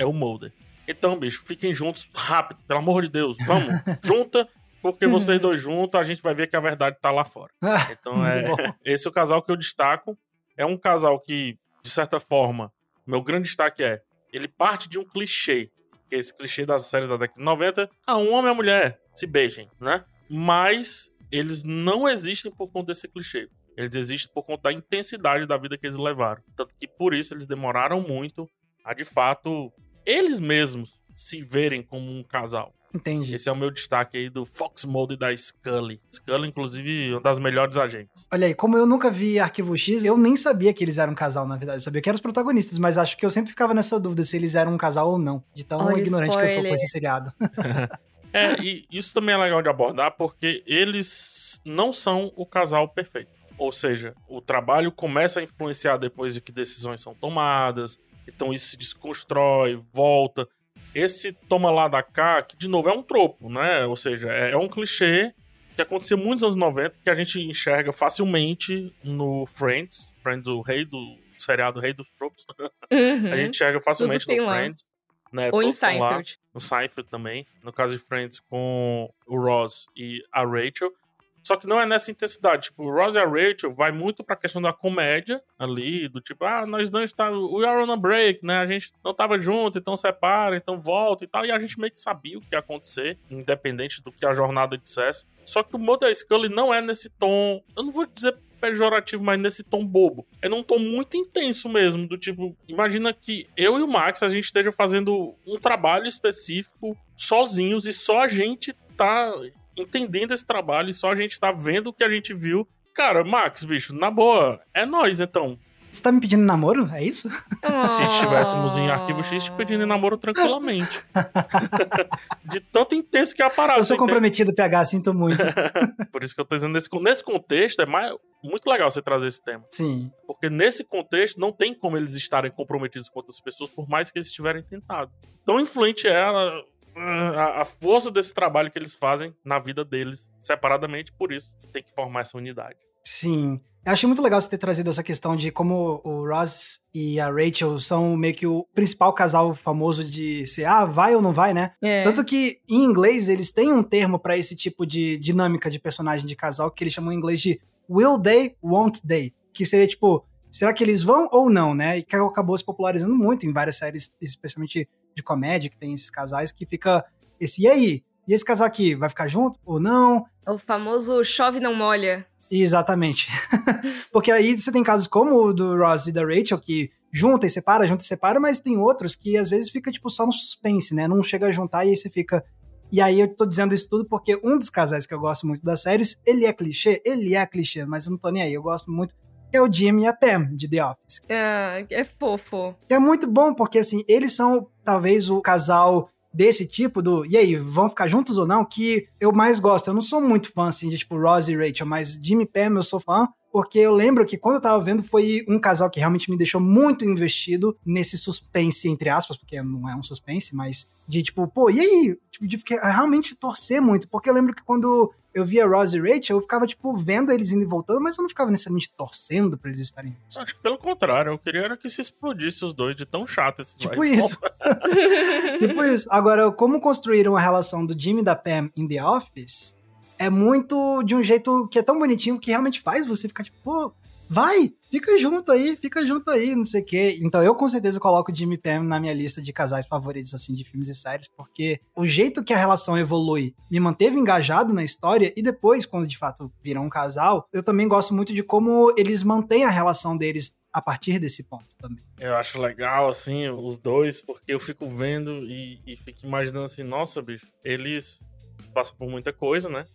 É 0.00 0.06
o 0.06 0.14
Mulder. 0.14 0.50
Então, 0.88 1.14
bicho, 1.16 1.42
fiquem 1.44 1.74
juntos 1.74 2.10
rápido, 2.14 2.58
pelo 2.66 2.80
amor 2.80 3.02
de 3.02 3.08
Deus. 3.08 3.36
Vamos, 3.46 3.74
junta, 4.02 4.48
porque 4.80 5.06
vocês 5.06 5.38
dois 5.38 5.60
juntos 5.60 6.00
a 6.00 6.02
gente 6.02 6.22
vai 6.22 6.34
ver 6.34 6.48
que 6.48 6.56
a 6.56 6.60
verdade 6.60 6.96
tá 7.00 7.10
lá 7.10 7.22
fora. 7.22 7.52
Então, 7.92 8.26
é 8.26 8.44
esse 8.82 9.06
é 9.06 9.10
o 9.10 9.12
casal 9.12 9.42
que 9.42 9.52
eu 9.52 9.56
destaco. 9.56 10.18
É 10.56 10.64
um 10.64 10.78
casal 10.78 11.20
que, 11.20 11.58
de 11.82 11.90
certa 11.90 12.18
forma, 12.18 12.72
meu 13.06 13.22
grande 13.22 13.44
destaque 13.44 13.84
é 13.84 14.00
ele 14.32 14.48
parte 14.48 14.88
de 14.88 14.98
um 14.98 15.04
clichê, 15.04 15.70
que 16.08 16.16
esse 16.16 16.34
clichê 16.34 16.64
das 16.64 16.86
séries 16.86 17.08
da 17.08 17.18
década 17.18 17.38
de 17.38 17.44
90. 17.44 17.90
Ah, 18.06 18.16
um 18.16 18.32
homem 18.32 18.46
e 18.46 18.48
uma 18.48 18.54
mulher 18.54 18.98
se 19.14 19.26
beijem, 19.26 19.68
né? 19.78 20.02
Mas 20.30 21.12
eles 21.30 21.62
não 21.62 22.08
existem 22.08 22.50
por 22.50 22.68
conta 22.68 22.86
desse 22.92 23.06
clichê. 23.06 23.48
Eles 23.76 23.94
existem 23.96 24.32
por 24.32 24.44
conta 24.44 24.64
da 24.64 24.72
intensidade 24.72 25.46
da 25.46 25.58
vida 25.58 25.76
que 25.76 25.86
eles 25.86 25.98
levaram. 25.98 26.42
Tanto 26.56 26.74
que 26.78 26.88
por 26.88 27.12
isso 27.12 27.34
eles 27.34 27.46
demoraram 27.46 28.00
muito 28.00 28.48
a, 28.84 28.94
de 28.94 29.04
fato, 29.04 29.72
eles 30.04 30.40
mesmos 30.40 31.00
se 31.14 31.40
verem 31.40 31.82
como 31.82 32.10
um 32.10 32.22
casal. 32.22 32.72
Entendi. 32.92 33.34
Esse 33.34 33.48
é 33.48 33.52
o 33.52 33.56
meu 33.56 33.70
destaque 33.70 34.18
aí 34.18 34.28
do 34.28 34.44
Fox 34.44 34.84
Mode 34.84 35.14
e 35.14 35.16
da 35.16 35.34
Scully. 35.34 36.00
Scully, 36.12 36.48
inclusive, 36.48 37.12
uma 37.12 37.20
das 37.20 37.38
melhores 37.38 37.78
agentes. 37.78 38.26
Olha 38.32 38.48
aí, 38.48 38.54
como 38.54 38.76
eu 38.76 38.84
nunca 38.84 39.10
vi 39.10 39.38
Arquivo 39.38 39.76
X, 39.76 40.04
eu 40.04 40.16
nem 40.16 40.34
sabia 40.34 40.72
que 40.74 40.82
eles 40.82 40.98
eram 40.98 41.12
um 41.12 41.14
casal, 41.14 41.46
na 41.46 41.56
verdade. 41.56 41.78
Eu 41.78 41.82
sabia 41.82 42.02
que 42.02 42.08
eram 42.08 42.16
os 42.16 42.20
protagonistas, 42.20 42.78
mas 42.78 42.98
acho 42.98 43.16
que 43.16 43.24
eu 43.24 43.30
sempre 43.30 43.50
ficava 43.50 43.72
nessa 43.72 44.00
dúvida 44.00 44.24
se 44.24 44.36
eles 44.36 44.56
eram 44.56 44.74
um 44.74 44.76
casal 44.76 45.08
ou 45.08 45.18
não. 45.18 45.42
De 45.54 45.64
tão 45.64 45.78
Olha 45.78 46.00
ignorante 46.00 46.30
spoiler. 46.30 46.52
que 46.52 46.58
eu 46.58 46.62
sou 46.62 46.68
com 46.68 46.74
esse 46.74 46.88
seriado. 46.88 47.32
É, 48.32 48.54
e 48.62 48.86
isso 48.90 49.12
também 49.12 49.34
é 49.34 49.38
legal 49.38 49.60
de 49.60 49.68
abordar 49.68 50.12
porque 50.12 50.62
eles 50.64 51.60
não 51.64 51.92
são 51.92 52.32
o 52.36 52.46
casal 52.46 52.88
perfeito. 52.88 53.30
Ou 53.58 53.72
seja, 53.72 54.14
o 54.28 54.40
trabalho 54.40 54.92
começa 54.92 55.40
a 55.40 55.42
influenciar 55.42 55.96
depois 55.96 56.34
de 56.34 56.40
que 56.40 56.52
decisões 56.52 57.00
são 57.00 57.12
tomadas, 57.14 57.98
então 58.34 58.52
isso 58.52 58.70
se 58.70 58.76
desconstrói, 58.76 59.80
volta. 59.92 60.48
Esse 60.94 61.32
toma 61.32 61.70
lá 61.70 61.88
da 61.88 62.02
cá, 62.02 62.42
que 62.42 62.56
de 62.56 62.68
novo 62.68 62.88
é 62.88 62.92
um 62.92 63.02
tropo, 63.02 63.48
né? 63.48 63.84
Ou 63.86 63.96
seja, 63.96 64.28
é, 64.32 64.52
é 64.52 64.56
um 64.56 64.68
clichê 64.68 65.32
que 65.76 65.82
acontecia 65.82 66.16
muitos 66.16 66.42
anos 66.42 66.56
90, 66.56 66.98
que 67.02 67.10
a 67.10 67.14
gente 67.14 67.40
enxerga 67.40 67.92
facilmente 67.92 68.92
no 69.02 69.46
Friends, 69.46 70.12
Friends, 70.22 70.48
o 70.48 70.60
rei 70.60 70.84
do 70.84 71.16
seriado 71.38 71.80
Rei 71.80 71.92
dos 71.92 72.10
Tropos. 72.10 72.44
Uhum. 72.92 73.32
a 73.32 73.36
gente 73.36 73.50
enxerga 73.50 73.80
facilmente 73.80 74.26
no 74.26 74.44
Friends. 74.48 74.90
Né? 75.32 75.48
Ou 75.52 75.62
em 75.62 75.70
Seinfeld. 75.70 76.40
No 76.52 76.60
Seinfeld 76.60 77.08
também. 77.08 77.46
No 77.62 77.72
caso 77.72 77.96
de 77.96 78.02
Friends, 78.02 78.40
com 78.40 79.08
o 79.28 79.38
Ross 79.38 79.86
e 79.96 80.24
a 80.32 80.44
Rachel. 80.44 80.92
Só 81.42 81.56
que 81.56 81.66
não 81.66 81.80
é 81.80 81.86
nessa 81.86 82.10
intensidade. 82.10 82.64
Tipo, 82.64 82.90
Ross 82.90 83.14
e 83.14 83.18
a 83.18 83.26
Rachel 83.26 83.74
vai 83.74 83.90
muito 83.92 84.22
pra 84.22 84.36
questão 84.36 84.60
da 84.60 84.72
comédia 84.72 85.42
ali, 85.58 86.08
do 86.08 86.20
tipo, 86.20 86.44
ah, 86.44 86.66
nós 86.66 86.90
não 86.90 87.02
estamos. 87.02 87.52
We 87.52 87.66
are 87.66 87.82
on 87.82 87.92
a 87.92 87.96
break, 87.96 88.44
né? 88.44 88.58
A 88.58 88.66
gente 88.66 88.92
não 89.04 89.14
tava 89.14 89.38
junto, 89.38 89.78
então 89.78 89.96
separa, 89.96 90.56
então 90.56 90.80
volta 90.80 91.24
e 91.24 91.26
tal. 91.26 91.44
E 91.44 91.50
a 91.50 91.58
gente 91.58 91.78
meio 91.78 91.92
que 91.92 92.00
sabia 92.00 92.38
o 92.38 92.40
que 92.40 92.54
ia 92.54 92.58
acontecer, 92.58 93.18
independente 93.30 94.02
do 94.02 94.12
que 94.12 94.26
a 94.26 94.32
jornada 94.32 94.76
dissesse. 94.76 95.26
Só 95.44 95.62
que 95.62 95.74
o 95.74 95.78
Model 95.78 96.14
Scully 96.14 96.48
não 96.48 96.72
é 96.72 96.80
nesse 96.80 97.10
tom. 97.10 97.62
Eu 97.76 97.82
não 97.82 97.92
vou 97.92 98.06
dizer 98.06 98.36
pejorativo, 98.60 99.24
mas 99.24 99.40
nesse 99.40 99.64
tom 99.64 99.84
bobo. 99.84 100.26
É 100.42 100.48
num 100.48 100.62
tom 100.62 100.78
muito 100.78 101.16
intenso 101.16 101.68
mesmo, 101.68 102.06
do 102.06 102.18
tipo, 102.18 102.54
imagina 102.68 103.12
que 103.12 103.48
eu 103.56 103.78
e 103.78 103.82
o 103.82 103.88
Max 103.88 104.22
a 104.22 104.28
gente 104.28 104.44
esteja 104.44 104.70
fazendo 104.70 105.34
um 105.46 105.58
trabalho 105.58 106.06
específico 106.06 106.96
sozinhos 107.16 107.86
e 107.86 107.92
só 107.92 108.20
a 108.20 108.28
gente 108.28 108.72
tá 108.96 109.32
entendendo 109.76 110.32
esse 110.32 110.46
trabalho 110.46 110.90
e 110.90 110.94
só 110.94 111.10
a 111.10 111.16
gente 111.16 111.38
tá 111.38 111.52
vendo 111.52 111.88
o 111.88 111.92
que 111.92 112.04
a 112.04 112.10
gente 112.10 112.34
viu. 112.34 112.68
Cara, 112.94 113.24
Max, 113.24 113.64
bicho, 113.64 113.94
na 113.94 114.10
boa, 114.10 114.60
é 114.74 114.84
nós 114.84 115.20
então. 115.20 115.58
Você 115.90 116.02
tá 116.02 116.12
me 116.12 116.20
pedindo 116.20 116.44
namoro? 116.44 116.88
É 116.94 117.02
isso? 117.02 117.28
Se 117.28 118.02
estivéssemos 118.04 118.76
em 118.76 118.88
arquivo 118.88 119.24
X, 119.24 119.44
te 119.44 119.52
pedindo 119.52 119.84
namoro 119.86 120.16
tranquilamente. 120.16 121.04
de 122.44 122.60
tanto 122.60 122.94
intenso 122.94 123.34
que 123.34 123.42
é 123.42 123.46
a 123.46 123.50
parada. 123.50 123.80
Eu 123.80 123.84
sou 123.84 123.96
comprometido, 123.96 124.54
PH, 124.54 124.84
sinto 124.84 125.12
muito. 125.12 125.42
Por 126.12 126.22
isso 126.22 126.32
que 126.32 126.40
eu 126.40 126.44
tô 126.44 126.54
dizendo, 126.54 126.74
nesse, 126.74 126.88
nesse 127.00 127.24
contexto, 127.24 127.80
é 127.82 127.86
mais, 127.86 128.14
muito 128.42 128.70
legal 128.70 128.88
você 128.88 129.02
trazer 129.02 129.26
esse 129.26 129.42
tema. 129.42 129.64
Sim. 129.72 130.12
Porque 130.28 130.48
nesse 130.48 130.84
contexto 130.84 131.40
não 131.40 131.50
tem 131.50 131.74
como 131.74 131.96
eles 131.96 132.14
estarem 132.14 132.52
comprometidos 132.52 133.08
com 133.08 133.18
outras 133.18 133.40
pessoas, 133.40 133.68
por 133.68 133.88
mais 133.88 134.12
que 134.12 134.18
eles 134.18 134.30
tiverem 134.30 134.62
tentado. 134.62 135.10
Tão 135.44 135.58
influente 135.58 136.06
é 136.06 136.12
ela, 136.12 136.52
a, 136.96 137.60
a 137.60 137.64
força 137.64 138.10
desse 138.10 138.32
trabalho 138.34 138.70
que 138.70 138.78
eles 138.78 138.94
fazem 138.94 139.34
na 139.44 139.58
vida 139.58 139.84
deles, 139.84 140.30
separadamente, 140.40 141.12
por 141.12 141.32
isso 141.32 141.54
tem 141.72 141.82
que 141.82 141.92
formar 141.92 142.20
essa 142.20 142.36
unidade. 142.36 142.78
Sim. 143.04 143.60
Eu 143.84 143.92
achei 143.92 144.06
muito 144.06 144.20
legal 144.20 144.38
você 144.38 144.50
ter 144.50 144.58
trazido 144.58 144.90
essa 144.90 145.02
questão 145.02 145.34
de 145.34 145.50
como 145.50 146.02
o 146.04 146.28
Ross 146.28 146.80
e 146.92 147.18
a 147.18 147.30
Rachel 147.30 147.78
são 147.78 148.14
meio 148.14 148.34
que 148.34 148.46
o 148.46 148.66
principal 148.74 149.10
casal 149.14 149.54
famoso 149.54 150.04
de 150.04 150.46
ser, 150.46 150.66
ah, 150.66 150.84
vai 150.84 151.14
ou 151.14 151.22
não 151.22 151.32
vai, 151.32 151.54
né? 151.54 151.72
É. 151.80 152.02
Tanto 152.02 152.22
que 152.22 152.60
em 152.68 152.84
inglês 152.84 153.28
eles 153.28 153.50
têm 153.50 153.72
um 153.72 153.82
termo 153.82 154.18
pra 154.18 154.36
esse 154.36 154.54
tipo 154.54 154.84
de 154.84 155.16
dinâmica 155.16 155.70
de 155.70 155.78
personagem 155.78 156.26
de 156.26 156.36
casal 156.36 156.70
que 156.70 156.84
eles 156.84 156.92
chamam 156.92 157.10
em 157.10 157.16
inglês 157.16 157.40
de 157.40 157.58
will 157.88 158.20
they, 158.20 158.54
won't 158.62 159.00
they, 159.00 159.32
que 159.50 159.64
seria 159.64 159.86
tipo, 159.86 160.26
será 160.50 160.74
que 160.74 160.84
eles 160.84 161.02
vão 161.02 161.26
ou 161.32 161.48
não, 161.48 161.74
né? 161.74 161.98
E 161.98 162.02
que 162.02 162.14
acabou 162.14 162.58
se 162.58 162.64
popularizando 162.64 163.14
muito 163.14 163.46
em 163.46 163.52
várias 163.52 163.76
séries, 163.76 164.14
especialmente 164.20 164.86
de 165.14 165.22
comédia, 165.22 165.70
que 165.70 165.78
tem 165.78 165.92
esses 165.92 166.10
casais 166.10 166.52
que 166.52 166.66
fica 166.66 167.04
esse 167.38 167.62
e 167.62 167.68
aí? 167.68 168.04
E 168.28 168.34
esse 168.34 168.44
casal 168.44 168.66
aqui 168.66 168.94
vai 168.94 169.08
ficar 169.08 169.28
junto 169.28 169.58
ou 169.64 169.80
não? 169.80 170.24
O 170.46 170.58
famoso 170.58 171.22
chove 171.24 171.60
não 171.60 171.74
molha. 171.74 172.26
Exatamente. 172.50 173.28
Porque 174.12 174.30
aí 174.30 174.58
você 174.58 174.72
tem 174.72 174.82
casos 174.82 175.06
como 175.06 175.36
o 175.36 175.52
do 175.52 175.76
Ross 175.76 176.08
e 176.08 176.12
da 176.12 176.24
Rachel, 176.24 176.58
que 176.58 176.90
junta 177.12 177.46
e 177.46 177.50
separa, 177.50 177.86
junta 177.86 178.02
e 178.02 178.06
separa, 178.06 178.40
mas 178.40 178.58
tem 178.58 178.76
outros 178.76 179.14
que 179.14 179.36
às 179.36 179.48
vezes 179.48 179.70
fica 179.70 179.90
tipo 179.90 180.10
só 180.10 180.26
no 180.26 180.32
suspense, 180.32 180.94
né? 180.94 181.06
Não 181.06 181.22
chega 181.22 181.46
a 181.46 181.52
juntar 181.52 181.84
e 181.84 181.90
aí 181.90 181.96
você 181.96 182.10
fica. 182.10 182.44
E 182.92 183.00
aí 183.00 183.20
eu 183.20 183.34
tô 183.34 183.46
dizendo 183.46 183.72
isso 183.72 183.88
tudo 183.88 184.04
porque 184.04 184.38
um 184.42 184.58
dos 184.58 184.68
casais 184.68 185.06
que 185.06 185.14
eu 185.14 185.20
gosto 185.20 185.46
muito 185.46 185.62
das 185.62 185.82
séries, 185.82 186.20
ele 186.26 186.44
é 186.44 186.52
clichê, 186.52 187.00
ele 187.04 187.36
é 187.36 187.46
clichê, 187.46 187.84
mas 187.84 188.06
eu 188.06 188.10
não 188.10 188.18
tô 188.18 188.30
nem 188.30 188.42
aí, 188.42 188.52
eu 188.52 188.62
gosto 188.62 188.90
muito, 188.90 189.14
é 189.52 189.60
o 189.60 189.72
Jim 189.72 190.00
e 190.00 190.06
a 190.06 190.12
Pam, 190.12 190.48
de 190.54 190.68
The 190.68 190.84
Office. 190.84 191.22
Ah, 191.28 191.84
é 191.90 192.04
fofo. 192.04 192.74
É 192.88 192.98
muito 192.98 193.26
bom, 193.26 193.54
porque 193.54 193.78
assim, 193.78 194.04
eles 194.08 194.32
são 194.32 194.66
talvez 194.84 195.28
o 195.28 195.40
casal 195.40 196.08
desse 196.32 196.66
tipo 196.66 197.02
do, 197.02 197.26
e 197.26 197.36
aí, 197.36 197.56
vão 197.56 197.88
ficar 197.88 198.06
juntos 198.08 198.38
ou 198.38 198.46
não, 198.46 198.64
que 198.64 199.06
eu 199.18 199.32
mais 199.32 199.58
gosto. 199.58 199.88
Eu 199.88 199.94
não 199.94 200.02
sou 200.02 200.20
muito 200.20 200.52
fã, 200.52 200.68
assim, 200.68 200.88
de 200.88 200.98
tipo 200.98 201.18
Rose 201.18 201.52
e 201.52 201.56
Rachel, 201.56 201.86
mas 201.86 202.18
Jimmy 202.22 202.44
e 202.44 202.46
Pam 202.46 202.76
eu 202.76 202.82
sou 202.82 203.00
fã, 203.00 203.28
porque 203.52 203.80
eu 203.80 203.92
lembro 203.92 204.24
que 204.24 204.38
quando 204.38 204.56
eu 204.56 204.60
tava 204.60 204.82
vendo 204.82 205.02
foi 205.02 205.44
um 205.48 205.58
casal 205.58 205.90
que 205.90 205.98
realmente 205.98 206.30
me 206.30 206.36
deixou 206.36 206.60
muito 206.60 207.04
investido 207.04 207.76
nesse 207.84 208.16
suspense, 208.16 208.88
entre 208.88 209.08
aspas, 209.08 209.36
porque 209.36 209.60
não 209.60 209.88
é 209.88 209.96
um 209.96 210.04
suspense, 210.04 210.54
mas 210.54 210.88
de 211.08 211.22
tipo, 211.22 211.46
pô, 211.48 211.68
e 211.68 211.80
aí? 211.80 212.16
Tipo, 212.30 212.46
de 212.46 212.58
ficar, 212.58 212.88
realmente 212.88 213.34
torcer 213.34 213.82
muito, 213.82 214.08
porque 214.08 214.30
eu 214.30 214.34
lembro 214.34 214.54
que 214.54 214.62
quando 214.62 215.12
eu 215.34 215.44
via 215.44 215.66
Rose 215.66 215.96
e 215.96 216.00
Rachel, 216.00 216.36
eu 216.36 216.40
ficava, 216.40 216.66
tipo, 216.66 216.96
vendo 216.96 217.30
eles 217.32 217.52
indo 217.52 217.62
e 217.62 217.66
voltando, 217.66 218.00
mas 218.00 218.16
eu 218.18 218.22
não 218.22 218.28
ficava 218.28 218.50
necessariamente 218.50 218.92
torcendo 218.96 219.56
pra 219.56 219.70
eles 219.70 219.80
estarem 219.80 220.12
juntos. 220.12 220.36
Acho 220.38 220.54
que 220.54 220.60
pelo 220.60 220.78
contrário, 220.78 221.32
eu 221.32 221.38
queria 221.38 221.62
era 221.62 221.76
que 221.76 221.88
se 221.88 222.00
explodisse 222.00 222.64
os 222.64 222.72
dois 222.74 222.96
de 222.96 223.04
tão 223.06 223.26
chato 223.26 223.62
esse 223.62 223.76
Tipo 223.78 223.96
vai. 223.96 224.08
isso. 224.10 224.36
tipo 225.58 225.84
isso. 225.84 226.08
Agora, 226.10 226.50
como 226.50 226.80
construíram 226.80 227.36
a 227.36 227.40
relação 227.40 227.84
do 227.84 227.98
Jimmy 227.98 228.20
e 228.22 228.24
da 228.24 228.34
Pam 228.36 228.70
em 228.76 228.86
The 228.88 229.04
Office 229.04 229.76
é 230.18 230.28
muito 230.28 231.02
de 231.02 231.14
um 231.14 231.22
jeito 231.22 231.66
que 231.68 231.78
é 231.78 231.82
tão 231.82 231.98
bonitinho 231.98 232.38
que 232.38 232.50
realmente 232.50 232.80
faz 232.80 233.06
você 233.06 233.26
ficar 233.26 233.44
tipo, 233.44 233.56
pô, 233.64 233.92
vai, 234.30 234.72
fica 234.88 235.18
junto 235.18 235.50
aí, 235.50 235.76
fica 235.76 236.06
junto 236.06 236.30
aí, 236.30 236.54
não 236.54 236.62
sei 236.62 236.82
o 236.82 236.84
quê. 236.84 237.18
Então 237.20 237.42
eu 237.42 237.52
com 237.52 237.68
certeza 237.68 237.98
coloco 237.98 238.32
Jimmy 238.32 238.56
Pam 238.56 238.84
na 238.84 239.00
minha 239.00 239.12
lista 239.12 239.42
de 239.42 239.52
casais 239.52 239.86
favoritos, 239.86 240.32
assim, 240.32 240.54
de 240.54 240.62
filmes 240.62 240.88
e 240.88 240.94
séries, 240.94 241.26
porque 241.26 241.80
o 241.96 242.06
jeito 242.06 242.44
que 242.44 242.52
a 242.52 242.56
relação 242.56 242.96
evolui 242.96 243.56
me 243.68 243.80
manteve 243.80 244.16
engajado 244.16 244.72
na 244.72 244.84
história 244.84 245.32
e 245.36 245.42
depois, 245.42 245.84
quando 245.84 246.06
de 246.06 246.16
fato 246.16 246.52
viram 246.62 246.84
um 246.84 246.88
casal, 246.88 247.48
eu 247.52 247.60
também 247.60 247.88
gosto 247.88 248.14
muito 248.14 248.32
de 248.32 248.44
como 248.44 248.94
eles 248.96 249.24
mantêm 249.24 249.64
a 249.64 249.70
relação 249.70 250.16
deles 250.16 250.56
a 250.72 250.80
partir 250.80 251.18
desse 251.18 251.42
ponto 251.42 251.76
também. 251.76 252.04
Eu 252.20 252.36
acho 252.36 252.60
legal, 252.60 253.08
assim, 253.08 253.48
os 253.48 253.76
dois, 253.76 254.22
porque 254.22 254.54
eu 254.54 254.60
fico 254.60 254.86
vendo 254.86 255.44
e, 255.44 255.82
e 255.84 255.96
fico 255.96 256.24
imaginando 256.24 256.66
assim, 256.66 256.84
nossa, 256.84 257.20
bicho, 257.20 257.48
eles 257.64 258.24
passam 258.72 258.96
por 258.96 259.10
muita 259.10 259.32
coisa, 259.32 259.68
né? 259.68 259.86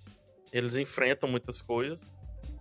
Eles 0.51 0.75
enfrentam 0.75 1.29
muitas 1.29 1.61
coisas. 1.61 2.05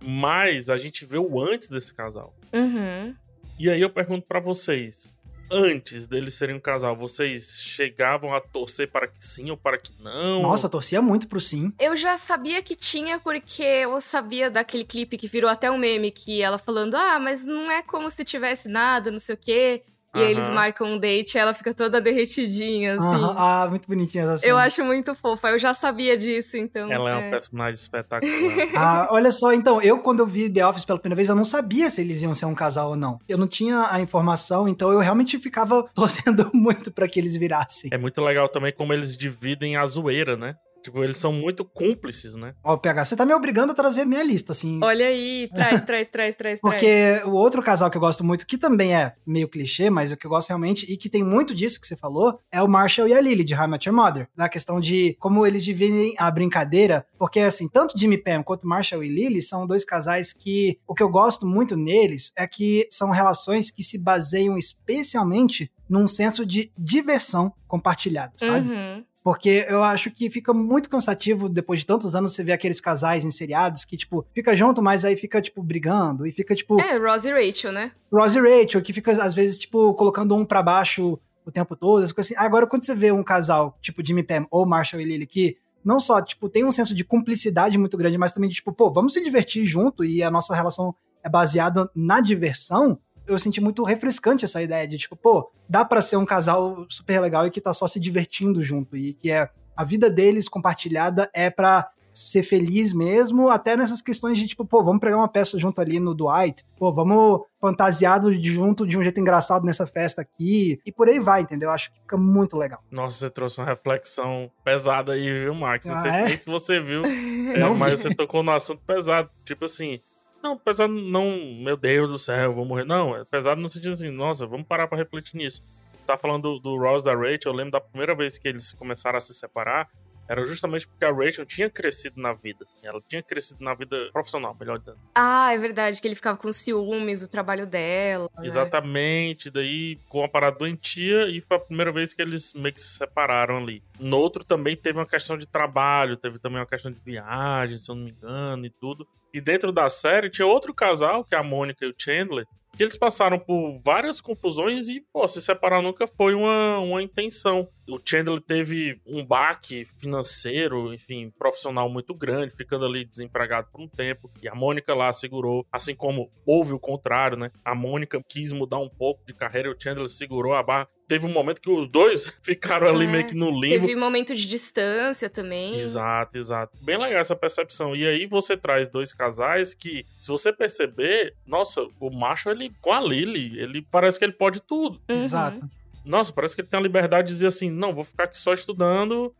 Mas 0.01 0.69
a 0.69 0.77
gente 0.77 1.05
vê 1.05 1.17
o 1.17 1.39
antes 1.39 1.69
desse 1.69 1.93
casal. 1.93 2.35
Uhum. 2.53 3.15
E 3.57 3.69
aí 3.69 3.81
eu 3.81 3.89
pergunto 3.89 4.27
pra 4.27 4.39
vocês: 4.39 5.19
antes 5.51 6.07
deles 6.07 6.33
serem 6.33 6.55
um 6.55 6.59
casal, 6.59 6.95
vocês 6.95 7.57
chegavam 7.59 8.33
a 8.33 8.41
torcer 8.41 8.91
para 8.91 9.07
que 9.07 9.25
sim 9.25 9.49
ou 9.49 9.57
para 9.57 9.77
que 9.77 9.93
não? 10.01 10.41
Nossa, 10.41 10.69
torcia 10.69 11.01
muito 11.01 11.27
pro 11.27 11.39
sim. 11.39 11.71
Eu 11.79 11.95
já 11.95 12.17
sabia 12.17 12.61
que 12.61 12.75
tinha, 12.75 13.19
porque 13.19 13.63
eu 13.63 13.99
sabia 14.01 14.49
daquele 14.49 14.83
clipe 14.83 15.17
que 15.17 15.27
virou 15.27 15.49
até 15.49 15.69
um 15.69 15.77
meme, 15.77 16.11
que 16.11 16.41
ela 16.41 16.57
falando, 16.57 16.95
ah, 16.95 17.19
mas 17.19 17.45
não 17.45 17.71
é 17.71 17.81
como 17.81 18.09
se 18.09 18.25
tivesse 18.25 18.67
nada, 18.67 19.11
não 19.11 19.19
sei 19.19 19.35
o 19.35 19.37
quê. 19.37 19.83
E 20.15 20.23
aí 20.23 20.31
eles 20.31 20.49
marcam 20.49 20.87
um 20.87 20.97
date 20.97 21.35
e 21.35 21.37
ela 21.37 21.53
fica 21.53 21.73
toda 21.73 21.99
derretidinha, 22.01 22.95
assim. 22.95 23.05
Aham, 23.05 23.35
Ah, 23.37 23.67
muito 23.69 23.87
bonitinha 23.87 24.23
essa 24.23 24.37
cena. 24.39 24.51
Eu 24.53 24.57
acho 24.57 24.83
muito 24.83 25.13
fofa, 25.15 25.49
eu 25.49 25.59
já 25.59 25.73
sabia 25.73 26.17
disso, 26.17 26.57
então. 26.57 26.91
Ela 26.91 27.11
é 27.11 27.15
um 27.15 27.19
é. 27.19 27.29
personagem 27.31 27.75
espetacular. 27.75 28.25
Ah, 28.77 29.07
olha 29.11 29.31
só, 29.31 29.53
então, 29.53 29.81
eu 29.81 29.99
quando 29.99 30.19
eu 30.19 30.27
vi 30.27 30.49
The 30.49 30.65
Office 30.65 30.85
pela 30.85 30.99
primeira 30.99 31.15
vez, 31.15 31.29
eu 31.29 31.35
não 31.35 31.45
sabia 31.45 31.89
se 31.89 32.01
eles 32.01 32.21
iam 32.21 32.33
ser 32.33 32.45
um 32.45 32.53
casal 32.55 32.89
ou 32.89 32.95
não. 32.95 33.19
Eu 33.27 33.37
não 33.37 33.47
tinha 33.47 33.87
a 33.89 33.99
informação, 33.99 34.67
então 34.67 34.91
eu 34.91 34.99
realmente 34.99 35.39
ficava 35.39 35.83
torcendo 35.93 36.49
muito 36.53 36.91
pra 36.91 37.07
que 37.07 37.19
eles 37.19 37.35
virassem. 37.35 37.89
é 37.91 37.97
muito 37.97 38.21
legal 38.21 38.47
também 38.49 38.71
como 38.73 38.93
eles 38.93 39.15
dividem 39.17 39.77
a 39.77 39.85
zoeira, 39.85 40.35
né? 40.37 40.55
Tipo, 40.85 41.03
eles 41.03 41.17
são 41.17 41.33
muito 41.33 41.65
cúmplices, 41.65 42.35
né? 42.35 42.53
Ó, 42.63 42.77
PH, 42.77 43.05
você 43.05 43.15
tá 43.15 43.25
me 43.25 43.33
obrigando 43.33 43.71
a 43.71 43.75
trazer 43.75 44.05
minha 44.05 44.21
lista, 44.21 44.51
assim. 44.51 44.79
Olha 44.83 45.07
aí, 45.07 45.49
traz, 45.51 45.81
traz, 45.83 46.09
traz, 46.11 46.35
traz, 46.35 46.35
traz. 46.35 46.61
Porque 46.61 47.23
o 47.25 47.31
outro 47.31 47.63
casal 47.63 47.89
que 47.89 47.97
eu 47.97 48.01
gosto 48.01 48.23
muito, 48.23 48.45
que 48.45 48.55
também 48.55 48.95
é 48.95 49.15
meio 49.25 49.47
clichê, 49.47 49.89
mas 49.89 50.11
o 50.11 50.17
que 50.17 50.27
eu 50.27 50.29
gosto 50.29 50.49
realmente, 50.49 50.85
e 50.87 50.95
que 50.95 51.09
tem 51.09 51.23
muito 51.23 51.55
disso 51.55 51.81
que 51.81 51.87
você 51.87 51.95
falou, 51.95 52.39
é 52.51 52.61
o 52.61 52.67
Marshall 52.67 53.07
e 53.07 53.15
a 53.15 53.19
Lily, 53.19 53.43
de 53.43 53.55
How 53.55 53.65
I 53.65 53.67
Met 53.67 53.89
Your 53.89 53.95
Mother. 53.95 54.29
Na 54.37 54.47
questão 54.47 54.79
de 54.79 55.17
como 55.19 55.43
eles 55.43 55.65
dividem 55.65 56.13
a 56.19 56.29
brincadeira. 56.29 57.03
Porque, 57.17 57.39
assim, 57.39 57.67
tanto 57.67 57.97
Jimmy 57.97 58.19
Pam 58.19 58.43
quanto 58.43 58.67
Marshall 58.67 59.03
e 59.03 59.09
Lily 59.09 59.41
são 59.41 59.65
dois 59.65 59.83
casais 59.83 60.31
que 60.33 60.77
o 60.87 60.93
que 60.93 61.01
eu 61.01 61.09
gosto 61.09 61.47
muito 61.47 61.75
neles 61.75 62.31
é 62.37 62.45
que 62.45 62.87
são 62.91 63.09
relações 63.09 63.71
que 63.71 63.83
se 63.83 63.97
baseiam 63.97 64.55
especialmente 64.55 65.71
num 65.89 66.07
senso 66.07 66.45
de 66.45 66.71
diversão 66.77 67.51
compartilhada, 67.67 68.33
sabe? 68.37 68.69
Uhum. 68.69 69.03
Porque 69.25 69.65
eu 69.67 69.83
acho 69.83 70.11
que 70.11 70.29
fica 70.29 70.53
muito 70.53 70.87
cansativo 70.87 71.49
depois 71.49 71.79
de 71.79 71.87
tantos 71.87 72.13
anos 72.15 72.35
você 72.35 72.43
ver 72.43 72.51
aqueles 72.51 72.79
casais 72.79 73.25
em 73.25 73.31
seriados 73.31 73.83
que, 73.83 73.97
tipo, 73.97 74.23
fica 74.35 74.53
junto, 74.53 74.83
mas 74.83 75.03
aí 75.03 75.15
fica, 75.17 75.41
tipo, 75.41 75.63
brigando 75.63 76.27
e 76.27 76.31
fica, 76.31 76.53
tipo, 76.53 76.79
É, 76.79 76.95
Rose 76.95 77.27
e 77.27 77.31
Rachel, 77.31 77.71
né? 77.71 77.91
Ross 78.13 78.35
e 78.35 78.39
Rachel, 78.39 78.83
que 78.83 78.93
fica, 78.93 79.11
às 79.13 79.33
vezes, 79.33 79.57
tipo, 79.57 79.95
colocando 79.95 80.35
um 80.35 80.45
pra 80.45 80.61
baixo 80.61 81.19
o 81.43 81.51
tempo 81.51 81.75
todo, 81.75 82.03
as 82.03 82.11
coisas 82.11 82.33
assim. 82.33 82.45
Agora, 82.45 82.67
quando 82.67 82.85
você 82.85 82.93
vê 82.93 83.11
um 83.11 83.23
casal, 83.23 83.75
tipo 83.81 84.05
Jimmy 84.05 84.21
Pam 84.21 84.45
ou 84.51 84.63
Marshall 84.63 85.01
e 85.01 85.05
Lily, 85.05 85.25
que 85.25 85.57
não 85.83 85.99
só, 85.99 86.21
tipo, 86.21 86.47
tem 86.47 86.63
um 86.63 86.71
senso 86.71 86.93
de 86.93 87.03
cumplicidade 87.03 87.79
muito 87.79 87.97
grande, 87.97 88.19
mas 88.19 88.31
também 88.31 88.47
de, 88.47 88.57
tipo, 88.57 88.71
pô, 88.71 88.91
vamos 88.91 89.13
se 89.13 89.23
divertir 89.23 89.65
junto 89.65 90.05
e 90.05 90.21
a 90.21 90.29
nossa 90.29 90.53
relação 90.53 90.93
é 91.23 91.29
baseada 91.29 91.89
na 91.95 92.21
diversão, 92.21 92.99
eu 93.27 93.37
senti 93.39 93.59
muito 93.61 93.83
refrescante 93.83 94.45
essa 94.45 94.61
ideia 94.61 94.87
de, 94.87 94.97
tipo, 94.97 95.15
pô, 95.15 95.51
dá 95.67 95.83
pra 95.85 96.01
ser 96.01 96.17
um 96.17 96.25
casal 96.25 96.85
super 96.89 97.19
legal 97.21 97.45
e 97.47 97.51
que 97.51 97.61
tá 97.61 97.73
só 97.73 97.87
se 97.87 97.99
divertindo 97.99 98.61
junto 98.63 98.95
e 98.95 99.13
que 99.13 99.31
é 99.31 99.49
a 99.75 99.83
vida 99.83 100.09
deles 100.09 100.47
compartilhada 100.47 101.29
é 101.33 101.49
pra 101.49 101.89
ser 102.13 102.43
feliz 102.43 102.93
mesmo, 102.93 103.49
até 103.49 103.75
nessas 103.75 104.01
questões 104.01 104.37
de, 104.37 104.47
tipo, 104.47 104.63
pô, 104.63 104.81
vamos 104.81 105.01
pegar 105.01 105.17
uma 105.17 105.27
peça 105.27 105.59
junto 105.59 105.81
ali 105.81 105.99
no 105.99 106.15
Dwight, 106.15 106.63
pô, 106.77 106.89
vamos 106.89 107.41
fantasiado 107.59 108.31
junto 108.41 108.87
de 108.87 108.97
um 108.97 109.03
jeito 109.03 109.19
engraçado 109.19 109.65
nessa 109.65 109.85
festa 109.85 110.21
aqui, 110.21 110.79
e 110.85 110.93
por 110.93 111.09
aí 111.09 111.19
vai, 111.19 111.41
entendeu? 111.41 111.69
Acho 111.71 111.91
que 111.91 111.99
fica 111.99 112.15
muito 112.15 112.55
legal. 112.55 112.81
Nossa, 112.89 113.17
você 113.17 113.29
trouxe 113.29 113.59
uma 113.59 113.65
reflexão 113.67 114.49
pesada 114.63 115.11
aí, 115.11 115.29
viu, 115.43 115.53
Max? 115.53 115.85
Não 115.87 115.95
Ah, 115.95 116.01
sei 116.03 116.11
é? 116.11 116.37
se 116.37 116.45
você 116.45 116.79
viu, 116.79 117.03
é, 117.53 117.69
mas 117.77 117.99
você 117.99 118.15
tocou 118.15 118.41
no 118.43 118.51
assunto 118.53 118.81
pesado. 118.87 119.29
Tipo 119.43 119.65
assim, 119.65 119.99
não, 120.45 120.57
pesado 120.57 120.93
não, 120.93 121.35
meu 121.63 121.75
Deus 121.75 122.07
do 122.07 122.19
céu, 122.19 122.51
eu 122.51 122.53
vou 122.53 122.65
morrer. 122.65 122.85
Não, 122.85 123.15
é 123.15 123.25
pesado 123.25 123.59
no 123.59 123.67
sentido 123.67 123.93
assim, 123.93 124.11
nossa, 124.11 124.45
vamos 124.45 124.67
parar 124.67 124.87
pra 124.87 124.97
refletir 124.97 125.35
nisso. 125.35 125.63
Tá 126.05 126.15
falando 126.15 126.43
do, 126.43 126.59
do 126.59 126.77
Ross 126.77 127.01
da 127.01 127.15
Rachel, 127.15 127.39
eu 127.47 127.53
lembro 127.53 127.71
da 127.71 127.81
primeira 127.81 128.13
vez 128.13 128.37
que 128.37 128.47
eles 128.47 128.71
começaram 128.73 129.17
a 129.17 129.21
se 129.21 129.33
separar, 129.33 129.89
era 130.27 130.45
justamente 130.45 130.87
porque 130.87 131.05
a 131.05 131.11
Rachel 131.11 131.45
tinha 131.45 131.69
crescido 131.69 132.19
na 132.21 132.33
vida, 132.33 132.59
assim, 132.63 132.79
ela 132.83 133.01
tinha 133.07 133.21
crescido 133.21 133.63
na 133.63 133.73
vida 133.73 134.09
profissional, 134.11 134.55
melhor 134.59 134.79
dizendo. 134.79 134.97
Ah, 135.13 135.53
é 135.53 135.57
verdade, 135.57 136.01
que 136.01 136.07
ele 136.07 136.15
ficava 136.15 136.37
com 136.37 136.51
ciúmes 136.51 137.21
do 137.21 137.27
trabalho 137.27 137.67
dela. 137.67 138.29
né? 138.37 138.45
Exatamente, 138.45 139.49
daí 139.49 139.97
com 140.09 140.19
uma 140.19 140.29
parada 140.29 140.57
doentia 140.57 141.27
e 141.27 141.41
foi 141.41 141.57
a 141.57 141.59
primeira 141.59 141.91
vez 141.91 142.13
que 142.13 142.21
eles 142.21 142.53
meio 142.53 142.73
que 142.73 142.81
se 142.81 142.97
separaram 142.97 143.57
ali. 143.57 143.83
No 143.99 144.17
outro 144.17 144.43
também 144.43 144.75
teve 144.75 144.99
uma 144.99 145.05
questão 145.05 145.37
de 145.37 145.45
trabalho, 145.47 146.17
teve 146.17 146.39
também 146.39 146.59
uma 146.59 146.65
questão 146.67 146.91
de 146.91 146.99
viagem, 146.99 147.77
se 147.77 147.89
eu 147.89 147.95
não 147.95 148.03
me 148.03 148.11
engano, 148.11 148.65
e 148.65 148.69
tudo. 148.69 149.07
E 149.33 149.41
dentro 149.41 149.71
da 149.71 149.89
série 149.89 150.29
tinha 150.29 150.47
outro 150.47 150.73
casal, 150.73 151.23
que 151.25 151.35
é 151.35 151.37
a 151.37 151.43
Mônica 151.43 151.85
e 151.85 151.89
o 151.89 151.95
Chandler, 151.97 152.45
que 152.75 152.83
eles 152.83 152.97
passaram 152.97 153.39
por 153.39 153.79
várias 153.83 154.19
confusões 154.19 154.89
e, 154.89 155.01
pô, 155.13 155.27
se 155.27 155.41
separar 155.41 155.81
nunca 155.81 156.07
foi 156.07 156.33
uma, 156.33 156.79
uma 156.79 157.01
intenção. 157.01 157.67
O 157.87 157.99
Chandler 158.03 158.41
teve 158.41 158.99
um 159.05 159.23
baque 159.23 159.85
financeiro, 159.99 160.93
enfim, 160.93 161.31
profissional 161.37 161.89
muito 161.89 162.13
grande, 162.13 162.55
ficando 162.55 162.85
ali 162.85 163.05
desempregado 163.05 163.67
por 163.71 163.79
um 163.79 163.87
tempo. 163.87 164.29
E 164.41 164.49
a 164.49 164.55
Mônica 164.55 164.93
lá 164.93 165.13
segurou, 165.13 165.65
assim 165.71 165.95
como 165.95 166.31
houve 166.45 166.73
o 166.73 166.79
contrário, 166.79 167.37
né? 167.37 167.51
A 167.63 167.75
Mônica 167.75 168.21
quis 168.27 168.51
mudar 168.51 168.79
um 168.79 168.89
pouco 168.89 169.23
de 169.25 169.33
carreira 169.33 169.71
o 169.71 169.79
Chandler 169.79 170.09
segurou 170.09 170.53
a 170.53 170.63
barra 170.63 170.87
teve 171.07 171.25
um 171.25 171.31
momento 171.31 171.61
que 171.61 171.69
os 171.69 171.87
dois 171.87 172.25
ficaram 172.41 172.87
ali 172.87 173.05
é, 173.05 173.07
meio 173.07 173.27
que 173.27 173.35
no 173.35 173.49
limbo. 173.49 173.81
Teve 173.81 173.95
um 173.95 173.99
momento 173.99 174.35
de 174.35 174.47
distância 174.47 175.29
também. 175.29 175.79
Exato, 175.79 176.37
exato. 176.37 176.77
Bem 176.81 176.97
legal 176.97 177.19
essa 177.19 177.35
percepção. 177.35 177.95
E 177.95 178.05
aí 178.05 178.25
você 178.25 178.57
traz 178.57 178.87
dois 178.87 179.13
casais 179.13 179.73
que, 179.73 180.05
se 180.19 180.27
você 180.29 180.51
perceber, 180.51 181.33
nossa, 181.45 181.85
o 181.99 182.09
macho, 182.09 182.49
ele 182.49 182.71
com 182.81 182.91
a 182.91 182.99
Lily, 182.99 183.59
ele 183.59 183.81
parece 183.81 184.19
que 184.19 184.25
ele 184.25 184.33
pode 184.33 184.61
tudo. 184.61 184.99
Uhum. 185.09 185.21
Exato. 185.21 185.61
Nossa, 186.03 186.31
parece 186.31 186.55
que 186.55 186.61
ele 186.61 186.67
tem 186.67 186.79
a 186.79 186.83
liberdade 186.83 187.27
de 187.27 187.33
dizer 187.33 187.47
assim: 187.47 187.69
não, 187.69 187.93
vou 187.93 188.03
ficar 188.03 188.25
aqui 188.25 188.37
só 188.37 188.53
estudando 188.53 189.33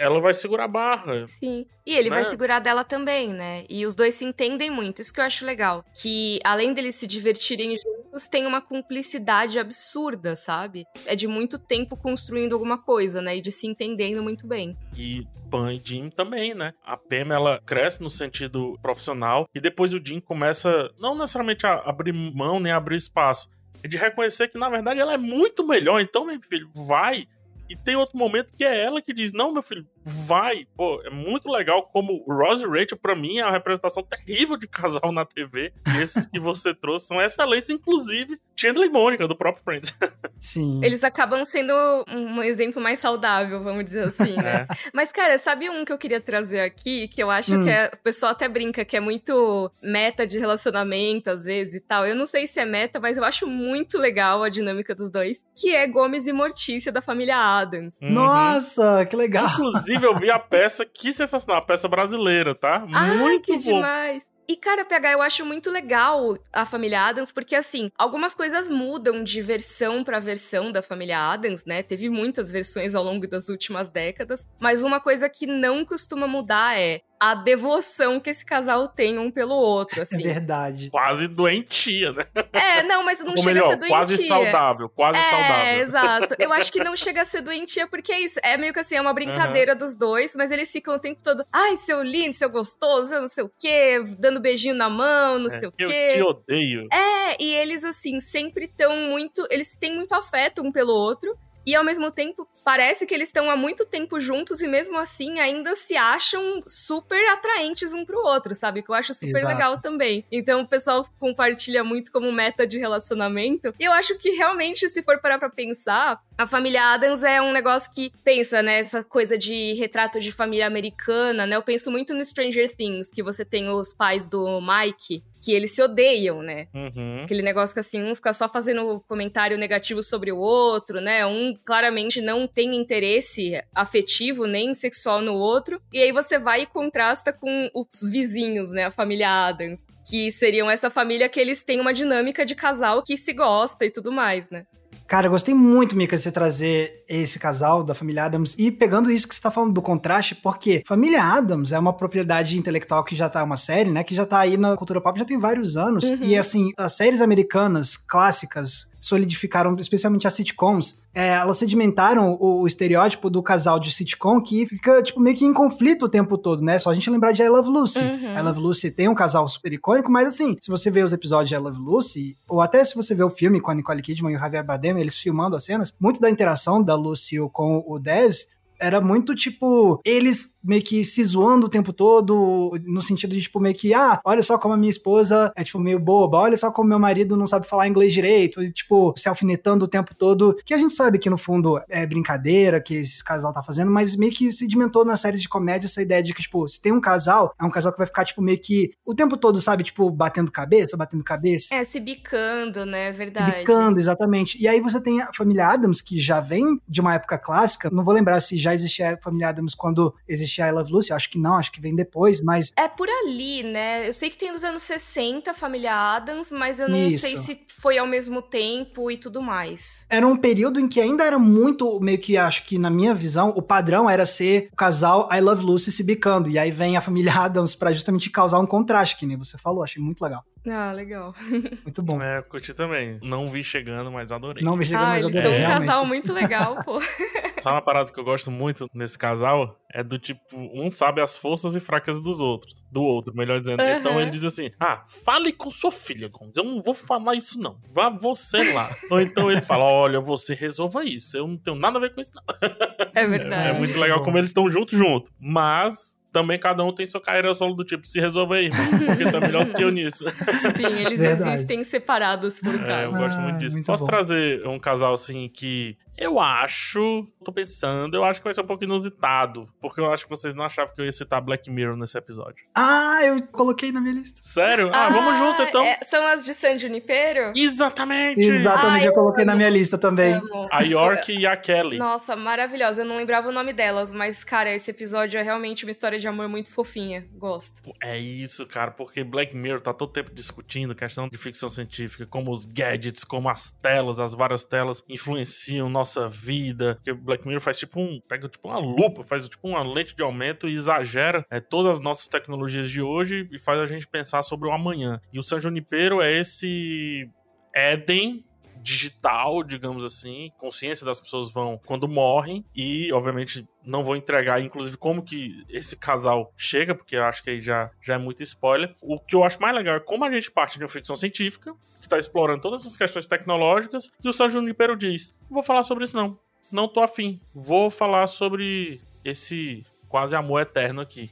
ela 0.00 0.18
vai 0.18 0.32
segurar 0.32 0.64
a 0.64 0.68
barra. 0.68 1.26
Sim. 1.26 1.66
E 1.84 1.94
ele 1.94 2.08
né? 2.08 2.16
vai 2.16 2.24
segurar 2.24 2.58
dela 2.58 2.82
também, 2.82 3.34
né? 3.34 3.66
E 3.68 3.84
os 3.84 3.94
dois 3.94 4.14
se 4.14 4.24
entendem 4.24 4.70
muito. 4.70 5.02
Isso 5.02 5.12
que 5.12 5.20
eu 5.20 5.24
acho 5.24 5.44
legal. 5.44 5.84
Que 5.94 6.40
além 6.42 6.72
deles 6.72 6.94
se 6.94 7.06
divertirem 7.06 7.76
juntos, 7.76 7.99
tem 8.30 8.46
uma 8.46 8.60
cumplicidade 8.60 9.58
absurda, 9.58 10.36
sabe? 10.36 10.84
É 11.06 11.14
de 11.14 11.26
muito 11.26 11.58
tempo 11.58 11.96
construindo 11.96 12.52
alguma 12.52 12.78
coisa, 12.78 13.20
né? 13.22 13.36
E 13.36 13.40
de 13.40 13.50
se 13.50 13.66
entendendo 13.66 14.22
muito 14.22 14.46
bem. 14.46 14.76
E 14.96 15.26
Pan 15.50 15.72
e 15.72 15.80
Jim 15.82 16.10
também, 16.10 16.54
né? 16.54 16.72
A 16.84 16.96
Pam, 16.96 17.32
ela 17.32 17.60
cresce 17.64 18.02
no 18.02 18.10
sentido 18.10 18.78
profissional 18.80 19.46
e 19.54 19.60
depois 19.60 19.92
o 19.92 20.00
Jim 20.04 20.20
começa, 20.20 20.90
não 20.98 21.14
necessariamente 21.14 21.66
a 21.66 21.74
abrir 21.74 22.12
mão 22.12 22.60
nem 22.60 22.72
a 22.72 22.76
abrir 22.76 22.96
espaço, 22.96 23.48
é 23.82 23.88
de 23.88 23.96
reconhecer 23.96 24.48
que, 24.48 24.58
na 24.58 24.68
verdade, 24.68 25.00
ela 25.00 25.14
é 25.14 25.18
muito 25.18 25.66
melhor. 25.66 26.00
Então, 26.00 26.26
meu 26.26 26.38
filho, 26.48 26.70
vai 26.74 27.26
e 27.70 27.76
tem 27.76 27.94
outro 27.94 28.18
momento 28.18 28.52
que 28.56 28.64
é 28.64 28.84
ela 28.84 29.00
que 29.00 29.14
diz: 29.14 29.32
Não, 29.32 29.52
meu 29.52 29.62
filho, 29.62 29.86
vai. 30.04 30.66
Pô, 30.76 31.00
é 31.04 31.10
muito 31.10 31.48
legal 31.48 31.82
como 31.82 32.24
Rose 32.26 32.64
e 32.64 32.68
Rachel, 32.68 32.98
pra 33.00 33.14
mim, 33.14 33.38
é 33.38 33.44
uma 33.44 33.52
representação 33.52 34.02
terrível 34.02 34.56
de 34.56 34.66
casal 34.66 35.12
na 35.12 35.24
TV. 35.24 35.72
E 35.94 36.02
esses 36.02 36.26
que 36.26 36.40
você 36.40 36.74
trouxe 36.74 37.06
são 37.06 37.20
excelentes, 37.20 37.70
inclusive 37.70 38.40
Chandler 38.60 38.88
e 38.88 38.92
Mônica, 38.92 39.26
do 39.26 39.34
próprio 39.34 39.64
Friends. 39.64 39.94
Sim. 40.38 40.80
Eles 40.84 41.02
acabam 41.02 41.44
sendo 41.44 41.72
um 42.08 42.42
exemplo 42.42 42.80
mais 42.80 42.98
saudável, 42.98 43.62
vamos 43.62 43.84
dizer 43.84 44.04
assim, 44.04 44.36
né? 44.36 44.50
É. 44.50 44.66
Mas, 44.92 45.10
cara, 45.10 45.38
sabe 45.38 45.70
um 45.70 45.84
que 45.84 45.92
eu 45.92 45.98
queria 45.98 46.20
trazer 46.20 46.60
aqui, 46.60 47.08
que 47.08 47.22
eu 47.22 47.30
acho 47.30 47.56
hum. 47.56 47.64
que 47.64 47.70
é, 47.70 47.90
o 47.92 47.96
pessoal 47.98 48.32
até 48.32 48.48
brinca, 48.48 48.84
que 48.84 48.96
é 48.96 49.00
muito 49.00 49.70
meta 49.82 50.26
de 50.26 50.38
relacionamento, 50.38 51.30
às 51.30 51.44
vezes, 51.44 51.76
e 51.76 51.80
tal. 51.80 52.06
Eu 52.06 52.14
não 52.14 52.26
sei 52.26 52.46
se 52.46 52.60
é 52.60 52.64
meta, 52.64 53.00
mas 53.00 53.16
eu 53.16 53.24
acho 53.24 53.46
muito 53.46 53.96
legal 53.96 54.42
a 54.42 54.48
dinâmica 54.48 54.94
dos 54.94 55.10
dois, 55.10 55.42
que 55.56 55.74
é 55.74 55.86
Gomes 55.86 56.26
e 56.26 56.32
Mortícia, 56.32 56.92
da 56.92 57.00
família 57.00 57.36
Adams. 57.36 57.98
Uhum. 58.02 58.10
Nossa, 58.10 59.06
que 59.06 59.16
legal! 59.16 59.48
Inclusive, 59.52 59.99
eu 60.04 60.18
vi 60.18 60.30
a 60.30 60.38
peça, 60.38 60.84
que 60.84 61.12
sensacional, 61.12 61.58
a 61.58 61.64
peça 61.64 61.88
brasileira, 61.88 62.54
tá? 62.54 62.86
Ai, 62.92 63.16
muito 63.16 63.44
que 63.44 63.52
bom. 63.52 63.58
demais! 63.58 64.30
E, 64.50 64.56
cara, 64.56 64.84
PH, 64.84 65.12
eu 65.12 65.22
acho 65.22 65.46
muito 65.46 65.70
legal 65.70 66.36
a 66.52 66.66
família 66.66 67.06
Adams, 67.06 67.30
porque, 67.30 67.54
assim, 67.54 67.88
algumas 67.96 68.34
coisas 68.34 68.68
mudam 68.68 69.22
de 69.22 69.40
versão 69.40 70.02
para 70.02 70.18
versão 70.18 70.72
da 70.72 70.82
família 70.82 71.20
Adams, 71.20 71.64
né? 71.64 71.84
Teve 71.84 72.10
muitas 72.10 72.50
versões 72.50 72.96
ao 72.96 73.04
longo 73.04 73.28
das 73.28 73.48
últimas 73.48 73.90
décadas, 73.90 74.44
mas 74.58 74.82
uma 74.82 74.98
coisa 74.98 75.28
que 75.28 75.46
não 75.46 75.84
costuma 75.84 76.26
mudar 76.26 76.76
é 76.76 77.00
a 77.20 77.34
devoção 77.34 78.18
que 78.18 78.30
esse 78.30 78.42
casal 78.42 78.88
tem 78.88 79.18
um 79.18 79.30
pelo 79.30 79.54
outro, 79.54 80.00
assim. 80.00 80.22
É 80.24 80.32
verdade. 80.34 80.88
Quase 80.90 81.28
doentia, 81.28 82.12
né? 82.12 82.24
É, 82.50 82.82
não, 82.82 83.04
mas 83.04 83.20
não 83.20 83.32
Ou 83.32 83.36
chega 83.36 83.52
melhor, 83.52 83.66
a 83.66 83.70
ser 83.70 83.76
doentia. 83.76 83.96
quase 83.96 84.26
saudável, 84.26 84.88
quase 84.88 85.18
é, 85.18 85.22
saudável. 85.22 85.64
É, 85.66 85.80
exato. 85.80 86.34
Eu 86.38 86.50
acho 86.52 86.72
que 86.72 86.82
não 86.82 86.96
chega 86.96 87.20
a 87.20 87.24
ser 87.24 87.42
doentia 87.42 87.86
porque 87.86 88.10
é 88.10 88.20
isso, 88.20 88.40
é 88.42 88.56
meio 88.56 88.72
que 88.72 88.80
assim, 88.80 88.94
é 88.94 89.00
uma 89.00 89.12
brincadeira 89.12 89.72
uhum. 89.72 89.78
dos 89.78 89.96
dois, 89.96 90.34
mas 90.34 90.50
eles 90.50 90.72
ficam 90.72 90.94
o 90.94 90.98
tempo 90.98 91.20
todo, 91.22 91.44
ai, 91.52 91.76
seu 91.76 92.02
lindo, 92.02 92.34
seu 92.34 92.48
gostoso, 92.48 93.14
não 93.20 93.28
sei 93.28 93.44
o 93.44 93.52
quê, 93.58 94.02
dando 94.18 94.40
beijinho 94.40 94.74
na 94.74 94.88
mão, 94.88 95.38
não 95.38 95.48
é, 95.48 95.58
sei 95.58 95.68
o 95.68 95.72
quê. 95.72 95.84
Eu 95.84 95.90
te 95.90 96.22
odeio. 96.22 96.88
É, 96.90 97.42
e 97.42 97.54
eles, 97.54 97.84
assim, 97.84 98.18
sempre 98.20 98.64
estão 98.64 98.96
muito, 98.96 99.46
eles 99.50 99.76
têm 99.76 99.94
muito 99.94 100.14
afeto 100.14 100.62
um 100.62 100.72
pelo 100.72 100.92
outro, 100.92 101.36
e 101.66 101.74
ao 101.74 101.84
mesmo 101.84 102.10
tempo 102.10 102.48
parece 102.64 103.06
que 103.06 103.14
eles 103.14 103.28
estão 103.28 103.50
há 103.50 103.56
muito 103.56 103.84
tempo 103.86 104.20
juntos 104.20 104.60
e 104.60 104.68
mesmo 104.68 104.98
assim 104.98 105.40
ainda 105.40 105.74
se 105.74 105.96
acham 105.96 106.62
super 106.66 107.20
atraentes 107.30 107.92
um 107.92 108.04
pro 108.04 108.18
outro, 108.18 108.54
sabe? 108.54 108.82
Que 108.82 108.90
eu 108.90 108.94
acho 108.94 109.14
super 109.14 109.38
Exato. 109.38 109.46
legal 109.46 109.80
também. 109.80 110.24
Então 110.30 110.62
o 110.62 110.68
pessoal 110.68 111.06
compartilha 111.18 111.82
muito 111.82 112.12
como 112.12 112.30
meta 112.30 112.66
de 112.66 112.78
relacionamento. 112.78 113.74
E 113.78 113.84
eu 113.84 113.92
acho 113.92 114.16
que 114.18 114.30
realmente, 114.30 114.88
se 114.88 115.02
for 115.02 115.18
parar 115.20 115.38
pra 115.38 115.50
pensar, 115.50 116.20
a 116.36 116.46
família 116.46 116.82
Adams 116.94 117.22
é 117.22 117.40
um 117.40 117.52
negócio 117.52 117.90
que 117.92 118.12
pensa, 118.24 118.62
né? 118.62 118.78
Essa 118.78 119.02
coisa 119.04 119.36
de 119.36 119.74
retrato 119.74 120.20
de 120.20 120.32
família 120.32 120.66
americana, 120.66 121.46
né? 121.46 121.56
Eu 121.56 121.62
penso 121.62 121.90
muito 121.90 122.14
no 122.14 122.24
Stranger 122.24 122.74
Things, 122.74 123.10
que 123.10 123.22
você 123.22 123.44
tem 123.44 123.68
os 123.68 123.92
pais 123.92 124.28
do 124.28 124.60
Mike, 124.60 125.22
que 125.40 125.52
eles 125.52 125.72
se 125.72 125.82
odeiam, 125.82 126.42
né? 126.42 126.68
Uhum. 126.74 127.24
Aquele 127.24 127.42
negócio 127.42 127.74
que 127.74 127.80
assim, 127.80 128.02
um 128.02 128.14
fica 128.14 128.32
só 128.32 128.48
fazendo 128.48 129.02
comentário 129.08 129.56
negativo 129.56 130.02
sobre 130.02 130.30
o 130.30 130.38
outro, 130.38 131.00
né? 131.00 131.24
Um 131.24 131.54
claramente 131.64 132.20
não 132.20 132.46
tem 132.46 132.76
interesse 132.76 133.60
afetivo 133.74 134.46
nem 134.46 134.74
sexual 134.74 135.22
no 135.22 135.34
outro. 135.34 135.80
E 135.92 136.00
aí 136.00 136.12
você 136.12 136.38
vai 136.38 136.62
e 136.62 136.66
contrasta 136.66 137.32
com 137.32 137.70
os 137.74 138.08
vizinhos, 138.10 138.70
né? 138.70 138.84
A 138.84 138.90
família 138.90 139.46
Adams. 139.46 139.86
Que 140.08 140.30
seriam 140.30 140.70
essa 140.70 140.90
família 140.90 141.28
que 141.28 141.38
eles 141.38 141.62
têm 141.62 141.80
uma 141.80 141.92
dinâmica 141.92 142.44
de 142.44 142.54
casal 142.54 143.02
que 143.02 143.16
se 143.16 143.32
gosta 143.32 143.86
e 143.86 143.90
tudo 143.90 144.10
mais, 144.10 144.50
né? 144.50 144.66
Cara, 145.10 145.26
eu 145.26 145.30
gostei 145.32 145.52
muito, 145.52 145.96
Mika, 145.96 146.16
de 146.16 146.22
você 146.22 146.30
trazer 146.30 147.02
esse 147.08 147.36
casal 147.36 147.82
da 147.82 147.96
família 147.96 148.26
Adams 148.26 148.54
e 148.56 148.70
pegando 148.70 149.10
isso 149.10 149.26
que 149.26 149.34
você 149.34 149.40
tá 149.40 149.50
falando 149.50 149.72
do 149.72 149.82
contraste, 149.82 150.36
porque 150.36 150.84
família 150.86 151.20
Adams 151.24 151.72
é 151.72 151.78
uma 151.80 151.92
propriedade 151.92 152.56
intelectual 152.56 153.02
que 153.02 153.16
já 153.16 153.28
tá 153.28 153.42
uma 153.42 153.56
série, 153.56 153.90
né? 153.90 154.04
Que 154.04 154.14
já 154.14 154.24
tá 154.24 154.38
aí 154.38 154.56
na 154.56 154.76
cultura 154.76 155.00
pop 155.00 155.18
já 155.18 155.24
tem 155.24 155.36
vários 155.36 155.76
anos. 155.76 156.04
Uhum. 156.04 156.18
E 156.20 156.38
assim, 156.38 156.70
as 156.76 156.92
séries 156.92 157.20
americanas 157.20 157.96
clássicas 157.96 158.88
solidificaram, 159.00 159.74
especialmente 159.78 160.26
as 160.26 160.34
sitcoms, 160.34 161.02
é, 161.14 161.30
elas 161.30 161.56
sedimentaram 161.56 162.36
o, 162.38 162.60
o, 162.60 162.66
estereótipo 162.66 163.30
do 163.30 163.42
casal 163.42 163.80
de 163.80 163.90
sitcom 163.90 164.40
que 164.40 164.66
fica, 164.66 165.02
tipo, 165.02 165.18
meio 165.18 165.36
que 165.36 165.44
em 165.44 165.52
conflito 165.52 166.04
o 166.04 166.08
tempo 166.08 166.36
todo, 166.36 166.62
né? 166.62 166.78
Só 166.78 166.90
a 166.90 166.94
gente 166.94 167.08
lembrar 167.08 167.32
de 167.32 167.42
I 167.42 167.48
Love 167.48 167.70
Lucy. 167.70 167.98
Uhum. 167.98 168.38
I 168.38 168.42
Love 168.42 168.60
Lucy 168.60 168.90
tem 168.90 169.08
um 169.08 169.14
casal 169.14 169.48
super 169.48 169.72
icônico, 169.72 170.12
mas 170.12 170.28
assim, 170.28 170.56
se 170.60 170.70
você 170.70 170.90
vê 170.90 171.02
os 171.02 171.12
episódios 171.12 171.48
de 171.48 171.54
I 171.54 171.58
Love 171.58 171.80
Lucy, 171.80 172.36
ou 172.46 172.60
até 172.60 172.84
se 172.84 172.94
você 172.94 173.14
vê 173.14 173.24
o 173.24 173.30
filme 173.30 173.60
com 173.60 173.70
a 173.70 173.74
Nicole 173.74 174.02
Kidman 174.02 174.32
e 174.32 174.36
o 174.36 174.38
Javier 174.38 174.64
Bardem, 174.64 175.00
eles 175.00 175.16
filmando 175.16 175.56
as 175.56 175.64
cenas, 175.64 175.94
muito 175.98 176.20
da 176.20 176.30
interação 176.30 176.82
da 176.82 176.94
Lucy 176.94 177.38
com 177.52 177.82
o 177.86 177.98
Dez 177.98 178.59
era 178.80 179.00
muito 179.00 179.34
tipo 179.34 180.00
eles 180.04 180.58
meio 180.62 180.82
que 180.82 181.04
se 181.04 181.22
zoando 181.22 181.66
o 181.66 181.70
tempo 181.70 181.92
todo, 181.92 182.78
no 182.84 183.02
sentido 183.02 183.34
de 183.34 183.42
tipo 183.42 183.60
meio 183.60 183.74
que, 183.74 183.94
ah, 183.94 184.20
olha 184.24 184.42
só 184.42 184.58
como 184.58 184.74
a 184.74 184.76
minha 184.76 184.90
esposa 184.90 185.52
é 185.56 185.64
tipo 185.64 185.78
meio 185.78 185.98
boba, 185.98 186.38
olha 186.38 186.56
só 186.56 186.70
como 186.70 186.88
meu 186.88 186.98
marido 186.98 187.36
não 187.36 187.46
sabe 187.46 187.66
falar 187.66 187.88
inglês 187.88 188.12
direito, 188.12 188.62
e 188.62 188.72
tipo 188.72 189.14
se 189.16 189.28
alfinetando 189.28 189.84
o 189.84 189.88
tempo 189.88 190.14
todo, 190.14 190.56
que 190.64 190.74
a 190.74 190.78
gente 190.78 190.92
sabe 190.92 191.18
que 191.18 191.30
no 191.30 191.38
fundo 191.38 191.80
é 191.88 192.06
brincadeira 192.06 192.80
que 192.80 192.94
esse 192.94 193.22
casal 193.22 193.52
tá 193.52 193.62
fazendo, 193.62 193.90
mas 193.90 194.16
meio 194.16 194.32
que 194.32 194.50
sedimentou 194.52 195.04
na 195.04 195.16
série 195.16 195.38
de 195.38 195.48
comédia 195.48 195.86
essa 195.86 196.02
ideia 196.02 196.22
de 196.22 196.34
que 196.34 196.42
tipo, 196.42 196.68
se 196.68 196.80
tem 196.80 196.92
um 196.92 197.00
casal, 197.00 197.54
é 197.60 197.64
um 197.64 197.70
casal 197.70 197.92
que 197.92 197.98
vai 197.98 198.06
ficar 198.06 198.24
tipo 198.24 198.42
meio 198.42 198.58
que 198.58 198.90
o 199.04 199.14
tempo 199.14 199.36
todo, 199.36 199.60
sabe, 199.60 199.84
tipo 199.84 200.10
batendo 200.10 200.50
cabeça, 200.50 200.96
batendo 200.96 201.24
cabeça. 201.24 201.74
É, 201.74 201.84
se 201.84 202.00
bicando, 202.00 202.84
né, 202.86 203.12
verdade. 203.12 203.52
Se 203.52 203.58
bicando, 203.58 203.98
exatamente. 203.98 204.60
E 204.60 204.68
aí 204.68 204.80
você 204.80 205.00
tem 205.00 205.20
a 205.20 205.32
família 205.32 205.66
Adams 205.66 206.00
que 206.00 206.18
já 206.18 206.40
vem 206.40 206.80
de 206.88 207.00
uma 207.00 207.14
época 207.14 207.38
clássica, 207.38 207.90
não 207.90 208.04
vou 208.04 208.14
lembrar 208.14 208.40
se 208.40 208.56
já 208.56 208.69
já 208.70 208.74
existia 208.74 209.14
a 209.14 209.16
família 209.16 209.48
Adams 209.48 209.74
quando 209.74 210.14
existia 210.28 210.68
I 210.68 210.72
Love 210.72 210.92
Lucy? 210.92 211.12
Acho 211.12 211.30
que 211.30 211.38
não, 211.38 211.56
acho 211.56 211.72
que 211.72 211.80
vem 211.80 211.94
depois, 211.94 212.40
mas. 212.40 212.72
É 212.76 212.88
por 212.88 213.08
ali, 213.08 213.62
né? 213.62 214.06
Eu 214.06 214.12
sei 214.12 214.30
que 214.30 214.38
tem 214.38 214.52
nos 214.52 214.64
anos 214.64 214.82
60 214.82 215.50
a 215.50 215.54
família 215.54 215.94
Adams, 215.94 216.52
mas 216.52 216.78
eu 216.78 216.88
não 216.88 216.96
Isso. 216.96 217.20
sei 217.26 217.36
se 217.36 217.60
foi 217.68 217.98
ao 217.98 218.06
mesmo 218.06 218.42
tempo 218.42 219.10
e 219.10 219.16
tudo 219.16 219.42
mais. 219.42 220.06
Era 220.08 220.26
um 220.26 220.36
período 220.36 220.78
em 220.78 220.88
que 220.88 221.00
ainda 221.00 221.24
era 221.24 221.38
muito, 221.38 221.98
meio 222.00 222.18
que 222.18 222.36
acho 222.36 222.64
que 222.64 222.78
na 222.78 222.90
minha 222.90 223.14
visão, 223.14 223.50
o 223.56 223.62
padrão 223.62 224.08
era 224.08 224.24
ser 224.26 224.68
o 224.72 224.76
casal 224.76 225.28
I 225.32 225.40
Love 225.40 225.64
Lucy 225.64 225.90
se 225.90 226.02
bicando. 226.02 226.48
E 226.48 226.58
aí 226.58 226.70
vem 226.70 226.96
a 226.96 227.00
família 227.00 227.32
Adams 227.40 227.74
para 227.74 227.92
justamente 227.92 228.30
causar 228.30 228.58
um 228.58 228.66
contraste, 228.66 229.16
que 229.16 229.26
nem 229.26 229.36
você 229.36 229.58
falou. 229.58 229.82
Achei 229.82 230.02
muito 230.02 230.22
legal. 230.22 230.44
Ah, 230.68 230.92
legal. 230.92 231.34
Muito 231.84 232.02
bom. 232.02 232.22
É, 232.22 232.42
curti 232.42 232.74
também. 232.74 233.18
Não 233.22 233.48
vi 233.48 233.64
chegando, 233.64 234.10
mas 234.12 234.30
adorei. 234.30 234.62
Não 234.62 234.76
vi 234.76 234.84
chegando, 234.84 235.04
ah, 235.04 235.08
mas 235.08 235.24
adorei. 235.24 235.40
Eles 235.40 235.58
são 235.58 235.64
um 235.64 235.78
casal 235.78 236.06
muito 236.06 236.32
legal, 236.32 236.84
pô. 236.84 237.00
Sabe 237.60 237.74
uma 237.74 237.82
parada 237.82 238.10
que 238.10 238.18
eu 238.18 238.24
gosto 238.24 238.50
muito 238.50 238.88
nesse 238.94 239.18
casal? 239.18 239.78
É 239.92 240.02
do 240.02 240.18
tipo, 240.18 240.40
um 240.52 240.88
sabe 240.88 241.20
as 241.20 241.36
forças 241.36 241.74
e 241.74 241.80
fraquezas 241.80 242.22
dos 242.22 242.40
outros. 242.40 242.84
Do 242.90 243.02
outro, 243.02 243.34
melhor 243.34 243.60
dizendo. 243.60 243.82
Uhum. 243.82 243.96
Então 243.98 244.20
ele 244.20 244.30
diz 244.30 244.44
assim: 244.44 244.70
Ah, 244.78 245.04
fale 245.06 245.52
com 245.52 245.70
sua 245.70 245.92
filha, 245.92 246.28
Gomes. 246.28 246.56
Eu 246.56 246.64
não 246.64 246.80
vou 246.80 246.94
falar 246.94 247.34
isso, 247.34 247.60
não. 247.60 247.78
Vá 247.92 248.08
você 248.08 248.72
lá. 248.72 248.88
Ou 249.10 249.20
então 249.20 249.50
ele 249.50 249.60
fala: 249.60 249.84
Olha, 249.84 250.20
você 250.20 250.54
resolva 250.54 251.04
isso. 251.04 251.36
Eu 251.36 251.46
não 251.46 251.56
tenho 251.56 251.76
nada 251.76 251.98
a 251.98 252.00
ver 252.00 252.14
com 252.14 252.20
isso, 252.20 252.32
não. 252.34 252.70
É 253.14 253.26
verdade. 253.26 253.68
É, 253.68 253.70
é 253.70 253.78
muito 253.78 253.98
legal 253.98 254.22
como 254.22 254.38
eles 254.38 254.50
estão 254.50 254.70
junto, 254.70 254.96
junto. 254.96 255.30
Mas 255.38 256.18
também 256.32 256.58
cada 256.58 256.84
um 256.84 256.92
tem 256.92 257.06
sua 257.06 257.20
carreira 257.20 257.52
solo 257.54 257.74
do 257.74 257.84
tipo, 257.84 258.06
se 258.06 258.20
resolver 258.20 258.58
aí, 258.58 258.66
irmão, 258.66 258.86
porque 259.06 259.30
tá 259.30 259.40
melhor 259.40 259.64
do 259.64 259.72
que 259.72 259.82
eu 259.82 259.90
nisso. 259.90 260.24
Sim, 260.76 261.00
eles 261.04 261.18
Verdade. 261.18 261.54
existem 261.54 261.84
separados 261.84 262.60
por 262.60 262.78
caso. 262.78 262.90
É, 262.90 263.04
eu 263.06 263.12
gosto 263.12 263.40
muito 263.40 263.56
ah, 263.56 263.58
disso. 263.58 263.76
Muito 263.76 263.86
Posso 263.86 264.04
bom. 264.04 264.10
trazer 264.10 264.66
um 264.66 264.78
casal 264.78 265.12
assim 265.12 265.48
que 265.48 265.96
eu 266.16 266.38
acho, 266.38 267.26
tô 267.44 267.52
pensando, 267.52 268.14
eu 268.14 268.24
acho 268.24 268.40
que 268.40 268.44
vai 268.44 268.54
ser 268.54 268.60
um 268.60 268.66
pouco 268.66 268.84
inusitado, 268.84 269.64
porque 269.80 270.00
eu 270.00 270.12
acho 270.12 270.24
que 270.24 270.30
vocês 270.30 270.54
não 270.54 270.64
achavam 270.64 270.94
que 270.94 271.00
eu 271.00 271.04
ia 271.04 271.12
citar 271.12 271.40
Black 271.40 271.70
Mirror 271.70 271.96
nesse 271.96 272.16
episódio. 272.18 272.66
Ah, 272.74 273.20
eu 273.24 273.42
coloquei 273.48 273.90
na 273.90 274.00
minha 274.00 274.14
lista. 274.14 274.38
Sério? 274.40 274.90
Ah, 274.92 275.06
ah 275.06 275.10
vamos 275.10 275.38
junto 275.38 275.62
então. 275.62 275.82
É, 275.82 275.98
são 276.02 276.26
as 276.26 276.44
de 276.44 276.54
San 276.54 276.78
Junipero? 276.78 277.52
Exatamente! 277.56 278.40
Exatamente, 278.40 279.04
eu, 279.04 279.10
eu 279.10 279.14
coloquei 279.14 279.44
amo. 279.44 279.52
na 279.52 279.56
minha 279.56 279.70
lista 279.70 279.96
também. 279.96 280.34
Amo. 280.34 280.68
A 280.70 280.82
York 280.82 281.32
e 281.32 281.46
a 281.46 281.56
Kelly. 281.56 281.98
Nossa, 281.98 282.36
maravilhosa. 282.36 283.02
Eu 283.02 283.06
não 283.06 283.16
lembrava 283.16 283.48
o 283.48 283.52
nome 283.52 283.72
delas, 283.72 284.12
mas, 284.12 284.44
cara, 284.44 284.72
esse 284.72 284.90
episódio 284.90 285.38
é 285.38 285.42
realmente 285.42 285.84
uma 285.84 285.90
história 285.90 286.18
de 286.18 286.28
amor 286.28 286.48
muito 286.48 286.70
fofinha. 286.70 287.26
Gosto. 287.34 287.92
É 288.02 288.18
isso, 288.18 288.66
cara, 288.66 288.90
porque 288.90 289.24
Black 289.24 289.56
Mirror 289.56 289.80
tá 289.80 289.92
todo 289.92 290.12
tempo 290.12 290.32
discutindo 290.32 290.94
questão 290.94 291.28
de 291.28 291.38
ficção 291.38 291.68
científica, 291.68 292.26
como 292.26 292.50
os 292.50 292.64
gadgets, 292.64 293.24
como 293.24 293.48
as 293.48 293.70
telas, 293.70 294.20
as 294.20 294.34
várias 294.34 294.64
telas 294.64 295.02
influenciam 295.08 295.88
nossa 296.00 296.26
vida. 296.28 296.96
Porque 296.96 297.12
Black 297.12 297.46
Mirror 297.46 297.60
faz 297.60 297.78
tipo 297.78 298.00
um. 298.00 298.20
pega 298.28 298.48
tipo 298.48 298.68
uma 298.68 298.78
lupa, 298.78 299.22
faz 299.22 299.48
tipo 299.48 299.68
uma 299.68 299.82
lente 299.82 300.14
de 300.14 300.22
aumento 300.22 300.68
e 300.68 300.74
exagera 300.74 301.44
é, 301.50 301.60
todas 301.60 301.98
as 301.98 302.02
nossas 302.02 302.28
tecnologias 302.28 302.90
de 302.90 303.00
hoje 303.00 303.48
e 303.52 303.58
faz 303.58 303.78
a 303.78 303.86
gente 303.86 304.06
pensar 304.06 304.42
sobre 304.42 304.68
o 304.68 304.72
amanhã. 304.72 305.20
E 305.32 305.38
o 305.38 305.42
San 305.42 305.60
Junipero 305.60 306.20
é 306.20 306.32
esse 306.32 307.28
Éden 307.74 308.44
digital, 308.82 309.62
digamos 309.62 310.04
assim, 310.04 310.50
consciência 310.58 311.04
das 311.04 311.20
pessoas 311.20 311.50
vão 311.52 311.80
quando 311.84 312.08
morrem 312.08 312.64
e, 312.74 313.12
obviamente, 313.12 313.66
não 313.84 314.02
vou 314.02 314.16
entregar, 314.16 314.60
inclusive, 314.60 314.96
como 314.96 315.22
que 315.22 315.64
esse 315.68 315.96
casal 315.96 316.52
chega, 316.56 316.94
porque 316.94 317.16
eu 317.16 317.24
acho 317.24 317.42
que 317.42 317.50
aí 317.50 317.60
já, 317.60 317.90
já 318.02 318.14
é 318.14 318.18
muito 318.18 318.42
spoiler. 318.42 318.94
O 319.00 319.18
que 319.18 319.34
eu 319.34 319.44
acho 319.44 319.60
mais 319.60 319.74
legal 319.74 319.96
é 319.96 320.00
como 320.00 320.24
a 320.24 320.32
gente 320.32 320.50
parte 320.50 320.78
de 320.78 320.84
uma 320.84 320.90
ficção 320.90 321.16
científica, 321.16 321.72
que 321.98 322.06
está 322.06 322.18
explorando 322.18 322.62
todas 322.62 322.82
essas 322.82 322.96
questões 322.96 323.26
tecnológicas, 323.26 324.10
e 324.22 324.28
o 324.28 324.32
São 324.32 324.48
Junipero 324.48 324.96
diz: 324.96 325.34
não 325.42 325.56
vou 325.56 325.62
falar 325.62 325.82
sobre 325.82 326.04
isso 326.04 326.16
não, 326.16 326.38
não 326.70 326.88
tô 326.88 327.00
afim, 327.00 327.40
vou 327.54 327.90
falar 327.90 328.26
sobre 328.26 329.00
esse 329.24 329.84
quase 330.08 330.34
amor 330.34 330.62
eterno 330.62 331.00
aqui. 331.00 331.30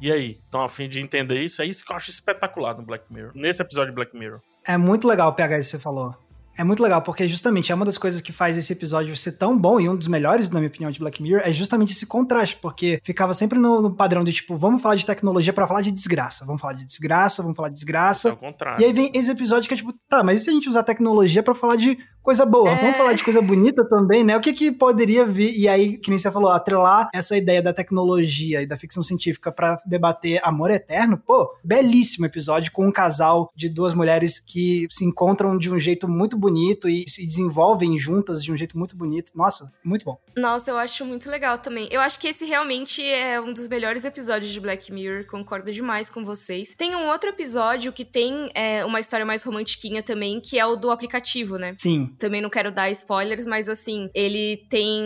E 0.00 0.12
aí, 0.12 0.38
estão 0.44 0.62
afim 0.62 0.88
de 0.88 1.00
entender 1.00 1.42
isso? 1.42 1.60
É 1.60 1.66
isso 1.66 1.84
que 1.84 1.90
eu 1.90 1.96
acho 1.96 2.10
espetacular 2.10 2.76
no 2.76 2.84
Black 2.84 3.12
Mirror, 3.12 3.32
nesse 3.34 3.60
episódio 3.62 3.90
de 3.90 3.96
Black 3.96 4.16
Mirror. 4.16 4.40
É 4.64 4.76
muito 4.76 5.08
legal 5.08 5.30
o 5.30 5.32
PH 5.32 5.56
que 5.56 5.64
você 5.64 5.78
falou. 5.78 6.14
É 6.58 6.64
muito 6.64 6.82
legal, 6.82 7.00
porque 7.00 7.28
justamente 7.28 7.70
é 7.70 7.74
uma 7.74 7.84
das 7.84 7.96
coisas 7.96 8.20
que 8.20 8.32
faz 8.32 8.58
esse 8.58 8.72
episódio 8.72 9.16
ser 9.16 9.32
tão 9.32 9.56
bom 9.56 9.78
e 9.78 9.88
um 9.88 9.94
dos 9.94 10.08
melhores, 10.08 10.50
na 10.50 10.58
minha 10.58 10.68
opinião, 10.68 10.90
de 10.90 10.98
Black 10.98 11.22
Mirror, 11.22 11.42
é 11.44 11.52
justamente 11.52 11.92
esse 11.92 12.04
contraste, 12.04 12.56
porque 12.56 13.00
ficava 13.04 13.32
sempre 13.32 13.60
no, 13.60 13.80
no 13.80 13.94
padrão 13.94 14.24
de 14.24 14.32
tipo, 14.32 14.56
vamos 14.56 14.82
falar 14.82 14.96
de 14.96 15.06
tecnologia 15.06 15.52
para 15.52 15.68
falar 15.68 15.82
de 15.82 15.92
desgraça. 15.92 16.44
Vamos 16.44 16.60
falar 16.60 16.74
de 16.74 16.84
desgraça, 16.84 17.42
vamos 17.42 17.56
falar 17.56 17.68
de 17.68 17.74
desgraça. 17.74 18.30
É 18.30 18.32
o 18.32 18.36
contrário. 18.36 18.82
E 18.82 18.84
aí 18.84 18.92
vem 18.92 19.08
esse 19.14 19.30
episódio 19.30 19.68
que 19.68 19.74
é 19.74 19.76
tipo, 19.76 19.94
tá, 20.08 20.24
mas 20.24 20.40
e 20.40 20.44
se 20.44 20.50
a 20.50 20.52
gente 20.52 20.68
usar 20.68 20.82
tecnologia 20.82 21.44
para 21.44 21.54
falar 21.54 21.76
de 21.76 21.96
coisa 22.22 22.44
boa. 22.44 22.70
É. 22.70 22.80
Vamos 22.80 22.96
falar 22.96 23.12
de 23.14 23.24
coisa 23.24 23.40
bonita 23.40 23.84
também, 23.88 24.22
né? 24.22 24.36
O 24.36 24.40
que 24.40 24.52
que 24.52 24.70
poderia 24.70 25.24
vir, 25.24 25.58
e 25.58 25.68
aí, 25.68 25.96
que 25.96 26.10
nem 26.10 26.18
você 26.18 26.30
falou, 26.30 26.50
atrelar 26.50 27.08
essa 27.14 27.36
ideia 27.36 27.62
da 27.62 27.72
tecnologia 27.72 28.62
e 28.62 28.66
da 28.66 28.76
ficção 28.76 29.02
científica 29.02 29.50
para 29.50 29.78
debater 29.86 30.40
amor 30.42 30.70
eterno, 30.70 31.16
pô, 31.16 31.50
belíssimo 31.64 32.26
episódio 32.26 32.70
com 32.72 32.86
um 32.86 32.92
casal 32.92 33.50
de 33.54 33.68
duas 33.68 33.94
mulheres 33.94 34.38
que 34.38 34.86
se 34.90 35.04
encontram 35.04 35.56
de 35.56 35.72
um 35.72 35.78
jeito 35.78 36.08
muito 36.08 36.36
bonito 36.36 36.88
e 36.88 37.08
se 37.08 37.26
desenvolvem 37.26 37.98
juntas 37.98 38.42
de 38.42 38.52
um 38.52 38.56
jeito 38.56 38.78
muito 38.78 38.96
bonito. 38.96 39.32
Nossa, 39.34 39.72
muito 39.82 40.04
bom. 40.04 40.18
Nossa, 40.36 40.70
eu 40.70 40.76
acho 40.76 41.04
muito 41.04 41.30
legal 41.30 41.58
também. 41.58 41.88
Eu 41.90 42.00
acho 42.00 42.20
que 42.20 42.28
esse 42.28 42.44
realmente 42.44 43.02
é 43.02 43.40
um 43.40 43.52
dos 43.52 43.68
melhores 43.68 44.04
episódios 44.04 44.50
de 44.50 44.60
Black 44.60 44.92
Mirror, 44.92 45.26
concordo 45.26 45.72
demais 45.72 46.10
com 46.10 46.24
vocês. 46.24 46.74
Tem 46.76 46.94
um 46.94 47.08
outro 47.08 47.30
episódio 47.30 47.92
que 47.92 48.04
tem 48.04 48.50
é, 48.54 48.84
uma 48.84 49.00
história 49.00 49.24
mais 49.24 49.42
romantiquinha 49.42 50.02
também, 50.02 50.40
que 50.40 50.58
é 50.58 50.66
o 50.66 50.76
do 50.76 50.90
aplicativo, 50.90 51.56
né? 51.56 51.72
Sim 51.76 52.07
também 52.18 52.40
não 52.40 52.50
quero 52.50 52.70
dar 52.70 52.90
spoilers, 52.90 53.46
mas 53.46 53.68
assim, 53.68 54.10
ele 54.14 54.66
tem 54.68 55.02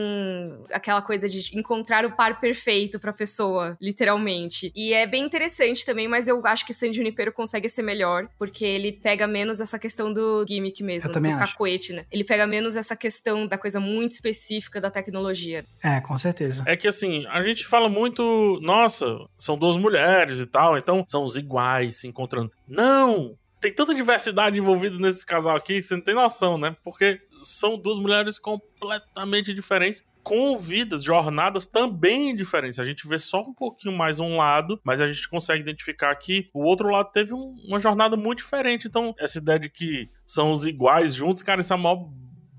aquela 0.72 1.02
coisa 1.02 1.28
de 1.28 1.56
encontrar 1.56 2.04
o 2.04 2.12
par 2.12 2.40
perfeito 2.40 2.98
pra 2.98 3.12
pessoa, 3.12 3.76
literalmente. 3.80 4.72
E 4.74 4.92
é 4.92 5.06
bem 5.06 5.24
interessante 5.24 5.84
também, 5.84 6.08
mas 6.08 6.28
eu 6.28 6.44
acho 6.46 6.66
que 6.66 6.74
San 6.74 6.92
Junipero 6.92 7.32
consegue 7.32 7.68
ser 7.68 7.82
melhor, 7.82 8.28
porque 8.38 8.64
ele 8.64 8.92
pega 8.92 9.26
menos 9.26 9.60
essa 9.60 9.78
questão 9.78 10.12
do 10.12 10.44
gimmick 10.46 10.82
mesmo, 10.82 11.08
eu 11.08 11.12
também 11.12 11.32
do 11.32 11.38
acho. 11.38 11.52
cacoete, 11.52 11.92
né? 11.92 12.04
Ele 12.10 12.24
pega 12.24 12.46
menos 12.46 12.76
essa 12.76 12.96
questão 12.96 13.46
da 13.46 13.58
coisa 13.58 13.80
muito 13.80 14.12
específica 14.12 14.80
da 14.80 14.90
tecnologia. 14.90 15.64
É, 15.82 16.00
com 16.00 16.16
certeza. 16.16 16.62
É 16.66 16.76
que 16.76 16.88
assim, 16.88 17.26
a 17.26 17.42
gente 17.42 17.66
fala 17.66 17.88
muito, 17.88 18.58
nossa, 18.62 19.18
são 19.38 19.56
duas 19.56 19.76
mulheres 19.76 20.40
e 20.40 20.46
tal, 20.46 20.76
então 20.76 21.04
são 21.06 21.24
os 21.24 21.36
iguais 21.36 21.96
se 21.96 22.08
encontrando. 22.08 22.50
Não! 22.66 23.36
Tem 23.62 23.72
tanta 23.72 23.94
diversidade 23.94 24.58
envolvida 24.58 24.98
nesse 24.98 25.24
casal 25.24 25.54
aqui 25.54 25.76
que 25.76 25.84
você 25.84 25.94
não 25.94 26.02
tem 26.02 26.14
noção, 26.16 26.58
né? 26.58 26.76
Porque 26.82 27.20
são 27.42 27.78
duas 27.78 27.96
mulheres 27.96 28.36
completamente 28.36 29.54
diferentes, 29.54 30.02
com 30.22 30.58
vidas, 30.58 31.04
jornadas 31.04 31.66
também 31.66 32.34
diferentes. 32.34 32.80
A 32.80 32.84
gente 32.84 33.06
vê 33.06 33.20
só 33.20 33.40
um 33.40 33.54
pouquinho 33.54 33.96
mais 33.96 34.18
um 34.18 34.36
lado, 34.36 34.80
mas 34.84 35.00
a 35.00 35.06
gente 35.06 35.28
consegue 35.28 35.62
identificar 35.62 36.14
que 36.16 36.48
o 36.52 36.64
outro 36.64 36.90
lado 36.90 37.10
teve 37.12 37.32
um, 37.32 37.54
uma 37.66 37.78
jornada 37.78 38.16
muito 38.16 38.38
diferente. 38.38 38.88
Então, 38.88 39.14
essa 39.18 39.38
ideia 39.38 39.60
de 39.60 39.70
que 39.70 40.10
são 40.26 40.50
os 40.50 40.66
iguais 40.66 41.14
juntos, 41.14 41.42
cara, 41.42 41.60
isso 41.60 41.72
é 41.72 41.76
a 41.76 41.78
maior 41.78 42.08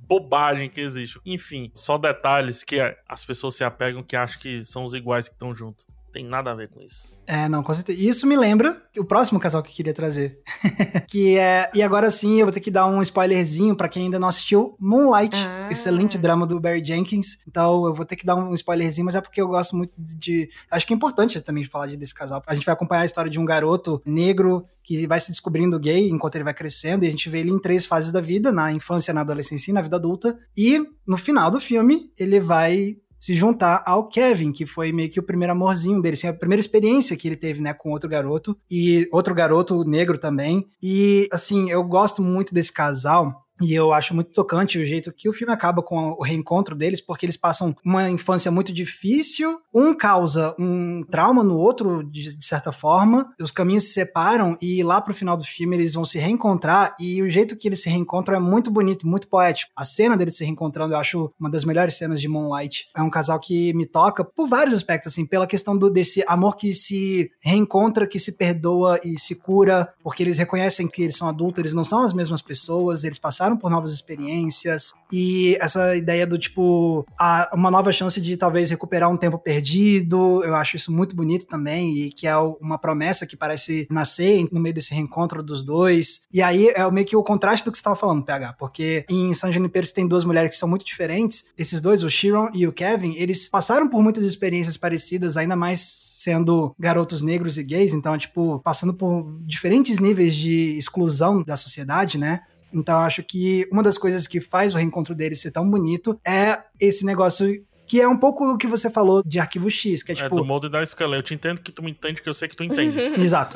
bobagem 0.08 0.70
que 0.70 0.80
existe. 0.80 1.20
Enfim, 1.26 1.70
só 1.76 1.97
detalhes 1.97 2.64
que 2.64 2.80
as 3.10 3.26
pessoas 3.26 3.56
se 3.56 3.64
apegam 3.64 4.04
que 4.04 4.16
acham 4.16 4.39
que 4.39 4.64
são 4.66 4.86
os 4.86 4.93
iguais 4.93 5.28
que 5.28 5.36
estão 5.36 5.54
juntos. 5.54 5.86
Tem 6.14 6.24
nada 6.24 6.51
a 6.51 6.53
ver 6.53 6.70
com 6.70 6.80
isso. 6.80 7.11
É, 7.26 7.49
não, 7.49 7.64
com 7.64 7.74
certeza. 7.74 7.99
Isso 7.99 8.28
me 8.28 8.38
lembra 8.38 8.80
o 8.95 9.03
próximo 9.03 9.39
casal 9.39 9.64
que 9.64 9.72
eu 9.72 9.76
queria 9.76 9.95
trazer. 9.95 10.39
que 11.09 11.39
é. 11.39 11.72
E 11.74 11.82
agora 11.82 12.11
sim, 12.11 12.39
eu 12.39 12.45
vou 12.45 12.53
ter 12.53 12.59
que 12.59 12.70
dar 12.70 12.86
um 12.86 13.01
spoilerzinho 13.01 13.76
para 13.76 13.89
quem 13.89 14.03
ainda 14.03 14.20
não 14.20 14.28
assistiu 14.28 14.76
Moonlight, 14.80 15.36
ah. 15.36 15.70
excelente 15.72 16.16
drama 16.16 16.45
do 16.45 16.59
Barry 16.59 16.86
Jenkins. 16.86 17.39
Então 17.47 17.88
eu 17.88 17.95
vou 17.95 18.05
ter 18.05 18.16
que 18.16 18.26
dar 18.26 18.36
um 18.36 18.53
spoilerzinho, 18.53 19.05
mas 19.05 19.16
é 19.16 19.22
porque 19.22 19.41
eu 19.41 19.47
gosto 19.47 19.76
muito 19.76 19.91
de. 19.97 20.47
Acho 20.70 20.86
que 20.86 20.93
é 20.93 20.95
importante 20.95 21.41
também 21.41 21.64
falar 21.64 21.88
desse 21.88 22.14
casal. 22.14 22.43
A 22.45 22.53
gente 22.53 22.66
vai 22.66 22.74
acompanhar 22.74 23.01
a 23.01 23.05
história 23.05 23.32
de 23.32 23.39
um 23.39 23.45
garoto 23.45 23.99
negro 24.05 24.68
que 24.84 25.07
vai 25.07 25.20
se 25.20 25.32
descobrindo 25.32 25.80
gay 25.80 26.09
enquanto 26.09 26.36
ele 26.36 26.43
vai 26.43 26.53
crescendo, 26.53 27.05
e 27.05 27.07
a 27.07 27.11
gente 27.11 27.28
vê 27.28 27.39
ele 27.39 27.49
em 27.49 27.57
três 27.57 27.88
fases 27.88 28.11
da 28.11 28.22
vida, 28.22 28.51
na 28.51 28.72
infância, 28.72 29.14
na 29.14 29.22
adolescência 29.22 29.72
e 29.72 29.74
na 29.74 29.82
vida 29.82 29.95
adulta. 29.95 30.38
E 30.55 30.80
no 31.07 31.18
final 31.18 31.49
do 31.49 31.59
filme, 31.59 32.11
ele 32.20 32.39
vai 32.39 32.97
se 33.24 33.34
juntar 33.34 33.82
ao 33.86 34.09
Kevin, 34.09 34.51
que 34.51 34.65
foi 34.65 34.91
meio 34.91 35.09
que 35.09 35.17
o 35.17 35.24
primeiro 35.24 35.53
amorzinho 35.53 36.01
dele, 36.01 36.15
assim, 36.15 36.28
a 36.28 36.34
primeira 36.34 36.59
experiência 36.59 37.15
que 37.15 37.26
ele 37.26 37.38
teve, 37.38 37.61
né, 37.61 37.74
com 37.74 37.91
outro 37.91 38.09
garoto, 38.09 38.53
e 38.69 39.07
outro 39.13 39.34
garoto 39.34 39.82
negro 39.86 40.17
também. 40.17 40.65
E, 40.82 41.30
assim, 41.32 41.71
eu 41.71 41.82
gosto 41.86 42.21
muito 42.21 42.53
desse 42.53 42.74
casal, 42.74 43.34
e 43.64 43.74
eu 43.74 43.93
acho 43.93 44.14
muito 44.14 44.32
tocante 44.32 44.78
o 44.78 44.86
jeito 44.86 45.11
que 45.11 45.30
o 45.30 45.34
filme 45.34 45.53
acaba 45.53 45.82
com 45.82 46.11
o 46.11 46.24
reencontro 46.24 46.76
deles, 46.76 47.01
porque 47.01 47.26
eles 47.26 47.38
passam 47.38 47.76
uma 47.84 48.09
infância 48.09 48.51
muito 48.51 48.74
difícil, 48.74 49.59
um 49.74 49.93
causa 49.93 50.55
um 50.59 51.03
trauma 51.03 51.43
no 51.43 51.57
outro, 51.57 52.03
de, 52.03 52.36
de, 52.36 52.45
certa 52.45 52.72
forma, 52.72 53.34
os 53.39 53.51
caminhos 53.51 53.86
se 53.86 53.93
separam 53.93 54.57
e 54.61 54.84
lá 54.84 54.99
pro 55.01 55.14
final 55.14 55.38
do 55.38 55.43
filme 55.43 55.78
eles 55.78 55.93
vão 55.93 56.05
se 56.05 56.20
reencontrar 56.20 56.95
e 56.99 57.22
o 57.22 57.30
jeito 57.30 57.57
que 57.57 57.68
eles 57.68 57.82
se 57.82 57.89
reencontram 57.89 58.36
é 58.36 58.39
muito 58.39 58.70
bonito, 58.70 59.07
muito 59.07 59.28
poético. 59.28 59.72
A 59.76 59.86
cena 59.86 60.18
deles 60.18 60.36
se 60.36 60.43
reencontrando 60.43 60.93
eu 60.93 60.99
acho 60.99 61.32
uma 61.39 61.49
das 61.49 61.66
melhores 61.66 61.95
cenas 61.95 62.20
de 62.20 62.28
Moonlight. 62.28 62.88
É 62.95 63.01
um 63.01 63.09
casal 63.09 63.39
que 63.39 63.74
me 63.74 63.86
toca 63.86 64.24
por 64.24 64.47
vários 64.47 64.74
aspectos, 64.74 65.11
assim, 65.11 65.26
pela 65.26 65.47
questão 65.47 65.78
do, 65.78 65.89
desse 65.89 66.24
amor 66.28 66.57
que 66.57 66.74
se 66.74 67.32
reencontra, 67.39 68.07
que 68.07 68.20
se 68.20 68.34
perdoa 68.34 68.99
e 69.03 69.18
se 69.20 69.36
cura, 69.36 69.93
porque 70.03 70.24
eles 70.24 70.38
reconhecem 70.38 70.88
que 70.88 71.03
eles 71.03 71.16
são 71.16 71.28
adultos, 71.28 71.59
eles 71.59 71.74
não 71.74 71.84
são 71.84 72.03
as 72.03 72.14
mesmas 72.14 72.41
pessoas, 72.41 73.03
eles 73.03 73.20
passaram 73.20 73.53
passaram 73.54 73.58
por 73.58 73.70
novas 73.70 73.93
experiências 73.93 74.93
e 75.12 75.56
essa 75.60 75.95
ideia 75.95 76.26
do 76.26 76.38
tipo 76.38 77.06
a, 77.18 77.49
uma 77.54 77.70
nova 77.70 77.91
chance 77.91 78.20
de 78.20 78.36
talvez 78.36 78.70
recuperar 78.70 79.10
um 79.10 79.18
tempo 79.18 79.38
perdido, 79.38 80.43
eu 80.43 80.56
acho 80.56 80.76
isso 80.76 80.91
muito 80.91 81.16
bonito 81.16 81.47
também 81.47 81.93
e 81.95 82.12
que 82.12 82.28
é 82.28 82.36
uma 82.38 82.78
promessa 82.78 83.26
que 83.26 83.38
parece 83.38 83.88
nascer 83.89 84.45
no 84.51 84.60
meio 84.60 84.76
desse 84.76 84.93
reencontro 84.93 85.43
dos 85.43 85.64
dois. 85.64 86.28
E 86.32 86.41
aí 86.41 86.70
é 86.70 86.89
meio 86.91 87.06
que 87.06 87.16
o 87.16 87.24
contraste 87.24 87.64
do 87.64 87.72
que 87.72 87.78
você 87.78 87.82
estava 87.82 87.95
falando, 87.95 88.24
PH, 88.24 88.54
porque 88.54 89.06
em 89.10 89.34
San 89.34 89.51
Junipero 89.51 89.84
tem 89.93 90.08
duas 90.08 90.24
mulheres 90.24 90.51
que 90.51 90.58
são 90.58 90.70
muito 90.70 90.86
diferentes. 90.86 91.51
Esses 91.58 91.80
dois, 91.80 92.04
o 92.04 92.10
Sharon 92.10 92.49
e 92.54 92.66
o 92.68 92.74
Kevin, 92.74 93.16
eles 93.16 93.49
passaram 93.49 93.88
por 93.88 94.01
muitas 94.01 94.24
experiências 94.24 94.78
parecidas, 94.78 95.38
ainda 95.38 95.56
mais 95.56 96.14
sendo 96.24 96.74
garotos 96.80 97.22
negros 97.22 97.58
e 97.58 97.64
gays, 97.64 97.93
então, 97.93 98.18
tipo, 98.18 98.62
passando 98.64 98.93
por 98.93 99.38
diferentes 99.41 99.99
níveis 99.99 100.34
de 100.36 100.78
exclusão 100.78 101.43
da 101.43 101.58
sociedade, 101.58 102.18
né? 102.18 102.41
Então 102.74 102.99
acho 102.99 103.24
que 103.24 103.67
uma 103.71 103.84
das 103.84 103.97
coisas 103.97 104.28
que 104.28 104.41
faz 104.41 104.74
o 104.74 104.78
reencontro 104.78 105.13
deles 105.13 105.41
ser 105.41 105.51
tão 105.51 105.69
bonito 105.69 106.19
é 106.26 106.59
esse 106.80 107.05
negócio 107.05 107.63
que 107.86 108.01
é 108.01 108.07
um 108.07 108.17
pouco 108.17 108.53
o 108.53 108.57
que 108.57 108.65
você 108.65 108.89
falou 108.89 109.21
de 109.24 109.39
arquivo 109.39 109.69
X, 109.69 110.01
que 110.01 110.11
é, 110.11 110.13
é 110.13 110.15
tipo... 110.15 110.36
É 110.36 110.38
do 110.38 110.45
modo 110.45 110.69
da 110.69 110.82
escala. 110.82 111.15
Eu 111.15 111.21
te 111.21 111.34
entendo 111.34 111.61
que 111.61 111.71
tu 111.71 111.84
me 111.84 111.91
entende, 111.91 112.21
que 112.21 112.30
eu 112.30 112.34
sei 112.34 112.47
que 112.47 112.55
tu 112.55 112.63
entende. 112.63 112.97
Exato. 113.21 113.55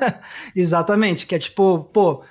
Exatamente, 0.56 1.26
que 1.26 1.34
é 1.34 1.38
tipo, 1.38 1.84
pô, 1.92 2.24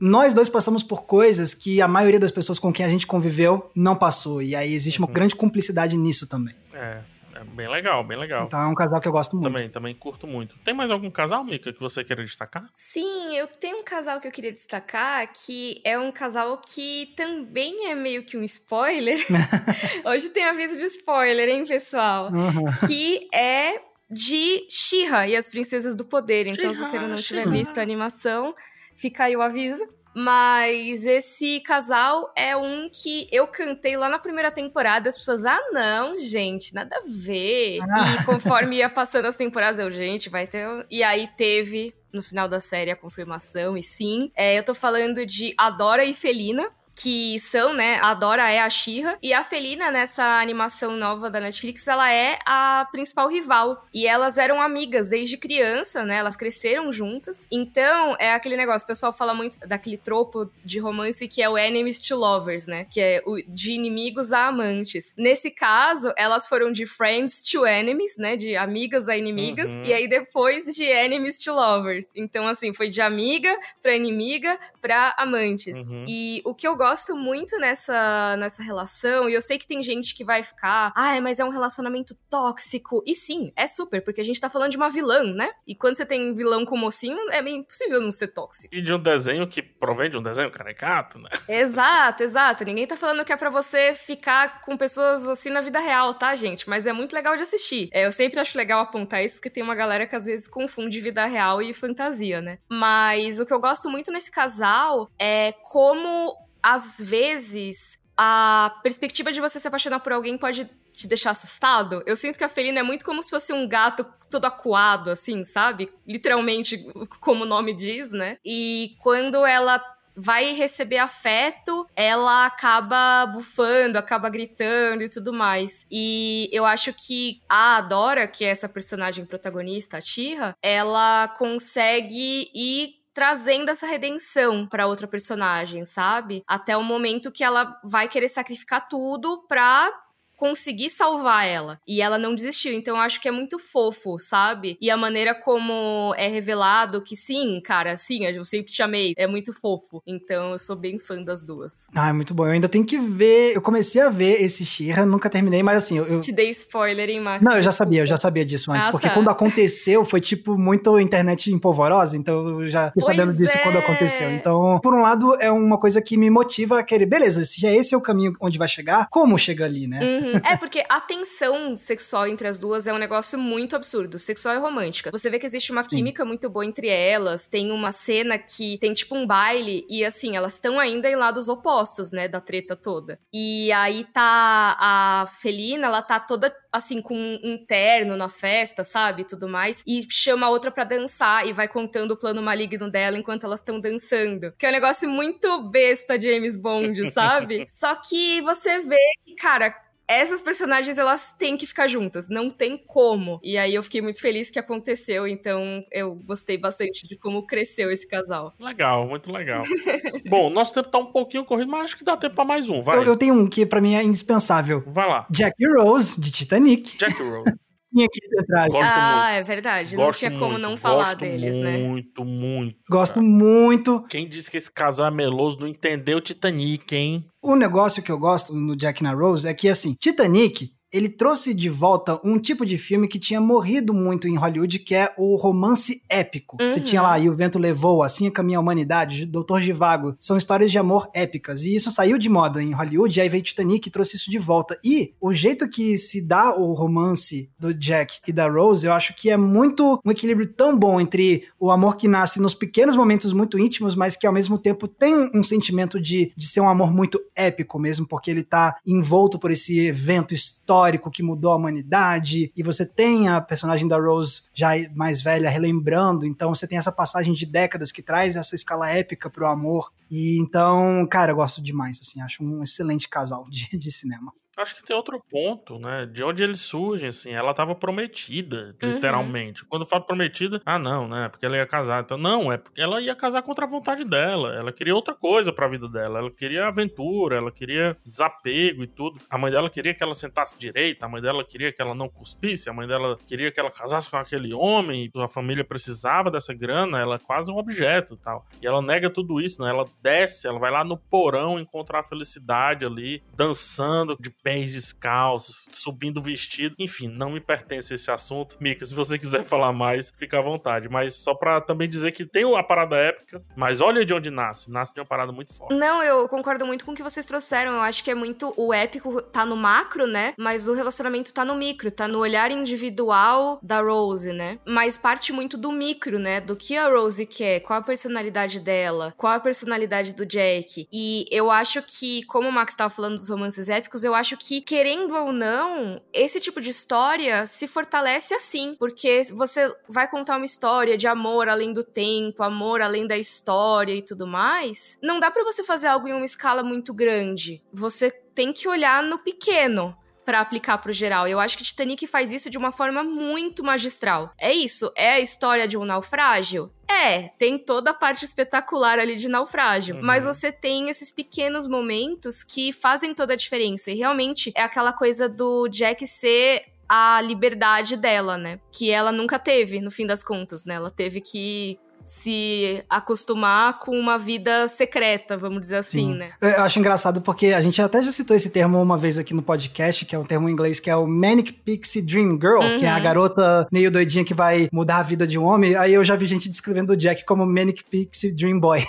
nós 0.00 0.34
dois 0.34 0.48
passamos 0.48 0.82
por 0.82 1.04
coisas 1.04 1.54
que 1.54 1.80
a 1.80 1.88
maioria 1.88 2.20
das 2.20 2.30
pessoas 2.30 2.58
com 2.58 2.72
quem 2.72 2.84
a 2.84 2.88
gente 2.88 3.06
conviveu 3.06 3.70
não 3.74 3.96
passou. 3.96 4.42
E 4.42 4.54
aí 4.54 4.72
existe 4.74 4.98
uma 4.98 5.08
uhum. 5.08 5.14
grande 5.14 5.34
cumplicidade 5.34 5.96
nisso 5.96 6.26
também. 6.26 6.54
É 6.72 7.15
Bem 7.56 7.68
legal, 7.68 8.04
bem 8.04 8.18
legal. 8.18 8.44
Então 8.44 8.60
é 8.60 8.66
um 8.66 8.74
casal 8.74 9.00
que 9.00 9.08
eu 9.08 9.12
gosto 9.12 9.34
muito. 9.34 9.50
Também, 9.50 9.70
também 9.70 9.94
curto 9.94 10.26
muito. 10.26 10.58
Tem 10.58 10.74
mais 10.74 10.90
algum 10.90 11.10
casal, 11.10 11.42
Mika, 11.42 11.72
que 11.72 11.80
você 11.80 12.04
queira 12.04 12.22
destacar? 12.22 12.68
Sim, 12.76 13.34
eu 13.34 13.46
tenho 13.46 13.78
um 13.78 13.82
casal 13.82 14.20
que 14.20 14.28
eu 14.28 14.32
queria 14.32 14.52
destacar, 14.52 15.26
que 15.32 15.80
é 15.82 15.98
um 15.98 16.12
casal 16.12 16.58
que 16.58 17.14
também 17.16 17.90
é 17.90 17.94
meio 17.94 18.26
que 18.26 18.36
um 18.36 18.42
spoiler. 18.42 19.18
Hoje 20.04 20.28
tem 20.28 20.44
aviso 20.44 20.78
de 20.78 20.84
spoiler, 20.84 21.48
hein, 21.48 21.64
pessoal? 21.64 22.30
Uhum. 22.30 22.86
Que 22.86 23.26
é 23.34 23.80
de 24.10 24.66
She-Ra 24.68 25.26
e 25.26 25.34
as 25.34 25.48
Princesas 25.48 25.96
do 25.96 26.04
Poder. 26.04 26.46
Então, 26.46 26.74
se 26.74 26.80
você 26.80 26.98
não 26.98 27.16
tiver 27.16 27.48
visto 27.48 27.78
a 27.78 27.82
animação, 27.82 28.54
fica 28.94 29.24
aí 29.24 29.34
o 29.34 29.40
aviso. 29.40 29.95
Mas 30.18 31.04
esse 31.04 31.60
casal 31.60 32.32
é 32.34 32.56
um 32.56 32.88
que 32.90 33.28
eu 33.30 33.46
cantei 33.46 33.98
lá 33.98 34.08
na 34.08 34.18
primeira 34.18 34.50
temporada. 34.50 35.10
As 35.10 35.18
pessoas, 35.18 35.44
ah, 35.44 35.60
não, 35.72 36.16
gente, 36.16 36.74
nada 36.74 36.96
a 36.96 37.04
ver. 37.06 37.80
Ah. 37.82 38.14
E 38.14 38.24
conforme 38.24 38.76
ia 38.76 38.88
passando 38.88 39.26
as 39.26 39.36
temporadas, 39.36 39.78
eu, 39.78 39.90
gente, 39.90 40.30
vai 40.30 40.46
ter. 40.46 40.66
um-" 40.66 40.82
E 40.90 41.02
aí 41.02 41.28
teve 41.36 41.94
no 42.10 42.22
final 42.22 42.48
da 42.48 42.58
série 42.60 42.90
a 42.90 42.96
confirmação, 42.96 43.76
e 43.76 43.82
sim. 43.82 44.32
É, 44.34 44.58
eu 44.58 44.64
tô 44.64 44.74
falando 44.74 45.26
de 45.26 45.52
Adora 45.58 46.02
e 46.02 46.14
Felina. 46.14 46.66
Que 46.98 47.38
são, 47.38 47.74
né? 47.74 47.98
A 48.00 48.14
Dora 48.14 48.50
é 48.50 48.58
a 48.58 48.70
Shira 48.70 49.18
e 49.22 49.34
a 49.34 49.44
Felina, 49.44 49.90
nessa 49.90 50.40
animação 50.40 50.96
nova 50.96 51.28
da 51.28 51.38
Netflix, 51.38 51.86
ela 51.86 52.10
é 52.10 52.38
a 52.46 52.88
principal 52.90 53.28
rival. 53.28 53.86
E 53.92 54.06
elas 54.06 54.38
eram 54.38 54.62
amigas 54.62 55.10
desde 55.10 55.36
criança, 55.36 56.04
né? 56.04 56.16
Elas 56.16 56.36
cresceram 56.36 56.90
juntas. 56.90 57.46
Então, 57.52 58.16
é 58.18 58.32
aquele 58.32 58.56
negócio, 58.56 58.84
o 58.84 58.88
pessoal 58.88 59.12
fala 59.12 59.34
muito 59.34 59.58
daquele 59.60 59.98
tropo 59.98 60.50
de 60.64 60.78
romance 60.78 61.28
que 61.28 61.42
é 61.42 61.48
o 61.48 61.58
enemies 61.58 62.00
to 62.00 62.16
lovers, 62.16 62.66
né? 62.66 62.86
Que 62.90 63.00
é 63.00 63.22
o 63.26 63.36
de 63.46 63.72
inimigos 63.72 64.32
a 64.32 64.46
amantes. 64.46 65.12
Nesse 65.16 65.50
caso, 65.50 66.12
elas 66.16 66.48
foram 66.48 66.72
de 66.72 66.86
friends 66.86 67.42
to 67.42 67.66
enemies, 67.66 68.16
né? 68.16 68.36
De 68.36 68.56
amigas 68.56 69.08
a 69.08 69.16
inimigas. 69.16 69.72
Uhum. 69.72 69.84
E 69.84 69.92
aí 69.92 70.08
depois 70.08 70.64
de 70.74 70.84
enemies 70.84 71.38
to 71.38 71.52
lovers. 71.52 72.06
Então, 72.16 72.48
assim, 72.48 72.72
foi 72.72 72.88
de 72.88 73.02
amiga 73.02 73.54
pra 73.82 73.94
inimiga 73.94 74.58
pra 74.80 75.14
amantes. 75.18 75.76
Uhum. 75.76 76.04
E 76.08 76.40
o 76.44 76.54
que 76.54 76.66
eu 76.66 76.74
gosto 76.74 76.85
muito 77.16 77.58
nessa, 77.58 78.36
nessa 78.36 78.62
relação, 78.62 79.28
e 79.28 79.34
eu 79.34 79.40
sei 79.40 79.58
que 79.58 79.66
tem 79.66 79.82
gente 79.82 80.14
que 80.14 80.24
vai 80.24 80.42
ficar, 80.42 80.92
ai, 80.94 81.20
mas 81.20 81.40
é 81.40 81.44
um 81.44 81.50
relacionamento 81.50 82.14
tóxico. 82.28 83.02
E 83.06 83.14
sim, 83.14 83.52
é 83.56 83.66
super, 83.66 84.02
porque 84.02 84.20
a 84.20 84.24
gente 84.24 84.40
tá 84.40 84.50
falando 84.50 84.70
de 84.70 84.76
uma 84.76 84.90
vilã, 84.90 85.22
né? 85.22 85.50
E 85.66 85.74
quando 85.74 85.94
você 85.94 86.06
tem 86.06 86.34
vilão 86.34 86.64
com 86.64 86.76
mocinho, 86.76 87.18
é 87.30 87.42
bem 87.42 87.56
impossível 87.56 88.00
não 88.00 88.10
ser 88.10 88.28
tóxico. 88.28 88.74
E 88.74 88.82
de 88.82 88.92
um 88.92 89.02
desenho 89.02 89.46
que 89.46 89.62
provém 89.62 90.10
de 90.10 90.18
um 90.18 90.22
desenho 90.22 90.50
caricato, 90.50 91.18
né? 91.18 91.30
Exato, 91.48 92.22
exato. 92.22 92.64
Ninguém 92.64 92.86
tá 92.86 92.96
falando 92.96 93.24
que 93.24 93.32
é 93.32 93.36
pra 93.36 93.50
você 93.50 93.94
ficar 93.94 94.60
com 94.60 94.76
pessoas 94.76 95.26
assim 95.26 95.50
na 95.50 95.60
vida 95.60 95.80
real, 95.80 96.12
tá, 96.14 96.34
gente? 96.34 96.68
Mas 96.68 96.86
é 96.86 96.92
muito 96.92 97.14
legal 97.14 97.36
de 97.36 97.42
assistir. 97.42 97.88
É, 97.92 98.06
eu 98.06 98.12
sempre 98.12 98.40
acho 98.40 98.56
legal 98.56 98.80
apontar 98.80 99.24
isso, 99.24 99.36
porque 99.36 99.50
tem 99.50 99.62
uma 99.62 99.74
galera 99.74 100.06
que 100.06 100.16
às 100.16 100.26
vezes 100.26 100.48
confunde 100.48 101.00
vida 101.00 101.24
real 101.26 101.62
e 101.62 101.72
fantasia, 101.72 102.40
né? 102.40 102.58
Mas 102.68 103.38
o 103.38 103.46
que 103.46 103.52
eu 103.52 103.60
gosto 103.60 103.88
muito 103.90 104.10
nesse 104.10 104.30
casal 104.30 105.10
é 105.18 105.52
como, 105.70 106.36
às 106.66 106.98
vezes, 107.00 107.96
a 108.16 108.80
perspectiva 108.82 109.30
de 109.30 109.40
você 109.40 109.60
se 109.60 109.68
apaixonar 109.68 110.00
por 110.00 110.12
alguém 110.12 110.36
pode 110.36 110.68
te 110.92 111.06
deixar 111.06 111.30
assustado. 111.30 112.02
Eu 112.04 112.16
sinto 112.16 112.36
que 112.36 112.42
a 112.42 112.48
Felina 112.48 112.80
é 112.80 112.82
muito 112.82 113.04
como 113.04 113.22
se 113.22 113.30
fosse 113.30 113.52
um 113.52 113.68
gato 113.68 114.04
todo 114.28 114.46
acuado, 114.46 115.10
assim, 115.10 115.44
sabe? 115.44 115.88
Literalmente, 116.04 116.84
como 117.20 117.44
o 117.44 117.46
nome 117.46 117.72
diz, 117.72 118.10
né? 118.10 118.38
E 118.44 118.96
quando 119.00 119.46
ela 119.46 119.80
vai 120.16 120.54
receber 120.54 120.98
afeto, 120.98 121.86
ela 121.94 122.46
acaba 122.46 123.26
bufando, 123.26 123.96
acaba 123.96 124.28
gritando 124.28 125.04
e 125.04 125.08
tudo 125.08 125.32
mais. 125.32 125.86
E 125.88 126.48
eu 126.50 126.64
acho 126.64 126.92
que 126.94 127.42
a 127.48 127.80
Dora, 127.82 128.26
que 128.26 128.44
é 128.44 128.48
essa 128.48 128.68
personagem 128.68 129.24
protagonista, 129.24 129.98
a 129.98 130.02
Tira, 130.02 130.56
ela 130.60 131.28
consegue 131.28 132.50
ir 132.52 133.05
trazendo 133.16 133.70
essa 133.70 133.86
redenção 133.86 134.66
pra 134.66 134.86
outra 134.86 135.08
personagem, 135.08 135.86
sabe? 135.86 136.44
Até 136.46 136.76
o 136.76 136.82
momento 136.82 137.32
que 137.32 137.42
ela 137.42 137.80
vai 137.82 138.08
querer 138.10 138.28
sacrificar 138.28 138.86
tudo 138.88 139.42
pra 139.48 139.90
conseguir 140.36 140.90
salvar 140.90 141.46
ela. 141.46 141.80
E 141.86 142.00
ela 142.00 142.18
não 142.18 142.34
desistiu. 142.34 142.72
Então 142.72 142.96
eu 142.96 143.00
acho 143.02 143.20
que 143.20 143.28
é 143.28 143.30
muito 143.32 143.58
fofo, 143.58 144.18
sabe? 144.18 144.76
E 144.80 144.90
a 144.90 144.96
maneira 144.96 145.34
como 145.34 146.14
é 146.16 146.28
revelado 146.28 147.02
que 147.02 147.16
sim, 147.16 147.60
cara, 147.64 147.96
sim, 147.96 148.24
eu 148.24 148.44
sempre 148.44 148.72
te 148.72 148.82
amei. 148.82 149.14
É 149.16 149.26
muito 149.26 149.52
fofo. 149.52 150.02
Então 150.06 150.52
eu 150.52 150.58
sou 150.58 150.76
bem 150.76 150.98
fã 150.98 151.22
das 151.22 151.42
duas. 151.42 151.86
Ah, 151.94 152.08
é 152.08 152.12
muito 152.12 152.34
bom. 152.34 152.46
Eu 152.46 152.52
ainda 152.52 152.68
tenho 152.68 152.84
que 152.84 152.98
ver. 152.98 153.54
Eu 153.54 153.62
comecei 153.62 154.00
a 154.02 154.08
ver 154.08 154.42
esse 154.42 154.64
Shira, 154.64 155.06
nunca 155.06 155.30
terminei, 155.30 155.62
mas 155.62 155.78
assim, 155.78 155.98
eu. 155.98 156.20
Te 156.20 156.32
dei 156.32 156.50
spoiler, 156.50 157.08
hein, 157.08 157.20
Max? 157.20 157.44
Não, 157.44 157.56
eu 157.56 157.62
já 157.62 157.72
sabia, 157.72 158.02
eu 158.02 158.06
já 158.06 158.16
sabia 158.16 158.44
disso 158.44 158.70
antes, 158.72 158.86
Ah, 158.86 158.90
porque 158.90 159.08
tá. 159.08 159.14
quando 159.14 159.28
aconteceu 159.30 160.04
foi 160.04 160.20
tipo 160.20 160.56
muito 160.58 160.98
internet 160.98 161.50
empolvorosa, 161.52 162.16
então 162.16 162.60
eu 162.60 162.68
já 162.68 162.88
fiquei 162.88 163.02
Pois 163.04 163.16
sabendo 163.16 163.36
disso 163.36 163.56
é. 163.56 163.62
quando 163.62 163.78
aconteceu. 163.78 164.30
Então, 164.32 164.78
por 164.80 164.94
um 164.94 165.02
lado, 165.02 165.34
é 165.40 165.50
uma 165.50 165.78
coisa 165.78 166.02
que 166.02 166.16
me 166.16 166.28
motiva 166.30 166.80
a 166.80 166.82
querer, 166.82 167.06
beleza, 167.06 167.44
se 167.44 167.60
já 167.60 167.70
esse 167.70 167.94
é 167.94 167.98
o 167.98 168.00
caminho 168.00 168.34
onde 168.40 168.58
vai 168.58 168.68
chegar, 168.68 169.08
como 169.10 169.38
chega 169.38 169.64
ali, 169.64 169.86
né? 169.86 170.00
Uhum. 170.02 170.25
É, 170.44 170.56
porque 170.56 170.84
a 170.88 171.00
tensão 171.00 171.76
sexual 171.76 172.26
entre 172.26 172.48
as 172.48 172.58
duas 172.58 172.86
é 172.86 172.92
um 172.92 172.98
negócio 172.98 173.38
muito 173.38 173.76
absurdo. 173.76 174.18
Sexual 174.18 174.54
e 174.54 174.58
romântica. 174.58 175.10
Você 175.10 175.30
vê 175.30 175.38
que 175.38 175.46
existe 175.46 175.72
uma 175.72 175.82
Sim. 175.82 175.90
química 175.90 176.24
muito 176.24 176.48
boa 176.48 176.64
entre 176.64 176.88
elas. 176.88 177.46
Tem 177.46 177.70
uma 177.70 177.92
cena 177.92 178.38
que 178.38 178.78
tem 178.78 178.92
tipo 178.92 179.16
um 179.16 179.26
baile 179.26 179.86
e 179.88 180.04
assim, 180.04 180.36
elas 180.36 180.54
estão 180.54 180.78
ainda 180.78 181.08
em 181.08 181.16
lados 181.16 181.48
opostos, 181.48 182.10
né, 182.10 182.28
da 182.28 182.40
treta 182.40 182.76
toda. 182.76 183.18
E 183.32 183.70
aí 183.72 184.04
tá 184.12 184.76
a 184.78 185.24
Felina, 185.40 185.86
ela 185.86 186.02
tá 186.02 186.20
toda 186.20 186.54
assim 186.72 187.00
com 187.00 187.16
um 187.42 187.56
terno 187.66 188.16
na 188.16 188.28
festa, 188.28 188.84
sabe, 188.84 189.24
tudo 189.24 189.48
mais, 189.48 189.82
e 189.86 190.06
chama 190.10 190.46
a 190.46 190.50
outra 190.50 190.70
pra 190.70 190.84
dançar 190.84 191.46
e 191.46 191.52
vai 191.52 191.66
contando 191.66 192.12
o 192.12 192.16
plano 192.16 192.42
maligno 192.42 192.90
dela 192.90 193.16
enquanto 193.16 193.44
elas 193.44 193.60
estão 193.60 193.80
dançando. 193.80 194.52
Que 194.58 194.66
é 194.66 194.68
um 194.68 194.72
negócio 194.72 195.08
muito 195.08 195.62
besta 195.70 196.18
de 196.18 196.30
James 196.30 196.56
Bond, 196.56 197.10
sabe? 197.10 197.64
Só 197.68 197.94
que 197.96 198.40
você 198.42 198.80
vê 198.80 198.96
que, 199.24 199.34
cara, 199.34 199.74
essas 200.08 200.40
personagens 200.40 200.98
elas 200.98 201.32
têm 201.32 201.56
que 201.56 201.66
ficar 201.66 201.86
juntas, 201.88 202.28
não 202.28 202.48
tem 202.48 202.76
como. 202.76 203.40
E 203.42 203.58
aí 203.58 203.74
eu 203.74 203.82
fiquei 203.82 204.00
muito 204.00 204.20
feliz 204.20 204.50
que 204.50 204.58
aconteceu, 204.58 205.26
então 205.26 205.84
eu 205.90 206.14
gostei 206.14 206.56
bastante 206.56 207.06
de 207.08 207.16
como 207.16 207.46
cresceu 207.46 207.90
esse 207.90 208.06
casal. 208.06 208.52
Legal, 208.58 209.06
muito 209.06 209.32
legal. 209.32 209.62
Bom, 210.28 210.48
nosso 210.50 210.72
tempo 210.74 210.88
tá 210.88 210.98
um 210.98 211.06
pouquinho 211.06 211.44
corrido, 211.44 211.70
mas 211.70 211.84
acho 211.86 211.96
que 211.96 212.04
dá 212.04 212.16
tempo 212.16 212.34
pra 212.36 212.44
mais 212.44 212.68
um. 212.70 212.80
Vai, 212.82 212.98
Eu, 212.98 213.02
eu 213.02 213.16
tenho 213.16 213.34
um 213.34 213.48
que 213.48 213.66
pra 213.66 213.80
mim 213.80 213.94
é 213.94 214.02
indispensável. 214.02 214.82
vai 214.86 215.08
lá. 215.08 215.26
Jack 215.30 215.54
e 215.58 215.66
Rose, 215.66 216.20
de 216.20 216.30
Titanic. 216.30 216.96
Jack 216.98 217.20
Rose. 217.22 217.54
Tinha 217.92 218.06
que 218.10 218.28
ter 218.28 218.44
traje. 218.44 218.72
Gosto 218.72 218.92
ah, 218.92 219.12
muito. 219.12 219.34
é 219.34 219.42
verdade, 219.42 219.96
não 219.96 220.04
Gosto 220.06 220.18
tinha 220.18 220.30
como 220.32 220.52
muito, 220.52 220.58
não 220.58 220.76
falar 220.76 221.04
gosto 221.04 221.18
deles, 221.20 221.56
né? 221.56 221.78
Muito, 221.78 222.24
muito. 222.24 222.76
Gosto 222.90 223.14
cara. 223.14 223.26
muito. 223.26 224.02
Quem 224.08 224.28
disse 224.28 224.50
que 224.50 224.56
esse 224.56 224.70
casal 224.70 225.06
é 225.06 225.10
meloso 225.10 225.60
não 225.60 225.68
entendeu 225.68 226.20
Titanic, 226.20 226.94
hein? 226.94 227.26
O 227.40 227.54
negócio 227.54 228.02
que 228.02 228.10
eu 228.10 228.18
gosto 228.18 228.52
no 228.54 228.76
Jack 228.76 229.02
na 229.02 229.12
Rose 229.12 229.48
é 229.48 229.54
que, 229.54 229.68
assim, 229.68 229.94
Titanic, 229.94 230.72
ele 230.92 231.08
trouxe 231.08 231.52
de 231.52 231.68
volta 231.68 232.20
um 232.24 232.38
tipo 232.38 232.64
de 232.64 232.78
filme 232.78 233.08
que 233.08 233.18
tinha 233.18 233.40
morrido 233.40 233.92
muito 233.92 234.28
em 234.28 234.36
Hollywood, 234.36 234.78
que 234.78 234.94
é 234.94 235.12
o 235.18 235.36
romance 235.36 236.02
épico. 236.08 236.56
Você 236.60 236.78
Uhum. 236.78 236.84
tinha 236.84 237.02
lá 237.02 237.18
E 237.18 237.28
o 237.28 237.34
Vento 237.34 237.58
Levou, 237.58 238.02
Assim 238.02 238.30
Caminha 238.30 238.58
a 238.58 238.60
Humanidade, 238.60 239.26
Doutor 239.26 239.60
Givago. 239.60 240.16
São 240.20 240.36
histórias 240.36 240.70
de 240.70 240.78
amor 240.78 241.08
épicas. 241.14 241.64
E 241.64 241.74
isso 241.74 241.90
saiu 241.90 242.18
de 242.18 242.28
moda 242.28 242.62
em 242.62 242.72
Hollywood, 242.72 243.18
e 243.18 243.20
aí 243.20 243.28
veio 243.28 243.42
Titanic 243.42 243.88
e 243.88 243.90
trouxe 243.90 244.16
isso 244.16 244.30
de 244.30 244.38
volta. 244.38 244.78
E 244.84 245.12
o 245.20 245.32
jeito 245.32 245.68
que 245.68 245.98
se 245.98 246.20
dá 246.24 246.54
o 246.56 246.72
romance 246.72 247.50
do 247.58 247.74
Jack 247.74 248.18
e 248.26 248.32
da 248.32 248.48
Rose, 248.48 248.86
eu 248.86 248.92
acho 248.92 249.14
que 249.14 249.28
é 249.30 249.36
muito 249.36 250.00
um 250.04 250.10
equilíbrio 250.10 250.46
tão 250.52 250.76
bom 250.78 251.00
entre 251.00 251.44
o 251.58 251.70
amor 251.70 251.96
que 251.96 252.06
nasce 252.08 252.40
nos 252.40 252.54
pequenos 252.54 252.96
momentos 252.96 253.32
muito 253.32 253.58
íntimos, 253.58 253.94
mas 253.94 254.16
que 254.16 254.26
ao 254.26 254.32
mesmo 254.32 254.58
tempo 254.58 254.86
tem 254.86 255.30
um 255.34 255.42
sentimento 255.42 256.00
de, 256.00 256.32
de 256.36 256.46
ser 256.46 256.60
um 256.60 256.68
amor 256.68 256.92
muito 256.92 257.20
épico 257.34 257.78
mesmo, 257.78 258.06
porque 258.06 258.30
ele 258.30 258.42
tá 258.42 258.76
envolto 258.86 259.38
por 259.38 259.50
esse 259.50 259.80
evento 259.80 260.32
histórico 260.32 260.75
que 261.10 261.22
mudou 261.22 261.52
a 261.52 261.56
humanidade, 261.56 262.52
e 262.56 262.62
você 262.62 262.84
tem 262.84 263.28
a 263.28 263.40
personagem 263.40 263.88
da 263.88 263.98
Rose 263.98 264.42
já 264.54 264.70
mais 264.94 265.22
velha 265.22 265.48
relembrando, 265.48 266.26
então 266.26 266.54
você 266.54 266.66
tem 266.66 266.78
essa 266.78 266.92
passagem 266.92 267.32
de 267.34 267.46
décadas 267.46 267.92
que 267.92 268.02
traz 268.02 268.36
essa 268.36 268.54
escala 268.54 268.90
épica 268.90 269.30
pro 269.30 269.46
amor. 269.46 269.92
E 270.10 270.38
então, 270.38 271.06
cara, 271.10 271.32
eu 271.32 271.36
gosto 271.36 271.62
demais, 271.62 271.98
assim, 272.00 272.20
acho 272.20 272.42
um 272.42 272.62
excelente 272.62 273.08
casal 273.08 273.46
de, 273.50 273.76
de 273.76 273.92
cinema. 273.92 274.32
Acho 274.56 274.74
que 274.76 274.82
tem 274.84 274.96
outro 274.96 275.22
ponto, 275.30 275.78
né? 275.78 276.06
De 276.06 276.22
onde 276.24 276.42
eles 276.42 276.60
surgem, 276.60 277.08
assim. 277.08 277.32
Ela 277.32 277.52
tava 277.52 277.74
prometida, 277.74 278.74
Uhum. 278.82 278.94
literalmente. 278.94 279.64
Quando 279.66 279.82
eu 279.82 279.86
falo 279.86 280.04
prometida, 280.04 280.60
ah, 280.64 280.78
não, 280.78 281.06
né? 281.08 281.28
Porque 281.28 281.44
ela 281.44 281.56
ia 281.56 281.66
casar. 281.66 282.02
Então, 282.02 282.16
não, 282.16 282.50
é 282.50 282.56
porque 282.58 282.80
ela 282.80 283.00
ia 283.00 283.14
casar 283.14 283.42
contra 283.42 283.66
a 283.66 283.68
vontade 283.68 284.04
dela. 284.04 284.54
Ela 284.54 284.72
queria 284.72 284.94
outra 284.94 285.14
coisa 285.14 285.52
pra 285.52 285.68
vida 285.68 285.88
dela. 285.88 286.18
Ela 286.20 286.30
queria 286.30 286.66
aventura, 286.66 287.36
ela 287.36 287.52
queria 287.52 287.96
desapego 288.04 288.82
e 288.82 288.86
tudo. 288.86 289.20
A 289.28 289.36
mãe 289.36 289.50
dela 289.52 289.68
queria 289.68 289.92
que 289.94 290.02
ela 290.02 290.14
sentasse 290.14 290.58
direita, 290.58 291.06
a 291.06 291.08
mãe 291.08 291.20
dela 291.20 291.44
queria 291.44 291.72
que 291.72 291.82
ela 291.82 291.94
não 291.94 292.08
cuspisse, 292.08 292.70
a 292.70 292.72
mãe 292.72 292.86
dela 292.86 293.16
queria 293.26 293.50
que 293.52 293.60
ela 293.60 293.70
casasse 293.70 294.10
com 294.10 294.16
aquele 294.16 294.54
homem, 294.54 295.10
e 295.14 295.20
a 295.20 295.28
família 295.28 295.64
precisava 295.64 296.30
dessa 296.30 296.54
grana, 296.54 296.98
ela 296.98 297.16
é 297.16 297.18
quase 297.18 297.50
um 297.50 297.56
objeto 297.58 298.14
e 298.14 298.18
tal. 298.18 298.46
E 298.62 298.66
ela 298.66 298.80
nega 298.80 299.10
tudo 299.10 299.40
isso, 299.40 299.60
né? 299.62 299.68
Ela 299.70 299.84
desce, 300.02 300.46
ela 300.46 300.58
vai 300.58 300.70
lá 300.70 300.82
no 300.84 300.96
porão 300.96 301.58
encontrar 301.58 302.00
a 302.00 302.02
felicidade 302.02 302.84
ali, 302.86 303.22
dançando 303.36 304.16
de 304.18 304.30
pés 304.46 304.72
descalços, 304.72 305.66
subindo 305.72 306.18
o 306.18 306.22
vestido. 306.22 306.76
Enfim, 306.78 307.08
não 307.08 307.32
me 307.32 307.40
pertence 307.40 307.92
esse 307.92 308.08
assunto. 308.12 308.56
Mika, 308.60 308.86
se 308.86 308.94
você 308.94 309.18
quiser 309.18 309.42
falar 309.44 309.72
mais, 309.72 310.12
fica 310.16 310.38
à 310.38 310.40
vontade. 310.40 310.88
Mas 310.88 311.16
só 311.16 311.34
pra 311.34 311.60
também 311.60 311.90
dizer 311.90 312.12
que 312.12 312.24
tem 312.24 312.44
a 312.56 312.62
parada 312.62 312.94
épica, 312.94 313.42
mas 313.56 313.80
olha 313.80 314.04
de 314.04 314.14
onde 314.14 314.30
nasce. 314.30 314.70
Nasce 314.70 314.94
de 314.94 315.00
uma 315.00 315.06
parada 315.06 315.32
muito 315.32 315.52
forte. 315.52 315.74
Não, 315.74 316.00
eu 316.00 316.28
concordo 316.28 316.64
muito 316.64 316.84
com 316.84 316.92
o 316.92 316.94
que 316.94 317.02
vocês 317.02 317.26
trouxeram. 317.26 317.72
Eu 317.72 317.80
acho 317.80 318.04
que 318.04 318.10
é 318.12 318.14
muito. 318.14 318.54
O 318.56 318.72
épico 318.72 319.20
tá 319.20 319.44
no 319.44 319.56
macro, 319.56 320.06
né? 320.06 320.32
Mas 320.38 320.68
o 320.68 320.74
relacionamento 320.74 321.34
tá 321.34 321.44
no 321.44 321.56
micro, 321.56 321.90
tá 321.90 322.06
no 322.06 322.20
olhar 322.20 322.52
individual 322.52 323.58
da 323.60 323.80
Rose, 323.80 324.32
né? 324.32 324.60
Mas 324.64 324.96
parte 324.96 325.32
muito 325.32 325.58
do 325.58 325.72
micro, 325.72 326.20
né? 326.20 326.40
Do 326.40 326.54
que 326.54 326.76
a 326.76 326.88
Rose 326.88 327.26
quer, 327.26 327.58
qual 327.60 327.80
a 327.80 327.82
personalidade 327.82 328.60
dela, 328.60 329.12
qual 329.16 329.32
a 329.32 329.40
personalidade 329.40 330.14
do 330.14 330.24
Jack. 330.24 330.86
E 330.92 331.26
eu 331.32 331.50
acho 331.50 331.82
que, 331.82 332.22
como 332.26 332.48
o 332.48 332.52
Max 332.52 332.76
tava 332.76 332.90
falando 332.90 333.14
dos 333.14 333.28
romances 333.28 333.68
épicos, 333.68 334.04
eu 334.04 334.14
acho 334.14 334.35
que, 334.36 334.60
querendo 334.60 335.14
ou 335.14 335.32
não, 335.32 336.00
esse 336.12 336.40
tipo 336.40 336.60
de 336.60 336.70
história 336.70 337.46
se 337.46 337.66
fortalece 337.66 338.34
assim. 338.34 338.74
Porque 338.78 339.22
você 339.32 339.74
vai 339.88 340.08
contar 340.08 340.36
uma 340.36 340.46
história 340.46 340.96
de 340.96 341.06
amor 341.06 341.48
além 341.48 341.72
do 341.72 341.82
tempo, 341.82 342.42
amor 342.42 342.80
além 342.80 343.06
da 343.06 343.16
história 343.16 343.94
e 343.94 344.02
tudo 344.02 344.26
mais. 344.26 344.98
Não 345.02 345.18
dá 345.18 345.30
para 345.30 345.44
você 345.44 345.64
fazer 345.64 345.88
algo 345.88 346.08
em 346.08 346.12
uma 346.12 346.24
escala 346.24 346.62
muito 346.62 346.92
grande. 346.92 347.62
Você 347.72 348.10
tem 348.10 348.52
que 348.52 348.68
olhar 348.68 349.02
no 349.02 349.18
pequeno 349.18 349.96
para 350.26 350.40
aplicar 350.40 350.78
pro 350.78 350.92
geral. 350.92 351.28
Eu 351.28 351.38
acho 351.38 351.56
que 351.56 351.64
Titanic 351.64 352.04
faz 352.06 352.32
isso 352.32 352.50
de 352.50 352.58
uma 352.58 352.72
forma 352.72 353.04
muito 353.04 353.62
magistral. 353.62 354.32
É 354.36 354.52
isso, 354.52 354.92
é 354.96 355.12
a 355.12 355.20
história 355.20 355.68
de 355.68 355.78
um 355.78 355.84
naufrágio? 355.84 356.70
É, 356.88 357.28
tem 357.38 357.58
toda 357.58 357.90
a 357.90 357.94
parte 357.94 358.24
espetacular 358.24 358.98
ali 358.98 359.16
de 359.16 359.28
naufrágio, 359.28 359.96
uhum. 359.96 360.02
mas 360.02 360.24
você 360.24 360.52
tem 360.52 360.88
esses 360.88 361.10
pequenos 361.10 361.66
momentos 361.68 362.42
que 362.42 362.72
fazem 362.72 363.14
toda 363.14 363.32
a 363.32 363.36
diferença. 363.36 363.90
E 363.90 363.94
realmente 363.94 364.52
é 364.54 364.62
aquela 364.62 364.92
coisa 364.92 365.28
do 365.28 365.68
Jack 365.68 366.06
ser 366.06 366.64
a 366.88 367.20
liberdade 367.20 367.96
dela, 367.96 368.38
né? 368.38 368.60
Que 368.72 368.90
ela 368.90 369.10
nunca 369.10 369.38
teve, 369.38 369.80
no 369.80 369.90
fim 369.90 370.06
das 370.06 370.22
contas, 370.22 370.64
né? 370.64 370.74
Ela 370.74 370.90
teve 370.90 371.20
que 371.20 371.78
se 372.06 372.82
acostumar 372.88 373.78
com 373.80 373.98
uma 373.98 374.16
vida 374.16 374.68
secreta, 374.68 375.36
vamos 375.36 375.60
dizer 375.60 375.76
assim, 375.76 376.12
Sim. 376.12 376.14
né? 376.14 376.30
Eu 376.40 376.62
acho 376.62 376.78
engraçado 376.78 377.20
porque 377.20 377.48
a 377.48 377.60
gente 377.60 377.82
até 377.82 378.02
já 378.02 378.12
citou 378.12 378.36
esse 378.36 378.50
termo 378.50 378.80
uma 378.80 378.96
vez 378.96 379.18
aqui 379.18 379.34
no 379.34 379.42
podcast, 379.42 380.04
que 380.04 380.14
é 380.14 380.18
um 380.18 380.24
termo 380.24 380.48
em 380.48 380.52
inglês 380.52 380.80
que 380.80 380.88
é 380.88 380.96
o 380.96 381.06
Manic 381.06 381.52
Pixie 381.52 382.00
Dream 382.00 382.38
Girl, 382.40 382.60
uhum. 382.60 382.78
que 382.78 382.86
é 382.86 382.90
a 382.90 382.96
uhum. 382.96 383.02
garota 383.02 383.66
meio 383.72 383.90
doidinha 383.90 384.24
que 384.24 384.34
vai 384.34 384.68
mudar 384.72 384.98
a 384.98 385.02
vida 385.02 385.26
de 385.26 385.38
um 385.38 385.44
homem. 385.44 385.74
Aí 385.74 385.92
eu 385.92 386.04
já 386.04 386.16
vi 386.16 386.26
gente 386.26 386.48
descrevendo 386.48 386.92
o 386.92 386.96
Jack 386.96 387.24
como 387.24 387.44
Manic 387.44 387.84
Pixie 387.84 388.32
Dream 388.32 388.60
Boy. 388.60 388.84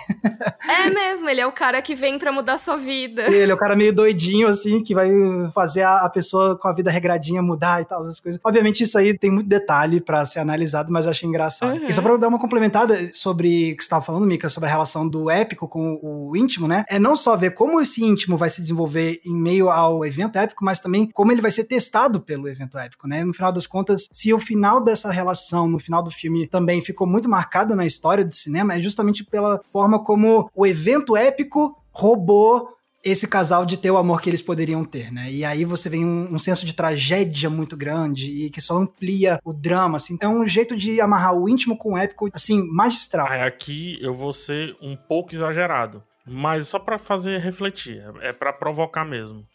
é 0.69 0.89
mesmo, 0.89 1.29
ele 1.29 1.41
é 1.41 1.47
o 1.47 1.51
cara 1.51 1.81
que 1.81 1.95
vem 1.95 2.19
para 2.19 2.31
mudar 2.31 2.53
a 2.53 2.57
sua 2.57 2.77
vida. 2.77 3.23
Ele 3.31 3.51
é 3.51 3.53
o 3.53 3.57
cara 3.57 3.75
meio 3.75 3.93
doidinho, 3.93 4.47
assim, 4.47 4.81
que 4.81 4.93
vai 4.93 5.09
fazer 5.53 5.81
a, 5.81 6.05
a 6.05 6.09
pessoa 6.09 6.57
com 6.57 6.67
a 6.67 6.73
vida 6.73 6.91
regradinha 6.91 7.41
mudar 7.41 7.81
e 7.81 7.85
tal, 7.85 8.01
essas 8.01 8.19
coisas. 8.19 8.39
Obviamente 8.43 8.83
isso 8.83 8.97
aí 8.97 9.17
tem 9.17 9.31
muito 9.31 9.47
detalhe 9.47 9.99
para 9.99 10.25
ser 10.25 10.39
analisado, 10.39 10.91
mas 10.91 11.05
eu 11.05 11.11
achei 11.11 11.27
engraçado. 11.27 11.77
Uhum. 11.77 11.87
E 11.87 11.93
só 11.93 12.01
pra 12.01 12.17
dar 12.17 12.27
uma 12.27 12.39
complementada, 12.39 13.06
sobre 13.13 13.73
o 13.73 13.77
que 13.77 13.83
você 13.83 13.85
estava 13.85 14.03
falando, 14.03 14.25
Mika, 14.25 14.49
sobre 14.49 14.67
a 14.67 14.71
relação 14.71 15.07
do 15.07 15.29
épico 15.29 15.67
com 15.67 15.99
o 16.01 16.35
íntimo, 16.35 16.67
né? 16.67 16.85
É 16.89 16.99
não 16.99 17.15
só 17.15 17.35
ver 17.35 17.51
como 17.51 17.79
esse 17.81 18.03
íntimo 18.03 18.37
vai 18.37 18.49
se 18.49 18.61
desenvolver 18.61 19.19
em 19.25 19.33
meio 19.33 19.69
ao 19.69 20.05
evento 20.05 20.37
épico, 20.37 20.63
mas 20.63 20.79
também 20.79 21.09
como 21.11 21.31
ele 21.31 21.41
vai 21.41 21.51
ser 21.51 21.65
testado 21.65 22.21
pelo 22.21 22.47
evento 22.47 22.77
épico, 22.77 23.07
né? 23.07 23.23
No 23.23 23.33
final 23.33 23.51
das 23.51 23.67
contas, 23.67 24.07
se 24.11 24.33
o 24.33 24.39
final 24.39 24.81
dessa 24.83 25.11
relação, 25.11 25.67
no 25.67 25.79
final 25.79 26.03
do 26.03 26.11
filme, 26.11 26.47
também 26.47 26.81
ficou 26.81 27.07
muito 27.07 27.29
marcado 27.29 27.75
na 27.75 27.85
história 27.85 28.25
do 28.25 28.35
cinema, 28.35 28.75
é 28.75 28.81
justamente 28.81 29.23
pela 29.23 29.61
forma 29.71 30.03
como 30.03 30.49
o 30.55 30.65
evento 30.65 31.15
épico 31.15 31.75
roubou 31.91 32.76
esse 33.03 33.27
casal 33.27 33.65
de 33.65 33.77
ter 33.77 33.91
o 33.91 33.97
amor 33.97 34.21
que 34.21 34.29
eles 34.29 34.41
poderiam 34.41 34.83
ter, 34.83 35.11
né? 35.11 35.31
E 35.31 35.45
aí 35.45 35.63
você 35.63 35.89
vem 35.89 36.05
um, 36.05 36.33
um, 36.33 36.39
senso 36.39 36.65
de 36.65 36.73
tragédia 36.73 37.49
muito 37.49 37.77
grande 37.77 38.29
e 38.45 38.49
que 38.49 38.59
só 38.59 38.77
amplia 38.77 39.39
o 39.43 39.53
drama, 39.53 39.97
assim. 39.97 40.17
É 40.19 40.27
um 40.27 40.45
jeito 40.45 40.75
de 40.75 40.99
amarrar 40.99 41.35
o 41.35 41.47
íntimo 41.47 41.77
com 41.77 41.93
o 41.93 41.97
épico, 41.97 42.29
assim, 42.33 42.61
magistral. 42.71 43.27
Aqui 43.27 43.97
eu 44.01 44.13
vou 44.13 44.33
ser 44.33 44.75
um 44.81 44.95
pouco 44.95 45.33
exagerado, 45.33 46.03
mas 46.25 46.67
só 46.67 46.79
para 46.79 46.97
fazer 46.97 47.39
refletir, 47.39 48.03
é 48.21 48.33
para 48.33 48.51
provocar 48.51 49.05
mesmo. 49.05 49.45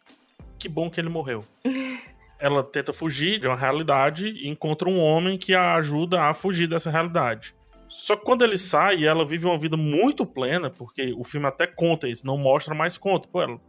Que 0.59 0.69
bom 0.69 0.89
que 0.89 1.01
ele 1.01 1.09
morreu. 1.09 1.45
Ela 2.39 2.63
tenta 2.65 2.93
fugir 2.93 3.39
de 3.39 3.47
uma 3.47 3.55
realidade 3.55 4.27
e 4.27 4.49
encontra 4.49 4.89
um 4.89 4.99
homem 4.99 5.39
que 5.39 5.55
a 5.55 5.77
ajuda 5.77 6.23
a 6.23 6.35
fugir 6.35 6.67
dessa 6.67 6.91
realidade. 6.91 7.55
Só 7.93 8.17
que 8.17 8.25
quando 8.25 8.43
ele 8.43 8.57
sai, 8.57 9.05
ela 9.05 9.23
vive 9.23 9.45
uma 9.45 9.59
vida 9.59 9.77
muito 9.77 10.25
plena, 10.25 10.71
porque 10.71 11.13
o 11.15 11.23
filme 11.23 11.47
até 11.47 11.67
conta 11.67 12.09
isso, 12.09 12.27
não 12.27 12.39
mostra, 12.39 12.75
mais 12.75 12.97
conta. 12.97 13.29
Pô, 13.29 13.43
ela, 13.43 13.61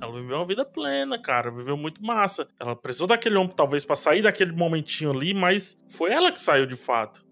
ela 0.00 0.12
viveu 0.20 0.36
uma 0.38 0.44
vida 0.44 0.64
plena, 0.64 1.16
cara, 1.16 1.48
viveu 1.48 1.76
muito 1.76 2.04
massa. 2.04 2.48
Ela 2.58 2.74
precisou 2.74 3.06
daquele 3.06 3.36
homem, 3.36 3.54
talvez, 3.54 3.84
para 3.84 3.94
sair 3.94 4.20
daquele 4.20 4.50
momentinho 4.50 5.12
ali, 5.12 5.32
mas 5.32 5.80
foi 5.88 6.10
ela 6.10 6.32
que 6.32 6.40
saiu 6.40 6.66
de 6.66 6.74
fato. 6.74 7.24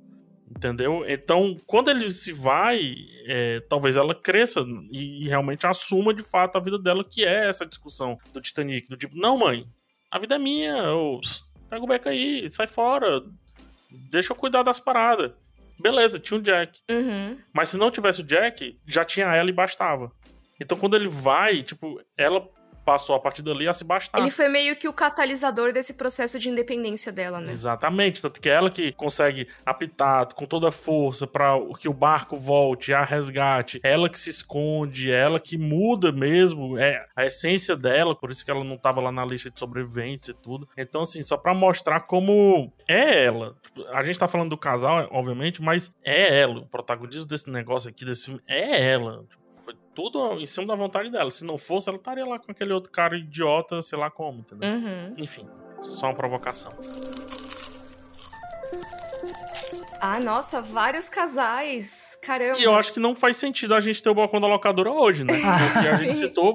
Entendeu? 0.49 1.05
Então, 1.09 1.57
quando 1.67 1.91
ele 1.91 2.09
se 2.13 2.33
vai, 2.33 2.95
é, 3.27 3.59
talvez 3.69 3.97
ela 3.97 4.15
cresça 4.15 4.65
e, 4.93 5.25
e, 5.25 5.29
realmente 5.29 5.67
assuma 5.67 6.15
de 6.15 6.23
fato 6.23 6.57
a 6.57 6.61
vida 6.61 6.79
dela, 6.79 7.05
que 7.05 7.25
é 7.25 7.49
essa 7.49 7.67
discussão 7.67 8.17
do 8.33 8.41
Titanic. 8.41 8.89
Do 8.89 8.97
tipo, 8.97 9.17
não, 9.17 9.37
mãe, 9.37 9.67
a 10.09 10.19
vida 10.19 10.37
é 10.37 10.39
minha, 10.39 10.93
ou, 10.93 11.21
pega 11.69 11.83
o 11.83 11.89
beco 11.89 12.09
aí, 12.09 12.49
sai 12.53 12.69
fora, 12.69 13.21
deixa 14.11 14.33
eu 14.33 14.37
cuidar 14.37 14.63
das 14.63 14.79
paradas. 14.79 15.33
Beleza, 15.81 16.19
tinha 16.19 16.39
o 16.39 16.43
Jack. 16.43 16.81
Uhum. 16.91 17.39
Mas 17.53 17.71
se 17.71 17.77
não 17.77 17.91
tivesse 17.91 18.21
o 18.21 18.25
Jack, 18.25 18.79
já 18.87 19.05
tinha 19.05 19.27
ela 19.35 19.49
e 19.49 19.53
bastava. 19.53 20.13
Então 20.61 20.79
quando 20.79 20.97
ele 20.97 21.09
vai, 21.09 21.63
tipo, 21.63 22.01
ela 22.17 22.47
passou 22.85 23.15
a 23.15 23.21
partir 23.21 23.43
dali 23.43 23.69
a 23.69 23.73
se 23.73 23.85
bastar. 23.85 24.21
Ele 24.21 24.31
foi 24.31 24.49
meio 24.49 24.77
que 24.77 24.89
o 24.89 24.93
catalisador 24.93 25.73
desse 25.73 25.95
processo 25.95 26.39
de 26.39 26.49
independência 26.49 27.13
dela, 27.13 27.41
né? 27.41 27.51
Exatamente, 27.51 28.23
tanto 28.23 28.41
que 28.41 28.49
é 28.49 28.53
ela 28.53 28.71
que 28.71 28.93
consegue 28.93 29.49
apitar 29.65 30.33
com 30.35 30.47
toda 30.47 30.69
a 30.69 30.73
força 30.73 31.27
para 31.27 31.55
que 31.79 31.89
o 31.89 31.93
barco 31.93 32.37
volte 32.37 32.93
a 32.93 33.05
resgate, 33.05 33.81
ela 33.83 34.09
que 34.09 34.19
se 34.19 34.31
esconde, 34.31 35.11
ela 35.11 35.39
que 35.39 35.57
muda 35.57 36.13
mesmo, 36.13 36.79
é 36.79 37.07
a 37.15 37.25
essência 37.25 37.77
dela, 37.77 38.15
por 38.15 38.31
isso 38.31 38.45
que 38.45 38.51
ela 38.51 38.65
não 38.65 38.77
tava 38.77 39.01
lá 39.01 39.13
na 39.13 39.25
lista 39.25 39.51
de 39.51 39.59
sobreviventes 39.59 40.29
e 40.29 40.35
tudo. 40.35 40.69
Então 40.77 41.03
assim, 41.03 41.23
só 41.23 41.37
para 41.37 41.55
mostrar 41.55 42.01
como 42.01 42.73
é 42.89 43.25
ela. 43.25 43.57
Tipo, 43.63 43.87
a 43.89 44.03
gente 44.03 44.19
tá 44.19 44.29
falando 44.29 44.51
do 44.51 44.59
casal, 44.59 45.09
obviamente, 45.11 45.63
mas 45.63 45.95
é 46.05 46.41
ela, 46.41 46.61
o 46.61 46.67
protagonismo 46.67 47.27
desse 47.27 47.51
negócio 47.51 47.89
aqui 47.89 48.05
desse 48.05 48.27
filme 48.27 48.41
é 48.47 48.93
ela. 48.93 49.25
Tudo 49.95 50.41
em 50.41 50.47
cima 50.47 50.67
da 50.67 50.75
vontade 50.75 51.11
dela. 51.11 51.31
Se 51.31 51.45
não 51.45 51.59
fosse, 51.59 51.89
ela 51.89 51.99
estaria 51.99 52.25
lá 52.25 52.39
com 52.39 52.51
aquele 52.51 52.73
outro 52.73 52.91
cara 52.91 53.17
idiota, 53.17 53.83
sei 53.83 53.99
lá 53.99 54.11
como, 54.11 54.41
entendeu? 54.41 54.69
Uhum. 54.69 55.15
Enfim, 55.19 55.47
só 55.83 56.07
uma 56.07 56.15
provocação. 56.15 56.73
Ah, 60.01 60.19
nossa, 60.19 60.63
vários 60.63 61.09
casais. 61.09 62.19
Caramba. 62.23 62.59
E 62.59 62.65
eu 62.65 62.75
acho 62.75 62.93
que 62.93 63.01
não 63.01 63.15
faz 63.15 63.37
sentido 63.37 63.75
a 63.75 63.81
gente 63.81 64.03
ter 64.03 64.09
o 64.11 64.15
balcão 64.15 64.41
da 64.41 64.47
locadora 64.47 64.91
hoje, 64.91 65.25
né? 65.25 65.35
Porque 65.73 65.89
a 65.89 65.97
gente 65.97 66.19
citou 66.19 66.55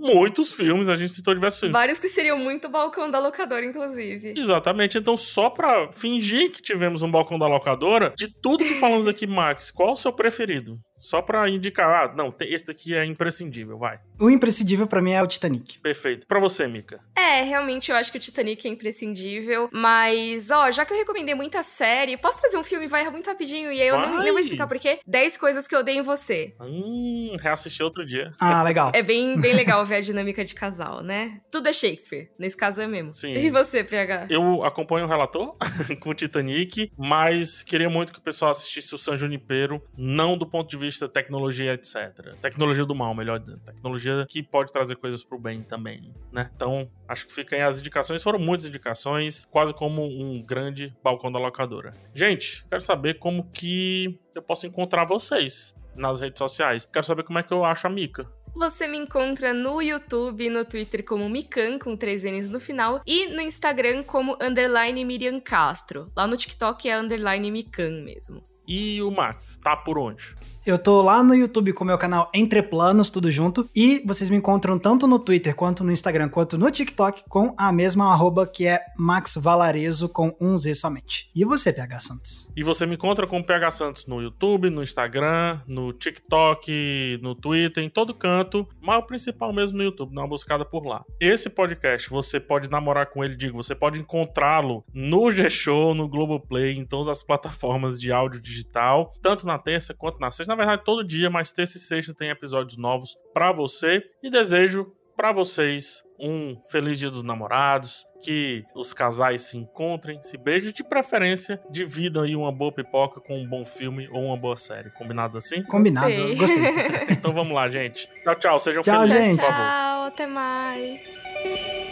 muitos 0.00 0.52
filmes, 0.52 0.88
a 0.88 0.96
gente 0.96 1.12
citou 1.12 1.34
diversos 1.34 1.60
filmes. 1.60 1.72
Vários 1.72 1.98
que 1.98 2.08
seriam 2.08 2.38
muito 2.38 2.68
balcão 2.68 3.10
da 3.10 3.18
locadora, 3.18 3.64
inclusive. 3.64 4.34
Exatamente. 4.36 4.98
Então, 4.98 5.16
só 5.16 5.50
pra 5.50 5.90
fingir 5.92 6.50
que 6.50 6.62
tivemos 6.62 7.02
um 7.02 7.10
balcão 7.10 7.38
da 7.38 7.46
locadora, 7.46 8.12
de 8.16 8.28
tudo 8.28 8.64
que 8.64 8.74
falamos 8.74 9.06
aqui, 9.08 9.26
Max, 9.28 9.70
qual 9.70 9.92
o 9.92 9.96
seu 9.96 10.12
preferido? 10.12 10.78
Só 11.02 11.20
pra 11.20 11.50
indicar, 11.50 12.04
ah, 12.04 12.14
não, 12.14 12.32
esse 12.42 12.68
daqui 12.68 12.94
é 12.94 13.04
imprescindível, 13.04 13.76
vai. 13.76 13.98
O 14.20 14.30
imprescindível 14.30 14.86
para 14.86 15.02
mim 15.02 15.10
é 15.10 15.20
o 15.20 15.26
Titanic. 15.26 15.80
Perfeito. 15.80 16.28
Para 16.28 16.38
você, 16.38 16.68
Mika? 16.68 17.00
É, 17.16 17.42
realmente 17.42 17.90
eu 17.90 17.96
acho 17.96 18.12
que 18.12 18.18
o 18.18 18.20
Titanic 18.20 18.68
é 18.68 18.70
imprescindível, 18.70 19.68
mas, 19.72 20.48
ó, 20.52 20.70
já 20.70 20.84
que 20.84 20.92
eu 20.92 20.96
recomendei 20.96 21.34
muita 21.34 21.60
série, 21.64 22.16
posso 22.16 22.40
trazer 22.40 22.56
um 22.56 22.62
filme, 22.62 22.86
vai 22.86 23.10
muito 23.10 23.26
rapidinho, 23.26 23.72
e 23.72 23.82
aí 23.82 23.88
eu 23.88 23.98
nem, 23.98 24.16
nem, 24.20 24.30
vou 24.30 24.38
explicar 24.38 24.68
por 24.68 24.78
quê. 24.78 25.00
10 25.04 25.36
coisas 25.38 25.66
que 25.66 25.74
eu 25.74 25.82
dei 25.82 25.96
em 25.96 26.02
você. 26.02 26.54
Hum, 26.60 27.36
reassisti 27.40 27.82
outro 27.82 28.06
dia. 28.06 28.30
Ah, 28.38 28.62
legal. 28.62 28.92
é 28.94 29.02
bem, 29.02 29.36
bem 29.40 29.54
legal 29.54 29.81
ver 29.84 29.96
a 29.96 30.00
dinâmica 30.00 30.44
de 30.44 30.54
casal, 30.54 31.02
né? 31.02 31.40
Tudo 31.50 31.68
é 31.68 31.72
Shakespeare, 31.72 32.30
nesse 32.38 32.56
caso 32.56 32.80
é 32.80 32.86
mesmo. 32.86 33.12
Sim. 33.12 33.34
E 33.34 33.50
você, 33.50 33.84
PH? 33.84 34.26
Eu 34.30 34.64
acompanho 34.64 35.06
o 35.06 35.08
relator 35.08 35.56
com 36.00 36.10
o 36.10 36.14
Titanic, 36.14 36.90
mas 36.96 37.62
queria 37.62 37.88
muito 37.88 38.12
que 38.12 38.18
o 38.18 38.22
pessoal 38.22 38.50
assistisse 38.50 38.94
o 38.94 38.98
San 38.98 39.16
Junipero, 39.16 39.82
não 39.96 40.36
do 40.36 40.46
ponto 40.46 40.68
de 40.68 40.76
vista 40.76 41.08
tecnologia, 41.08 41.74
etc. 41.74 42.34
Tecnologia 42.40 42.84
do 42.84 42.94
mal, 42.94 43.14
melhor 43.14 43.38
dizendo. 43.38 43.60
Tecnologia 43.60 44.26
que 44.28 44.42
pode 44.42 44.72
trazer 44.72 44.96
coisas 44.96 45.22
pro 45.22 45.38
bem 45.38 45.62
também, 45.62 46.14
né? 46.30 46.50
Então, 46.54 46.90
acho 47.08 47.26
que 47.26 47.32
ficam 47.32 47.58
aí 47.58 47.64
as 47.64 47.80
indicações. 47.80 48.22
Foram 48.22 48.38
muitas 48.38 48.66
indicações, 48.66 49.46
quase 49.50 49.74
como 49.74 50.04
um 50.04 50.42
grande 50.42 50.94
balcão 51.02 51.30
da 51.30 51.38
locadora. 51.38 51.92
Gente, 52.14 52.64
quero 52.68 52.80
saber 52.80 53.18
como 53.18 53.50
que 53.50 54.18
eu 54.34 54.42
posso 54.42 54.66
encontrar 54.66 55.04
vocês 55.04 55.74
nas 55.94 56.20
redes 56.20 56.38
sociais. 56.38 56.86
Quero 56.90 57.04
saber 57.04 57.22
como 57.22 57.38
é 57.38 57.42
que 57.42 57.52
eu 57.52 57.64
acho 57.64 57.86
a 57.86 57.90
Mica. 57.90 58.30
Você 58.54 58.86
me 58.86 58.98
encontra 58.98 59.54
no 59.54 59.80
YouTube 59.80 60.50
no 60.50 60.64
Twitter 60.64 61.04
como 61.04 61.28
Mikan, 61.28 61.78
com 61.78 61.96
três 61.96 62.22
N's 62.22 62.50
no 62.50 62.60
final, 62.60 63.00
e 63.06 63.26
no 63.28 63.40
Instagram 63.40 64.02
como 64.02 64.36
underline 64.40 65.04
Miriam 65.04 65.40
Castro. 65.40 66.12
Lá 66.14 66.26
no 66.26 66.36
TikTok 66.36 66.88
é 66.88 66.98
underline 66.98 67.50
Mikan 67.50 68.02
mesmo. 68.04 68.42
E 68.68 69.02
o 69.02 69.10
Max, 69.10 69.58
tá 69.62 69.74
por 69.74 69.98
onde? 69.98 70.36
Eu 70.64 70.78
tô 70.78 71.02
lá 71.02 71.24
no 71.24 71.34
YouTube 71.34 71.72
com 71.72 71.82
o 71.82 71.86
meu 71.88 71.98
canal 71.98 72.30
Entre 72.32 72.62
Planos, 72.62 73.10
tudo 73.10 73.32
junto. 73.32 73.68
E 73.74 74.00
vocês 74.06 74.30
me 74.30 74.36
encontram 74.36 74.78
tanto 74.78 75.08
no 75.08 75.18
Twitter, 75.18 75.56
quanto 75.56 75.82
no 75.82 75.90
Instagram, 75.90 76.28
quanto 76.28 76.56
no 76.56 76.70
TikTok 76.70 77.24
com 77.28 77.52
a 77.58 77.72
mesma 77.72 78.12
arroba 78.12 78.46
que 78.46 78.68
é 78.68 78.80
Max 78.96 79.34
Valarezo 79.34 80.08
com 80.08 80.36
um 80.40 80.56
Z 80.56 80.76
somente. 80.76 81.28
E 81.34 81.44
você, 81.44 81.72
PH 81.72 82.00
Santos? 82.02 82.48
E 82.54 82.62
você 82.62 82.86
me 82.86 82.94
encontra 82.94 83.26
com 83.26 83.40
o 83.40 83.44
PH 83.44 83.70
Santos 83.72 84.06
no 84.06 84.22
YouTube, 84.22 84.70
no 84.70 84.84
Instagram, 84.84 85.60
no 85.66 85.92
TikTok, 85.92 87.18
no 87.20 87.34
Twitter, 87.34 87.82
em 87.82 87.90
todo 87.90 88.14
canto. 88.14 88.64
Mas 88.80 88.98
o 88.98 89.02
principal 89.02 89.52
mesmo 89.52 89.78
no 89.78 89.82
YouTube, 89.82 90.14
dá 90.14 90.20
uma 90.20 90.28
buscada 90.28 90.64
por 90.64 90.86
lá. 90.86 91.04
Esse 91.18 91.50
podcast, 91.50 92.08
você 92.08 92.38
pode 92.38 92.70
namorar 92.70 93.06
com 93.06 93.24
ele, 93.24 93.34
digo, 93.34 93.60
você 93.60 93.74
pode 93.74 93.98
encontrá-lo 93.98 94.84
no 94.94 95.28
G-Show, 95.28 95.92
no 95.92 96.06
Globoplay, 96.06 96.78
em 96.78 96.84
todas 96.84 97.08
as 97.08 97.20
plataformas 97.20 97.98
de 97.98 98.12
áudio 98.12 98.40
digital, 98.40 99.12
tanto 99.20 99.44
na 99.44 99.58
terça 99.58 99.92
quanto 99.92 100.20
na 100.20 100.30
sexta. 100.30 100.51
Na 100.52 100.56
verdade, 100.56 100.82
todo 100.84 101.02
dia, 101.02 101.30
mas 101.30 101.50
terça 101.50 101.78
e 101.78 101.80
sexta 101.80 102.12
tem 102.14 102.28
episódios 102.28 102.76
novos 102.76 103.16
para 103.32 103.52
você. 103.52 104.02
E 104.22 104.28
desejo 104.28 104.92
para 105.16 105.32
vocês 105.32 106.02
um 106.20 106.56
feliz 106.70 106.98
dia 106.98 107.10
dos 107.10 107.22
namorados, 107.22 108.04
que 108.22 108.62
os 108.74 108.92
casais 108.92 109.42
se 109.42 109.56
encontrem, 109.56 110.22
se 110.22 110.36
beijem, 110.36 110.70
de 110.72 110.84
preferência, 110.84 111.60
dividam 111.70 112.22
aí 112.22 112.36
uma 112.36 112.52
boa 112.52 112.70
pipoca 112.70 113.18
com 113.20 113.38
um 113.40 113.48
bom 113.48 113.64
filme 113.64 114.08
ou 114.12 114.26
uma 114.26 114.36
boa 114.36 114.56
série. 114.56 114.90
Combinados 114.90 115.36
assim? 115.36 115.62
Combinado, 115.64 116.14
Gostei. 116.36 116.36
gostei. 116.36 117.06
Então 117.16 117.32
vamos 117.32 117.54
lá, 117.54 117.68
gente. 117.70 118.08
Tchau, 118.22 118.34
tchau. 118.36 118.60
Sejam 118.60 118.82
Tchau, 118.82 119.06
felizes, 119.06 119.22
gente. 119.24 119.36
por 119.40 119.46
favor. 119.46 119.56
Tchau, 119.62 120.02
até 120.04 120.26
mais. 120.26 121.91